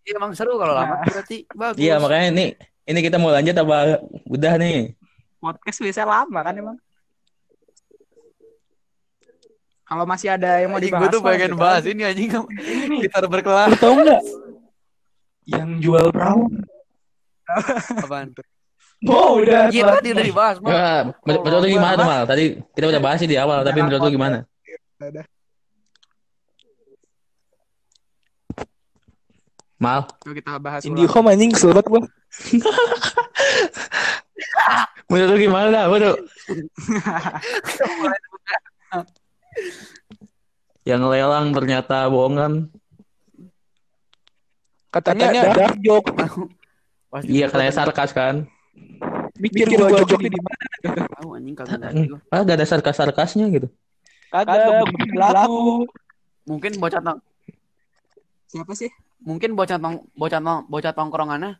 Iya 0.02 0.18
emang 0.18 0.34
seru 0.34 0.58
kalau 0.58 0.74
lama 0.74 0.98
berarti 1.06 1.46
bagus. 1.54 1.78
Iya 1.78 2.02
makanya 2.02 2.34
ini 2.34 2.44
ini 2.82 2.98
kita 2.98 3.22
mau 3.22 3.30
lanjut 3.30 3.54
apa 3.54 4.02
udah 4.26 4.54
nih 4.58 4.98
Podcast 5.38 5.78
bisa 5.78 6.02
lama 6.02 6.42
kan 6.42 6.58
emang. 6.58 6.76
Kalau 9.86 10.02
masih 10.02 10.34
ada 10.34 10.58
yang 10.58 10.74
mau 10.74 10.82
dibahas, 10.82 11.06
gue 11.06 11.14
tuh 11.14 11.22
pengen 11.22 11.54
kita 11.54 11.62
bahas 11.62 11.84
ini 11.86 12.02
anjing 12.02 12.30
gitar 13.06 13.22
berkelas 13.30 13.70
Lu 13.70 13.78
tau 13.78 13.94
nggak? 13.94 14.22
Yang 15.46 15.70
jual 15.80 16.04
perahu. 16.10 16.42
apaan 17.96 18.34
tuh? 18.34 18.42
Oh, 19.06 19.38
udah. 19.38 19.68
Iya 19.68 19.92
tadi 19.92 20.08
udah 20.10 20.24
dibahas 20.24 20.56
mah. 20.58 20.68
Ya, 20.68 20.88
menur- 21.22 21.42
menurut 21.44 21.60
lu 21.62 21.68
gimana 21.70 21.94
tuh 21.94 22.06
mal 22.06 22.22
tadi 22.24 22.44
kita 22.72 22.86
udah 22.88 23.02
bahas 23.02 23.18
sih 23.18 23.28
di 23.28 23.36
awal 23.36 23.60
tapi 23.60 23.78
menurut 23.78 24.00
lu 24.00 24.10
gimana 24.10 24.38
Udah. 24.96 25.24
mal 29.76 30.08
Yuk 30.24 30.34
kita 30.34 30.56
bahas 30.56 30.80
ulang. 30.82 30.96
IndiHome 30.96 31.28
anjing 31.28 31.50
kesel 31.52 31.70
banget 31.70 31.86
gua. 31.86 32.02
menurut 35.06 35.28
lu 35.28 35.38
gimana 35.38 35.66
dah 35.68 35.84
menurut 35.86 36.18
yang 40.82 41.02
lelang 41.04 41.52
ternyata 41.52 42.08
bohongan 42.08 42.72
Katanya 44.96 45.52
dark 45.52 45.76
joke. 45.84 46.08
Pasti 47.12 47.28
iya 47.28 47.46
kayak 47.46 47.76
sarkas 47.76 48.10
kan 48.16 48.48
Mikir 49.36 49.68
gua 49.76 50.00
joke 50.00 50.24
di 50.24 50.40
mana? 50.40 50.64
tahu 51.20 51.28
anjing 51.36 51.52
kagak 51.52 51.78
ngerti 51.84 52.04
gua. 52.08 52.20
ah 52.32 52.40
gak 52.40 52.56
ada 52.56 52.66
sarkas 52.66 52.96
sarkasnya 52.96 53.46
gitu 53.52 53.68
Kagak 54.32 54.88
berlaku. 55.12 55.84
Mungkin 56.48 56.72
bocah 56.80 57.00
tong 57.04 57.20
Siapa 58.48 58.72
sih? 58.72 58.88
mungkin 59.20 59.52
bocah 59.52 59.76
tong 59.76 60.06
bocah 60.14 60.40
tong 60.40 60.64
bocah 60.68 60.92
tongkrongannya 60.92 61.56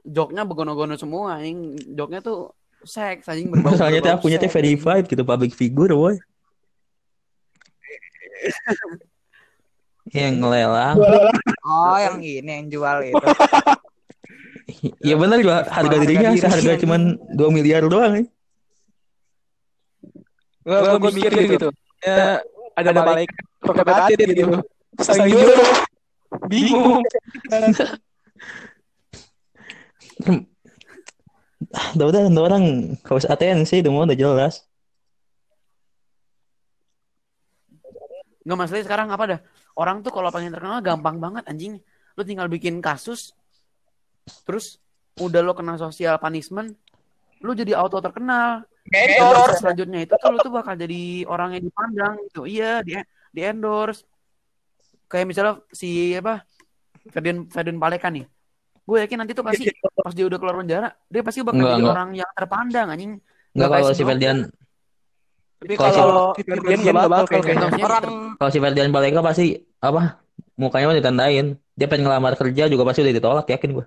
joknya 0.00 0.44
begono-gono 0.44 0.96
semua 0.96 1.36
anjing 1.36 1.76
joknya 1.92 2.20
tuh 2.20 2.52
seks 2.80 3.28
anjing 3.28 3.48
berbau 3.52 3.72
Masalahnya 3.76 4.00
teh 4.00 4.16
teh 4.16 4.48
seks. 4.48 4.54
verified 4.54 5.04
gitu 5.04 5.20
public 5.24 5.52
figure 5.52 5.92
boy. 5.92 6.16
yang 10.10 10.34
ngelelang. 10.38 10.96
Oh, 11.62 11.96
yang 11.96 12.18
ini 12.18 12.50
yang 12.50 12.66
jual 12.68 12.96
itu. 13.04 13.16
Iya 15.02 15.18
benar 15.18 15.42
juga 15.42 15.66
harga 15.66 15.92
Harga 15.92 15.96
dirinya 15.98 16.30
diri. 16.30 16.40
seharga 16.40 16.72
cuman 16.78 17.18
2 17.34 17.50
miliar 17.52 17.82
doang. 17.84 18.22
ya. 18.22 18.24
Gua, 20.62 20.96
gua 20.96 21.10
mikir 21.10 21.32
gitu. 21.58 21.68
Ya, 22.00 22.38
ada 22.78 22.90
malaikat 22.94 23.34
pakai 23.60 23.84
batit 23.84 24.18
gitu. 24.30 24.62
Saking 25.02 25.36
jodoh. 25.36 25.68
Bingung. 26.46 27.02
Ah, 31.70 31.92
Udah 31.92 32.24
udah 32.24 32.40
orang 32.40 32.64
kaos 33.04 33.28
atensi 33.28 33.84
itu 33.84 33.92
mau 33.92 34.08
udah 34.08 34.16
jelas. 34.16 34.64
Nggak 38.48 38.56
masalahnya 38.56 38.86
sekarang 38.88 39.08
apa 39.12 39.24
dah? 39.28 39.40
Orang 39.80 40.04
tuh 40.04 40.12
kalau 40.12 40.28
pengen 40.28 40.52
terkenal 40.52 40.84
gampang 40.84 41.16
banget 41.16 41.48
anjing. 41.48 41.80
Lu 42.12 42.22
tinggal 42.28 42.52
bikin 42.52 42.84
kasus, 42.84 43.32
terus 44.44 44.76
udah 45.16 45.40
lo 45.40 45.56
kena 45.56 45.80
social 45.80 46.20
punishment, 46.20 46.76
lu 47.40 47.56
jadi 47.56 47.80
auto 47.80 47.96
terkenal. 48.04 48.68
Terus 48.84 49.56
selanjutnya 49.56 50.04
itu 50.04 50.12
tuh 50.20 50.28
lu 50.28 50.38
tuh 50.44 50.52
bakal 50.52 50.76
jadi 50.76 51.24
orang 51.24 51.56
yang 51.56 51.64
dipandang 51.64 52.14
gitu. 52.28 52.44
Iya, 52.44 52.84
di 52.84 53.00
di 53.32 53.40
endorse. 53.40 54.04
Kayak 55.08 55.26
misalnya 55.32 55.52
si 55.72 56.12
apa? 56.12 56.44
Ferdian 57.08 57.48
Ferdian 57.48 57.80
Paleka 57.80 58.12
nih. 58.12 58.28
Gue 58.84 59.06
yakin 59.06 59.24
nanti 59.24 59.32
tuh 59.32 59.46
pasti 59.46 59.64
pas 59.96 60.12
dia 60.12 60.26
udah 60.26 60.38
keluar 60.42 60.60
penjara, 60.60 60.88
dia 61.08 61.22
pasti 61.24 61.40
bakal 61.40 61.56
Enggak, 61.56 61.70
jadi 61.72 61.80
enggak. 61.80 61.96
orang 61.96 62.10
yang 62.18 62.30
terpandang 62.36 62.88
anjing. 62.90 63.12
Enggak 63.16 63.24
Nggak 63.54 63.68
kayak 63.70 63.80
kalau 63.80 63.94
si 63.96 64.04
Ferdian 64.04 64.38
Tapi 65.60 65.74
Kalau 65.76 66.24
si 66.34 66.42
Ferdian 66.44 66.78
gak 66.80 66.94
bakal 66.96 67.24
kayaknya. 67.28 67.56
Contohnya 67.64 67.86
Orang 67.86 68.04
kalau 68.36 68.50
si 68.50 68.58
Ferdian 68.58 68.88
Paleka 68.90 69.20
pasti 69.20 69.46
apa 69.80 70.20
mukanya 70.54 70.92
mah 70.92 70.98
ditandain. 71.00 71.46
Dia 71.76 71.88
pengen 71.88 72.04
ngelamar 72.08 72.36
kerja 72.36 72.68
juga 72.68 72.84
pasti 72.84 73.00
udah 73.00 73.14
ditolak 73.16 73.46
yakin 73.48 73.72
gua. 73.80 73.86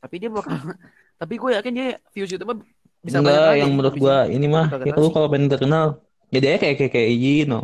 tapi 0.00 0.16
dia 0.16 0.32
bakal 0.32 0.56
tapi 1.20 1.36
gue 1.36 1.50
yakin 1.60 1.72
dia 1.76 1.88
views 2.16 2.32
YouTube 2.32 2.64
bisa 3.04 3.20
banyak 3.20 3.36
Enggak, 3.36 3.52
lagi. 3.52 3.60
yang 3.60 3.72
menurut 3.76 3.96
gua 4.00 4.16
ini 4.32 4.46
mah 4.48 4.66
ya 4.80 4.96
lu 4.96 5.12
kalau 5.12 5.28
pengen 5.28 5.52
terkenal 5.52 6.00
jadi 6.32 6.56
aja 6.56 6.58
kayak 6.62 6.76
kayak 6.78 6.92
kayak 6.94 7.08
Iji 7.10 7.34
no. 7.44 7.60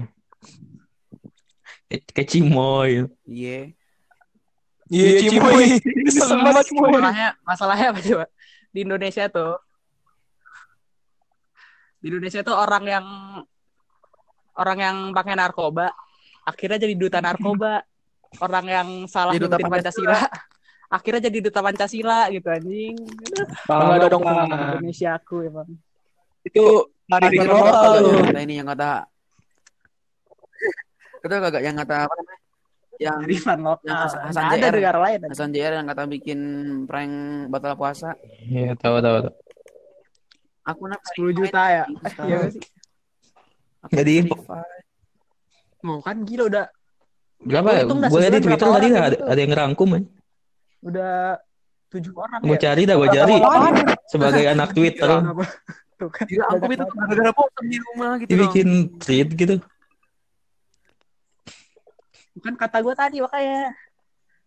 Kayak, 1.87 2.29
Cimoy. 2.35 3.07
Iya. 3.23 3.71
Iya, 4.91 5.31
banget 6.43 6.67
Cimoy. 6.67 6.91
masalahnya 6.99 7.29
masalahnya 7.47 7.87
apa 7.95 8.01
coba? 8.03 8.27
Di 8.75 8.79
Indonesia 8.83 9.25
tuh 9.31 9.55
di 12.03 12.07
Indonesia 12.11 12.43
tuh 12.43 12.59
orang 12.59 12.85
yang 12.91 13.07
orang 14.57 14.79
yang 14.81 14.97
pakai 15.13 15.35
narkoba 15.37 15.93
akhirnya 16.47 16.79
jadi 16.79 16.95
duta 16.95 17.19
narkoba. 17.21 17.83
Orang 18.37 18.67
yang 18.69 18.89
salah 19.09 19.33
Jadi 19.33 19.49
duta 19.49 19.57
Pancasila 19.57 20.21
akhirnya 20.87 21.31
jadi 21.31 21.39
duta 21.41 21.61
Pancasila 21.65 22.29
gitu 22.29 22.47
anjing. 22.51 22.97
Bangga 23.65 24.07
dong. 24.13 24.23
Indonesia 24.23 25.17
aku 25.17 25.47
emang. 25.47 25.69
Itu 26.45 26.91
hari 27.09 27.39
tuh. 27.39 27.49
kata 27.49 28.41
ini 28.45 28.61
yang 28.61 28.69
kata 28.69 29.07
itu 31.27 31.35
kagak 31.43 31.63
yang 31.65 31.75
kata 31.75 32.07
apa 32.07 32.15
namanya? 32.15 32.37
Yang 32.97 33.19
Rifan 33.29 33.59
lokal. 33.61 33.87
Yang 33.89 33.99
Hasan- 33.99 34.23
Hasan 34.31 34.45
ada 34.47 34.69
negara 34.71 34.99
lain. 35.03 35.19
Hasan 35.27 35.51
JR 35.53 35.73
yang 35.81 35.87
kata 35.91 36.03
bikin 36.07 36.41
prank 36.87 37.13
batal 37.51 37.75
puasa. 37.75 38.15
Iya, 38.47 38.73
tahu 38.79 39.03
tahu 39.03 39.17
tahu. 39.27 39.35
Aku 40.67 40.83
nak 40.91 41.01
10 41.15 41.31
juta 41.35 41.63
ya. 41.71 41.85
Eh, 41.87 42.13
iya 42.27 42.35
nggak 42.43 42.53
Jadi 43.89 44.17
Mau 45.81 45.99
kan 46.01 46.17
gila 46.23 46.45
udah 46.47 46.67
berapa? 47.39 47.69
Dah, 47.85 48.09
Gue 48.09 48.21
lihat 48.21 48.33
di 48.33 48.43
Twitter 48.43 48.67
tadi 48.67 48.87
ada, 48.89 49.13
gitu. 49.13 49.23
ada 49.23 49.39
yang 49.39 49.53
ngerangkum 49.53 49.89
kan. 49.93 50.05
udah 50.83 51.15
tujuh 51.89 52.13
orang 52.15 52.41
Gue 52.41 52.55
ya. 52.55 52.63
cari 52.63 52.83
dah, 52.85 52.97
gue 52.97 53.09
cari 53.09 53.35
sebagai 54.07 54.45
anak 54.47 54.69
Twitter. 54.73 55.09
Tuh 55.97 56.11
kan. 56.11 56.27
Gila, 56.27 56.45
aku 56.51 56.65
itu 56.69 56.85
gara-gara 56.85 57.31
bosan 57.33 57.65
di 57.67 57.79
rumah 57.81 58.11
gitu 58.17 58.29
Dia 58.29 58.37
dong. 58.37 58.45
bikin 58.45 58.69
tweet 58.99 59.29
gitu. 59.33 59.55
Bukan 62.35 62.55
kata 62.55 62.79
gue 62.81 62.95
tadi 62.95 63.17
makanya 63.19 63.73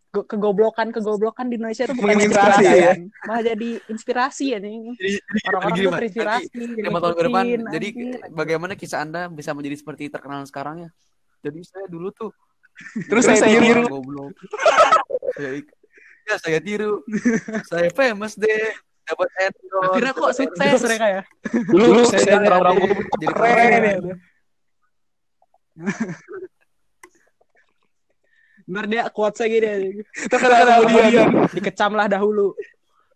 kegoblokan 0.10 0.90
kegoblokan 0.90 1.54
di 1.54 1.62
Indonesia 1.62 1.86
itu 1.86 1.94
bukan 1.94 2.18
inspirasi 2.18 2.66
ya? 2.66 2.94
kan 2.98 3.00
malah 3.30 3.44
jadi 3.46 3.70
inspirasi 3.94 4.46
ya 4.52 4.58
nih 4.58 4.74
orang-orang 5.46 5.78
Pak. 5.86 5.98
terinspirasi 6.02 6.58
lima 6.82 6.98
tahun 6.98 7.14
ke 7.14 7.24
depan. 7.30 7.44
Jadi 7.70 7.88
bagaimana 8.34 8.74
kisah 8.74 9.06
Anda 9.06 9.30
bisa 9.30 9.54
menjadi 9.54 9.78
seperti 9.78 10.10
terkenal 10.10 10.42
sekarang 10.50 10.86
ya? 10.86 10.90
Jadi 11.46 11.62
saya 11.62 11.86
dulu 11.86 12.10
tuh 12.10 12.34
Terus 13.06 13.28
saya 13.28 13.60
tiru. 13.60 13.86
Goblok. 13.86 14.34
saya, 15.36 15.52
ik- 15.62 15.76
ya 16.26 16.36
saya 16.40 16.60
tiru. 16.64 17.04
saya 17.70 17.92
famous 17.94 18.34
deh. 18.34 18.74
Dapat 19.06 19.30
endorse. 19.42 19.86
akhirnya 19.90 20.14
kok 20.14 20.32
sukses 20.38 20.80
mereka 20.86 21.06
ya 21.10 21.22
Dulu 21.66 22.02
saya 22.06 22.46
orang 22.46 22.78
Jadi 23.18 23.26
keren 23.26 23.82
ya. 23.82 24.16
Ntar 28.70 28.86
dia 28.86 29.04
quotes 29.10 29.42
gini 29.42 29.66
anjing. 29.66 29.98
Terkenal 30.30 30.86
kemudian. 30.86 31.28
dikecam 31.50 31.92
lah 31.98 32.06
dahulu 32.06 32.54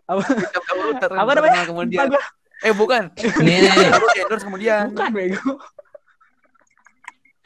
apa 0.03 0.19
Dahulu 0.25 0.89
terkenal 0.97 1.21
apa 1.21 1.31
namanya 1.37 1.61
kemudian. 1.69 2.07
Eh 2.63 2.73
bukan. 2.73 3.03
Nih, 3.43 3.57
nih, 3.61 3.69
nih. 3.69 3.87
Dahulu 3.93 4.07
endorse 4.17 4.45
kemudian. 4.49 4.83
bukan 4.89 5.11
bego 5.13 5.51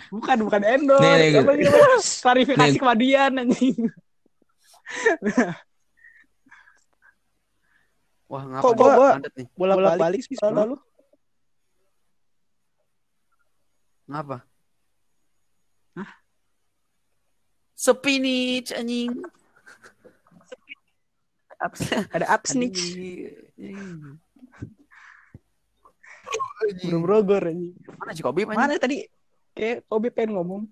Bukan, 0.08 0.38
bukan 0.40 0.62
endorse. 0.64 1.04
Nih, 1.04 1.16
nih, 1.20 1.30
namanya? 1.36 1.68
Klarifikasi 2.24 2.72
nih. 2.72 2.80
kemadian 2.80 3.32
anjing. 3.44 3.76
Wah, 8.28 8.44
ngapa 8.44 8.64
Kok 8.64 8.72
nih? 8.72 8.80
gua- 8.80 9.20
nih. 9.36 9.48
Bolak-balik 9.52 10.22
sih 10.24 10.36
soalnya 10.40 10.64
lu. 10.72 10.78
Ngapa? 14.08 14.48
Spinach 17.78 18.74
anjing. 18.74 19.14
Sih? 21.78 22.02
Ada 22.10 22.26
absnitch. 22.34 22.98
Anjing. 22.98 24.18
Bro 26.90 26.98
Brogor 27.06 27.44
anjing. 27.46 27.78
Mana 28.02 28.18
si 28.18 28.26
Kobe? 28.26 28.50
Mana 28.50 28.82
tadi? 28.82 29.06
Kayak 29.54 29.86
Kobe 29.86 30.10
pengen 30.10 30.42
ngomong. 30.42 30.66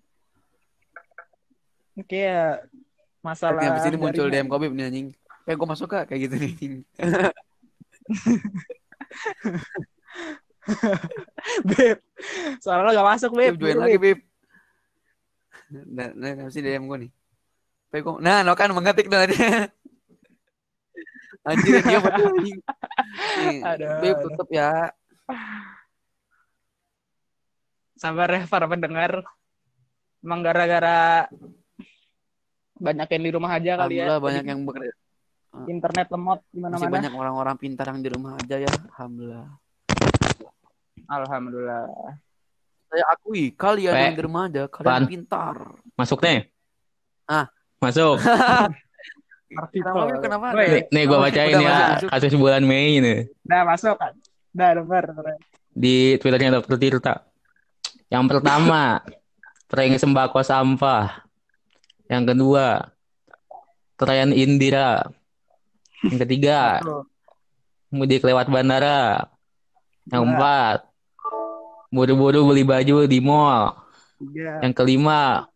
Kayak 2.09 2.65
masalah 3.21 3.61
Nanti 3.61 3.69
habis 3.69 3.85
ini 3.85 3.97
muncul. 4.01 4.25
DM 4.25 4.49
Kobe 4.49 4.73
nih 4.73 4.89
anjing. 4.89 5.07
Kayak 5.45 5.57
gue 5.61 5.67
masuk 5.69 5.85
kak 5.85 6.09
kayak 6.09 6.25
gitu 6.25 6.35
nih. 6.41 6.53
Beb. 11.69 12.01
Soalnya 12.57 12.89
lo 12.89 12.91
gak 12.97 13.09
masuk, 13.13 13.31
Beb. 13.37 13.53
Beb, 13.53 13.61
join 13.61 13.77
lagi, 13.77 13.97
Beb. 14.01 14.19
Nah, 15.71 16.09
nah, 16.13 16.45
ini 16.45 16.61
DM 16.61 16.85
gue 16.85 16.97
nih. 17.07 17.11
Gua- 17.95 18.19
Nah, 18.19 18.43
no 18.43 18.53
kan 18.53 18.69
mengetik 18.69 19.07
nah 19.07 19.23
dia. 19.25 19.71
Anjir, 21.45 21.77
dia 21.85 21.99
anjing. 22.01 22.59
Beb, 24.01 24.15
tutup 24.25 24.49
ya. 24.51 24.89
Sabar 27.95 28.29
ya 28.29 28.43
para 28.45 28.67
pendengar. 28.67 29.23
Emang 30.19 30.41
gara-gara 30.41 31.29
banyak 32.75 33.07
yang 33.07 33.23
di 33.23 33.31
rumah 33.31 33.51
aja 33.55 33.71
kali 33.77 34.01
ya. 34.01 34.09
Alhamdulillah 34.09 34.19
banyak 34.19 34.43
yang 34.49 34.59
bekerja. 34.65 34.93
Internet 35.71 36.07
lemot 36.11 36.39
Masih 36.43 36.51
gimana-mana. 36.59 36.91
banyak 36.91 37.13
orang-orang 37.15 37.55
pintar 37.55 37.87
yang 37.87 38.01
di 38.03 38.09
rumah 38.11 38.35
aja 38.35 38.59
ya. 38.59 38.73
Alhamdulillah. 38.91 39.47
Alhamdulillah. 41.07 41.85
Saya 42.85 43.03
akui 43.09 43.51
kalian 43.51 43.93
Pe. 43.93 44.01
yang 44.01 44.15
di 44.15 44.23
rumah 44.23 44.43
aja, 44.47 44.63
kalian 44.69 44.87
Pan. 44.87 45.03
pintar. 45.05 45.55
Masuk 45.95 46.19
nih. 46.21 46.39
Ah. 47.25 47.45
Masuk. 47.81 48.17
Kenapa, 50.19 50.51
Nih, 50.51 50.83
nih 50.91 51.03
gue 51.07 51.15
bacain 51.15 51.55
Udah, 51.55 51.63
ya 51.63 51.75
masuk, 51.95 52.09
kasus 52.11 52.35
bulan 52.35 52.59
Mei 52.67 52.99
ini 52.99 53.23
Udah 53.47 53.63
masuk 53.63 53.95
kan? 53.95 54.11
Udah, 54.51 54.69
denger. 54.75 55.03
denger. 55.15 55.25
di 55.71 55.95
Twitternya 56.19 56.59
Dokter 56.59 56.75
Tirta. 56.75 57.15
Yang 58.07 58.23
pertama, 58.35 58.99
prank 59.71 59.95
sembako 59.95 60.39
sampah. 60.43 61.23
Yang 62.07 62.23
kedua, 62.35 62.67
tren 63.95 64.31
Indira. 64.31 65.03
Yang 66.03 66.17
ketiga, 66.27 66.79
mudik 67.91 68.23
lewat 68.23 68.47
bandara. 68.47 69.23
Yang 70.07 70.23
Dua. 70.23 70.31
empat, 70.35 70.77
buru-buru 71.95 72.51
beli 72.51 72.67
baju 72.67 73.07
di 73.07 73.23
mall. 73.23 73.79
Tiga. 74.19 74.59
Yang 74.59 74.73
kelima, 74.75 75.47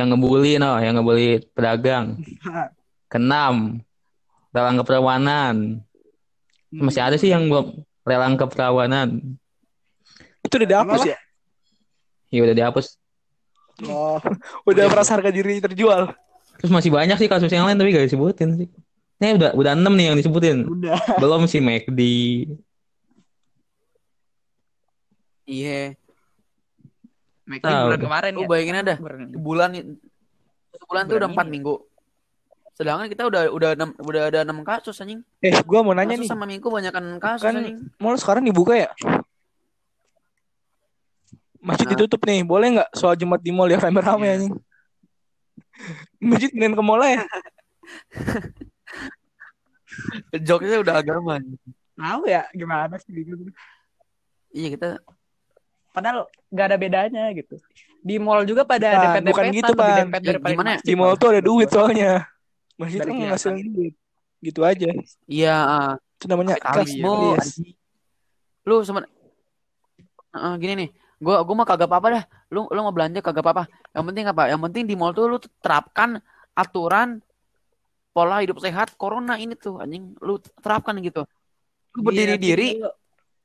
yang 0.00 0.08
ngebully 0.16 0.56
no, 0.56 0.80
yang 0.80 0.96
ngebully 0.96 1.44
pedagang. 1.52 2.16
Empat. 2.16 2.72
Keenam, 3.12 3.84
lelang 4.56 4.80
keperawanan. 4.80 5.84
Masih 6.72 7.04
ada 7.04 7.20
sih 7.20 7.28
yang 7.28 7.44
belum 7.52 7.84
lelang 8.08 8.40
keperawanan. 8.40 9.36
Itu 10.40 10.56
udah 10.56 10.68
dihapus 10.68 11.02
ya? 11.04 11.18
Ya 12.32 12.40
udah 12.48 12.56
dihapus. 12.56 12.96
Oh, 13.84 14.16
udah 14.70 14.88
merasa 14.88 15.12
harga 15.20 15.28
diri 15.28 15.60
terjual. 15.60 16.16
Terus 16.56 16.72
masih 16.72 16.88
banyak 16.88 17.20
sih 17.20 17.28
kasus 17.28 17.52
yang 17.52 17.68
lain 17.68 17.76
tapi 17.76 17.92
gak 17.92 18.08
disebutin 18.08 18.64
sih. 18.64 18.68
Ini 19.20 19.38
udah 19.38 19.50
udah 19.54 19.72
enam 19.76 19.92
nih 19.94 20.12
yang 20.12 20.16
disebutin. 20.16 20.64
Udah. 20.64 20.98
Belum 21.22 21.44
si 21.44 21.60
McD. 21.60 22.00
Iya. 25.44 25.94
Make 27.42 27.62
Tahu 27.62 27.74
bulan 27.90 28.00
kemarin 28.00 28.32
Lu 28.34 28.42
ya. 28.42 28.48
bayangin 28.48 28.76
ada 28.78 28.94
Bulan- 28.96 29.32
bulan 29.34 29.70
satu 30.72 30.84
bulan 30.86 31.02
tuh 31.04 31.16
udah 31.18 31.28
empat 31.28 31.46
ini. 31.46 31.52
minggu. 31.58 31.74
Sedangkan 32.72 33.06
kita 33.06 33.22
udah 33.28 33.42
udah 33.50 33.70
enam 33.76 33.90
udah 33.98 34.22
ada 34.32 34.38
enam 34.42 34.62
kasus 34.62 34.96
anjing. 34.96 35.20
Eh, 35.38 35.52
gua 35.62 35.82
mau 35.82 35.92
nanya 35.92 36.16
Kasus 36.16 36.24
nih. 36.24 36.30
sama 36.30 36.46
minggu 36.46 36.64
banyakan 36.64 37.04
kasus 37.18 37.44
Kan 37.44 37.58
anjing. 37.58 37.76
mall 37.98 38.16
sekarang 38.16 38.42
dibuka 38.42 38.72
ya? 38.78 38.88
Masjid 41.58 41.86
Nah. 41.86 41.92
ditutup 41.94 42.18
nih, 42.24 42.42
boleh 42.42 42.66
nggak 42.74 42.90
soal 42.92 43.14
Jumat 43.14 43.38
di 43.38 43.50
mall 43.50 43.68
ya 43.68 43.78
rame-rame 43.78 44.24
Iya. 44.24 44.32
anjing? 44.34 44.54
Masjid 46.18 46.48
pindahin 46.48 46.74
ke 46.74 46.82
mall 46.82 47.02
ya? 47.02 47.22
Joknya 50.40 50.80
udah 50.80 50.94
agama. 50.96 51.36
Tahu 51.92 52.22
ya 52.24 52.48
gimana 52.50 52.96
sih 52.96 53.12
gitu. 53.12 53.36
Iya 54.50 54.68
kita 54.72 54.88
Padahal 55.92 56.24
gak 56.48 56.66
ada 56.72 56.76
bedanya 56.80 57.28
gitu. 57.36 57.60
Di 58.02 58.16
mall 58.18 58.42
juga 58.48 58.66
pada 58.66 58.88
Pan, 58.90 59.02
dempet 59.22 59.22
bukan 59.30 59.44
gitu, 59.52 59.72
Pan. 59.76 60.20
Ya, 60.24 60.34
gimana 60.40 60.68
ya? 60.74 60.78
Di 60.82 60.94
mall 60.96 61.14
tuh 61.14 61.28
ada 61.36 61.40
duit 61.44 61.68
soalnya. 61.70 62.26
Masjid 62.80 62.98
Dari 62.98 63.10
kan 63.12 63.14
kelihatan. 63.14 63.32
ngasilin 63.36 63.68
duit. 63.70 63.94
Gitu 64.42 64.60
aja. 64.66 64.90
iya 65.30 65.54
ah, 65.54 65.90
Itu 66.18 66.26
namanya 66.26 66.58
kapitalisme. 66.58 67.06
kapitalis. 67.06 67.46
anjing. 67.62 67.76
Lu 68.66 68.76
sama 68.82 69.06
Heeh, 70.32 70.54
gini 70.58 70.72
nih. 70.74 70.88
Gua 71.22 71.44
gua 71.46 71.54
mah 71.62 71.66
kagak 71.68 71.86
apa-apa 71.86 72.08
dah. 72.18 72.24
Lu 72.50 72.66
lu 72.66 72.80
mau 72.82 72.90
belanja 72.90 73.20
kagak 73.22 73.44
apa-apa. 73.44 73.64
Yang 73.94 74.04
penting 74.10 74.24
apa? 74.26 74.42
Yang 74.50 74.60
penting 74.66 74.82
di 74.88 74.94
mall 74.98 75.12
tuh 75.14 75.28
lu 75.28 75.38
terapkan 75.62 76.18
aturan 76.56 77.20
pola 78.10 78.42
hidup 78.42 78.58
sehat 78.58 78.92
corona 78.98 79.38
ini 79.38 79.54
tuh 79.54 79.78
anjing 79.78 80.16
lu 80.18 80.40
terapkan 80.58 80.96
gitu. 80.98 81.22
Lu 81.94 82.00
Iya, 82.00 82.06
berdiri 82.08 82.34
diri 82.40 82.68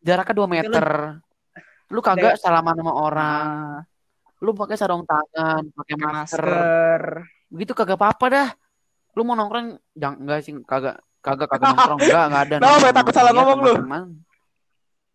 jaraknya 0.01 0.33
2 0.33 0.47
meter. 0.49 0.85
Lu 1.87 1.99
kagak 2.03 2.35
salaman 2.37 2.75
sama 2.75 2.93
orang. 2.93 3.47
Nah, 3.81 3.83
Lu 4.37 4.53
pakai 4.53 4.77
sarung 4.77 5.01
tangan, 5.01 5.65
pakai 5.73 5.95
masker. 5.97 6.45
masker. 6.45 7.01
Begitu 7.49 7.71
kagak 7.73 7.97
apa-apa 7.97 8.25
dah. 8.29 8.49
Lu 9.17 9.25
mau 9.25 9.33
nongkrong 9.33 9.81
jangan 9.97 10.17
enggak 10.21 10.39
sih 10.45 10.53
kagak 10.61 11.01
kagak 11.25 11.47
kagak 11.49 11.67
nongkrong 11.73 11.99
enggak 12.05 12.23
enggak 12.29 12.43
ada. 12.45 12.55
Kenapa, 12.61 12.69
nongkrong. 12.69 12.95
takut 13.01 13.13
salah 13.17 13.31
Iya, 13.33 13.37
ngomong 13.41 13.59
lu? 13.65 13.73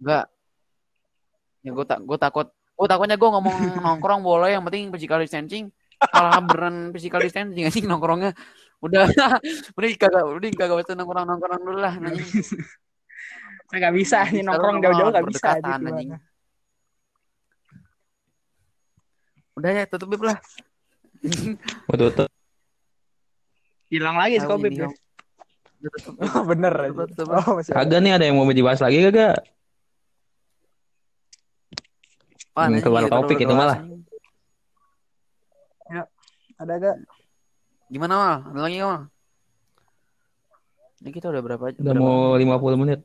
Enggak. 0.02 0.24
Ya 1.62 1.70
gue 1.70 1.86
tak 1.86 2.00
gue 2.02 2.18
takut 2.18 2.48
gue 2.50 2.88
takutnya 2.90 3.14
gue 3.14 3.30
ngomong 3.30 3.56
nongkrong 3.78 4.20
boleh 4.26 4.50
yang 4.50 4.66
penting 4.66 4.90
physical 4.90 5.22
distancing 5.22 5.70
malah 6.10 6.42
beneran 6.42 6.90
physical 6.90 7.22
distancing 7.22 7.62
anjing 7.62 7.86
nongkrongnya 7.86 8.34
udah 8.82 9.06
udah 9.78 9.88
kagak 9.94 10.24
udah 10.26 10.50
kagak 10.58 10.76
usah 10.82 10.98
nongkrong 10.98 11.26
nongkrong 11.30 11.62
dulu 11.62 11.78
lah 11.78 11.94
anjing. 11.94 12.26
Saya 13.70 13.78
gak 13.88 13.94
bisa 13.94 14.18
nih 14.26 14.42
nongkrong 14.42 14.82
jauh-jauh 14.82 15.14
nongkrong 15.14 15.14
gak 15.14 15.26
bisa. 15.30 15.48
berdekatan, 15.54 15.78
gitu. 15.78 15.88
anjing. 15.94 16.10
Udah 19.62 19.70
ya 19.70 19.84
tutup 19.86 20.10
Bib 20.10 20.26
lah. 20.26 20.42
Mau 21.86 21.94
tutup. 21.94 22.26
Hilang 23.86 24.18
lagi 24.18 24.42
si 24.42 24.46
ini, 24.50 24.82
ya. 24.82 24.90
Oh, 26.34 26.42
bener 26.42 26.74
aja. 26.74 26.90
Tutup, 27.06 27.14
tutup. 27.14 27.30
Oh. 27.30 27.62
Kagak 27.62 28.02
nih 28.02 28.18
ada 28.18 28.26
yang 28.26 28.34
mau 28.34 28.50
dibahas 28.50 28.82
lagi 28.82 29.06
kagak? 29.06 29.38
Wah, 32.58 32.66
Hmm, 32.66 32.82
keluar 32.82 33.06
kita 33.06 33.14
topik 33.14 33.38
itu 33.38 33.54
malah. 33.54 33.78
anjing. 33.78 34.02
Ada 36.58 36.72
gak? 36.78 36.96
Gimana 37.86 38.14
mal? 38.18 38.36
Ada 38.50 38.60
lagi 38.66 38.76
mal? 38.82 39.00
Ini 41.02 41.10
kita 41.10 41.30
udah 41.30 41.42
berapa? 41.42 41.64
Udah 41.70 41.92
berapa 41.94 42.02
mau 42.02 42.34
50 42.34 42.82
menit. 42.82 43.00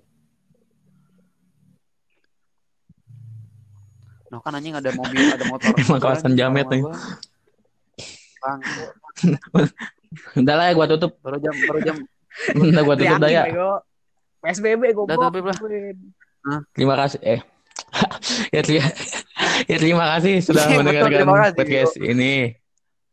Noh 4.28 4.40
kan 4.44 4.52
anjing 4.56 4.76
ada 4.76 4.92
mobil, 4.92 5.24
ada 5.24 5.46
motor. 5.48 5.72
Emang 5.82 6.00
kawasan 6.04 6.36
Jamet 6.36 6.68
nih. 6.68 6.84
Bang, 8.38 8.60
Udah 10.40 10.56
lah 10.56 10.66
ya 10.72 10.74
gua 10.76 10.88
tutup. 10.88 11.20
baru 11.20 11.38
jam 11.42 11.56
baru 11.68 11.80
jam. 11.84 11.96
Udah 12.72 12.82
gua 12.84 12.96
tutup 12.96 13.18
dah 13.20 13.30
ya. 13.32 13.44
PSBB 14.44 14.94
Udah 14.94 15.16
goblok. 15.16 15.32
tutup 15.32 15.46
lah. 15.52 15.58
Terima 16.76 16.96
kasih. 16.96 17.20
Eh. 17.24 17.42
ya, 18.52 18.62
terima, 18.64 18.88
ya 19.66 19.78
terima 19.80 20.06
kasih 20.16 20.36
sudah 20.44 20.64
mendengarkan 20.76 21.24
terima 21.24 21.36
kasih. 21.44 21.56
podcast 21.56 21.94
ini. 22.00 22.34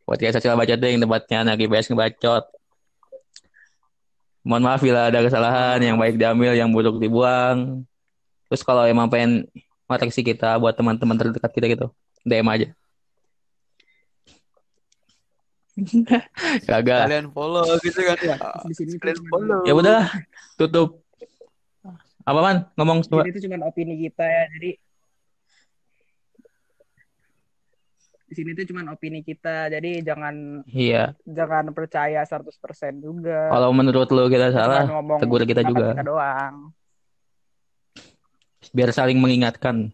Podcast 0.05 0.33
Sosial 0.37 0.53
Bacot 0.53 0.77
yang 0.77 1.01
tempatnya 1.01 1.37
anak 1.41 1.65
IPS 1.65 1.89
ngebacot. 1.89 2.45
Mohon 4.45 4.63
maaf 4.69 4.81
bila 4.85 5.09
ada 5.09 5.25
kesalahan 5.25 5.81
yang 5.81 5.97
baik 5.97 6.21
diambil, 6.21 6.53
yang 6.53 6.69
buruk 6.69 7.01
dibuang. 7.01 7.81
Terus 8.45 8.61
kalau 8.61 8.85
emang 8.85 9.09
pengen 9.09 9.49
koreksi 9.85 10.21
kita 10.21 10.57
buat 10.57 10.73
teman-teman 10.73 11.15
terdekat 11.15 11.51
kita 11.51 11.65
gitu, 11.69 11.87
DM 12.21 12.47
aja. 12.47 12.67
Gagal. 16.69 16.99
Kalian 17.05 17.27
follow 17.29 17.67
gitu 17.83 17.99
kan 17.99 18.17
ya. 18.17 18.35
Di 18.63 18.73
sini 18.73 18.95
Kalian 18.95 19.17
cuma- 19.19 19.31
follow. 19.31 19.59
Ya 19.67 19.73
udah, 19.75 20.01
tutup. 20.55 21.03
Apa 22.23 22.39
man? 22.41 22.57
Ngomong 22.73 23.05
Jadi 23.05 23.29
itu 23.29 23.39
cuma 23.45 23.67
opini 23.67 23.99
kita 24.01 24.23
ya. 24.23 24.43
Jadi 24.49 24.71
di 28.25 28.33
sini 28.33 28.57
tuh 28.57 28.65
cuman 28.65 28.85
opini 28.89 29.19
kita. 29.21 29.69
Jadi 29.69 30.01
jangan 30.01 30.65
Iya. 30.65 31.13
jangan 31.21 31.69
percaya 31.69 32.25
100% 32.25 32.97
juga. 32.97 33.51
Kalau 33.51 33.69
menurut 33.69 34.09
lo 34.09 34.25
kita 34.25 34.49
salah, 34.49 34.89
ngomong 34.89 35.19
tegur 35.21 35.43
kita 35.43 35.61
juga. 35.61 35.93
kita 35.93 36.07
doang. 36.07 36.73
Biar 38.71 38.89
saling 38.89 39.19
mengingatkan. 39.19 39.91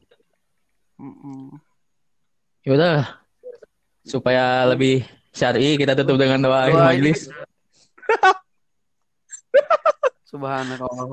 Mm-mm. 0.95 1.57
Yaudah. 2.63 3.17
Supaya 4.01 4.63
lebih 4.65 5.01
syar'i 5.31 5.75
kita 5.75 5.95
tutup 5.95 6.15
dengan 6.15 6.41
doa 6.41 6.67
akhir 6.67 6.77
majelis. 6.77 7.27
Subhanallah. 10.31 11.11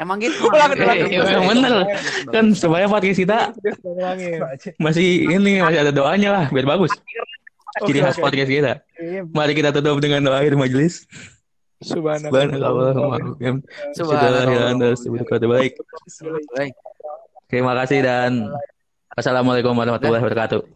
Emang 0.00 0.16
gitu. 0.16 0.48
Ulang, 0.48 0.72
ulang, 0.72 0.96
Eh, 0.96 1.20
ulang. 1.20 1.44
eh, 1.44 1.48
Bener. 1.52 1.72
bagus. 1.84 2.32
Kan 2.32 2.44
supaya 2.56 2.88
podcast 2.88 3.20
kita 3.20 3.38
masih 4.80 5.28
ini 5.28 5.60
masih 5.60 5.78
ada 5.84 5.92
doanya 5.92 6.30
lah 6.32 6.44
biar 6.48 6.64
bagus. 6.64 6.88
Ciri 7.84 8.00
khas 8.00 8.16
podcast 8.16 8.48
kita. 8.48 8.72
Iya, 8.96 9.28
Mari 9.28 9.52
kita 9.52 9.68
tutup 9.70 10.00
dengan 10.00 10.24
doa 10.24 10.40
akhir 10.40 10.56
majelis. 10.56 11.04
Subhanallah. 11.82 12.30
Subhanallah. 12.30 13.18
Subhanallah. 13.92 14.94
Subhanallah. 14.96 15.58
Baik. 15.58 15.74
Baik. 16.56 16.74
Terima 17.50 17.72
kasih 17.76 18.00
dan 18.00 18.48
Assalamualaikum 19.12 19.76
warahmatullahi 19.76 20.24
wabarakatuh. 20.24 20.72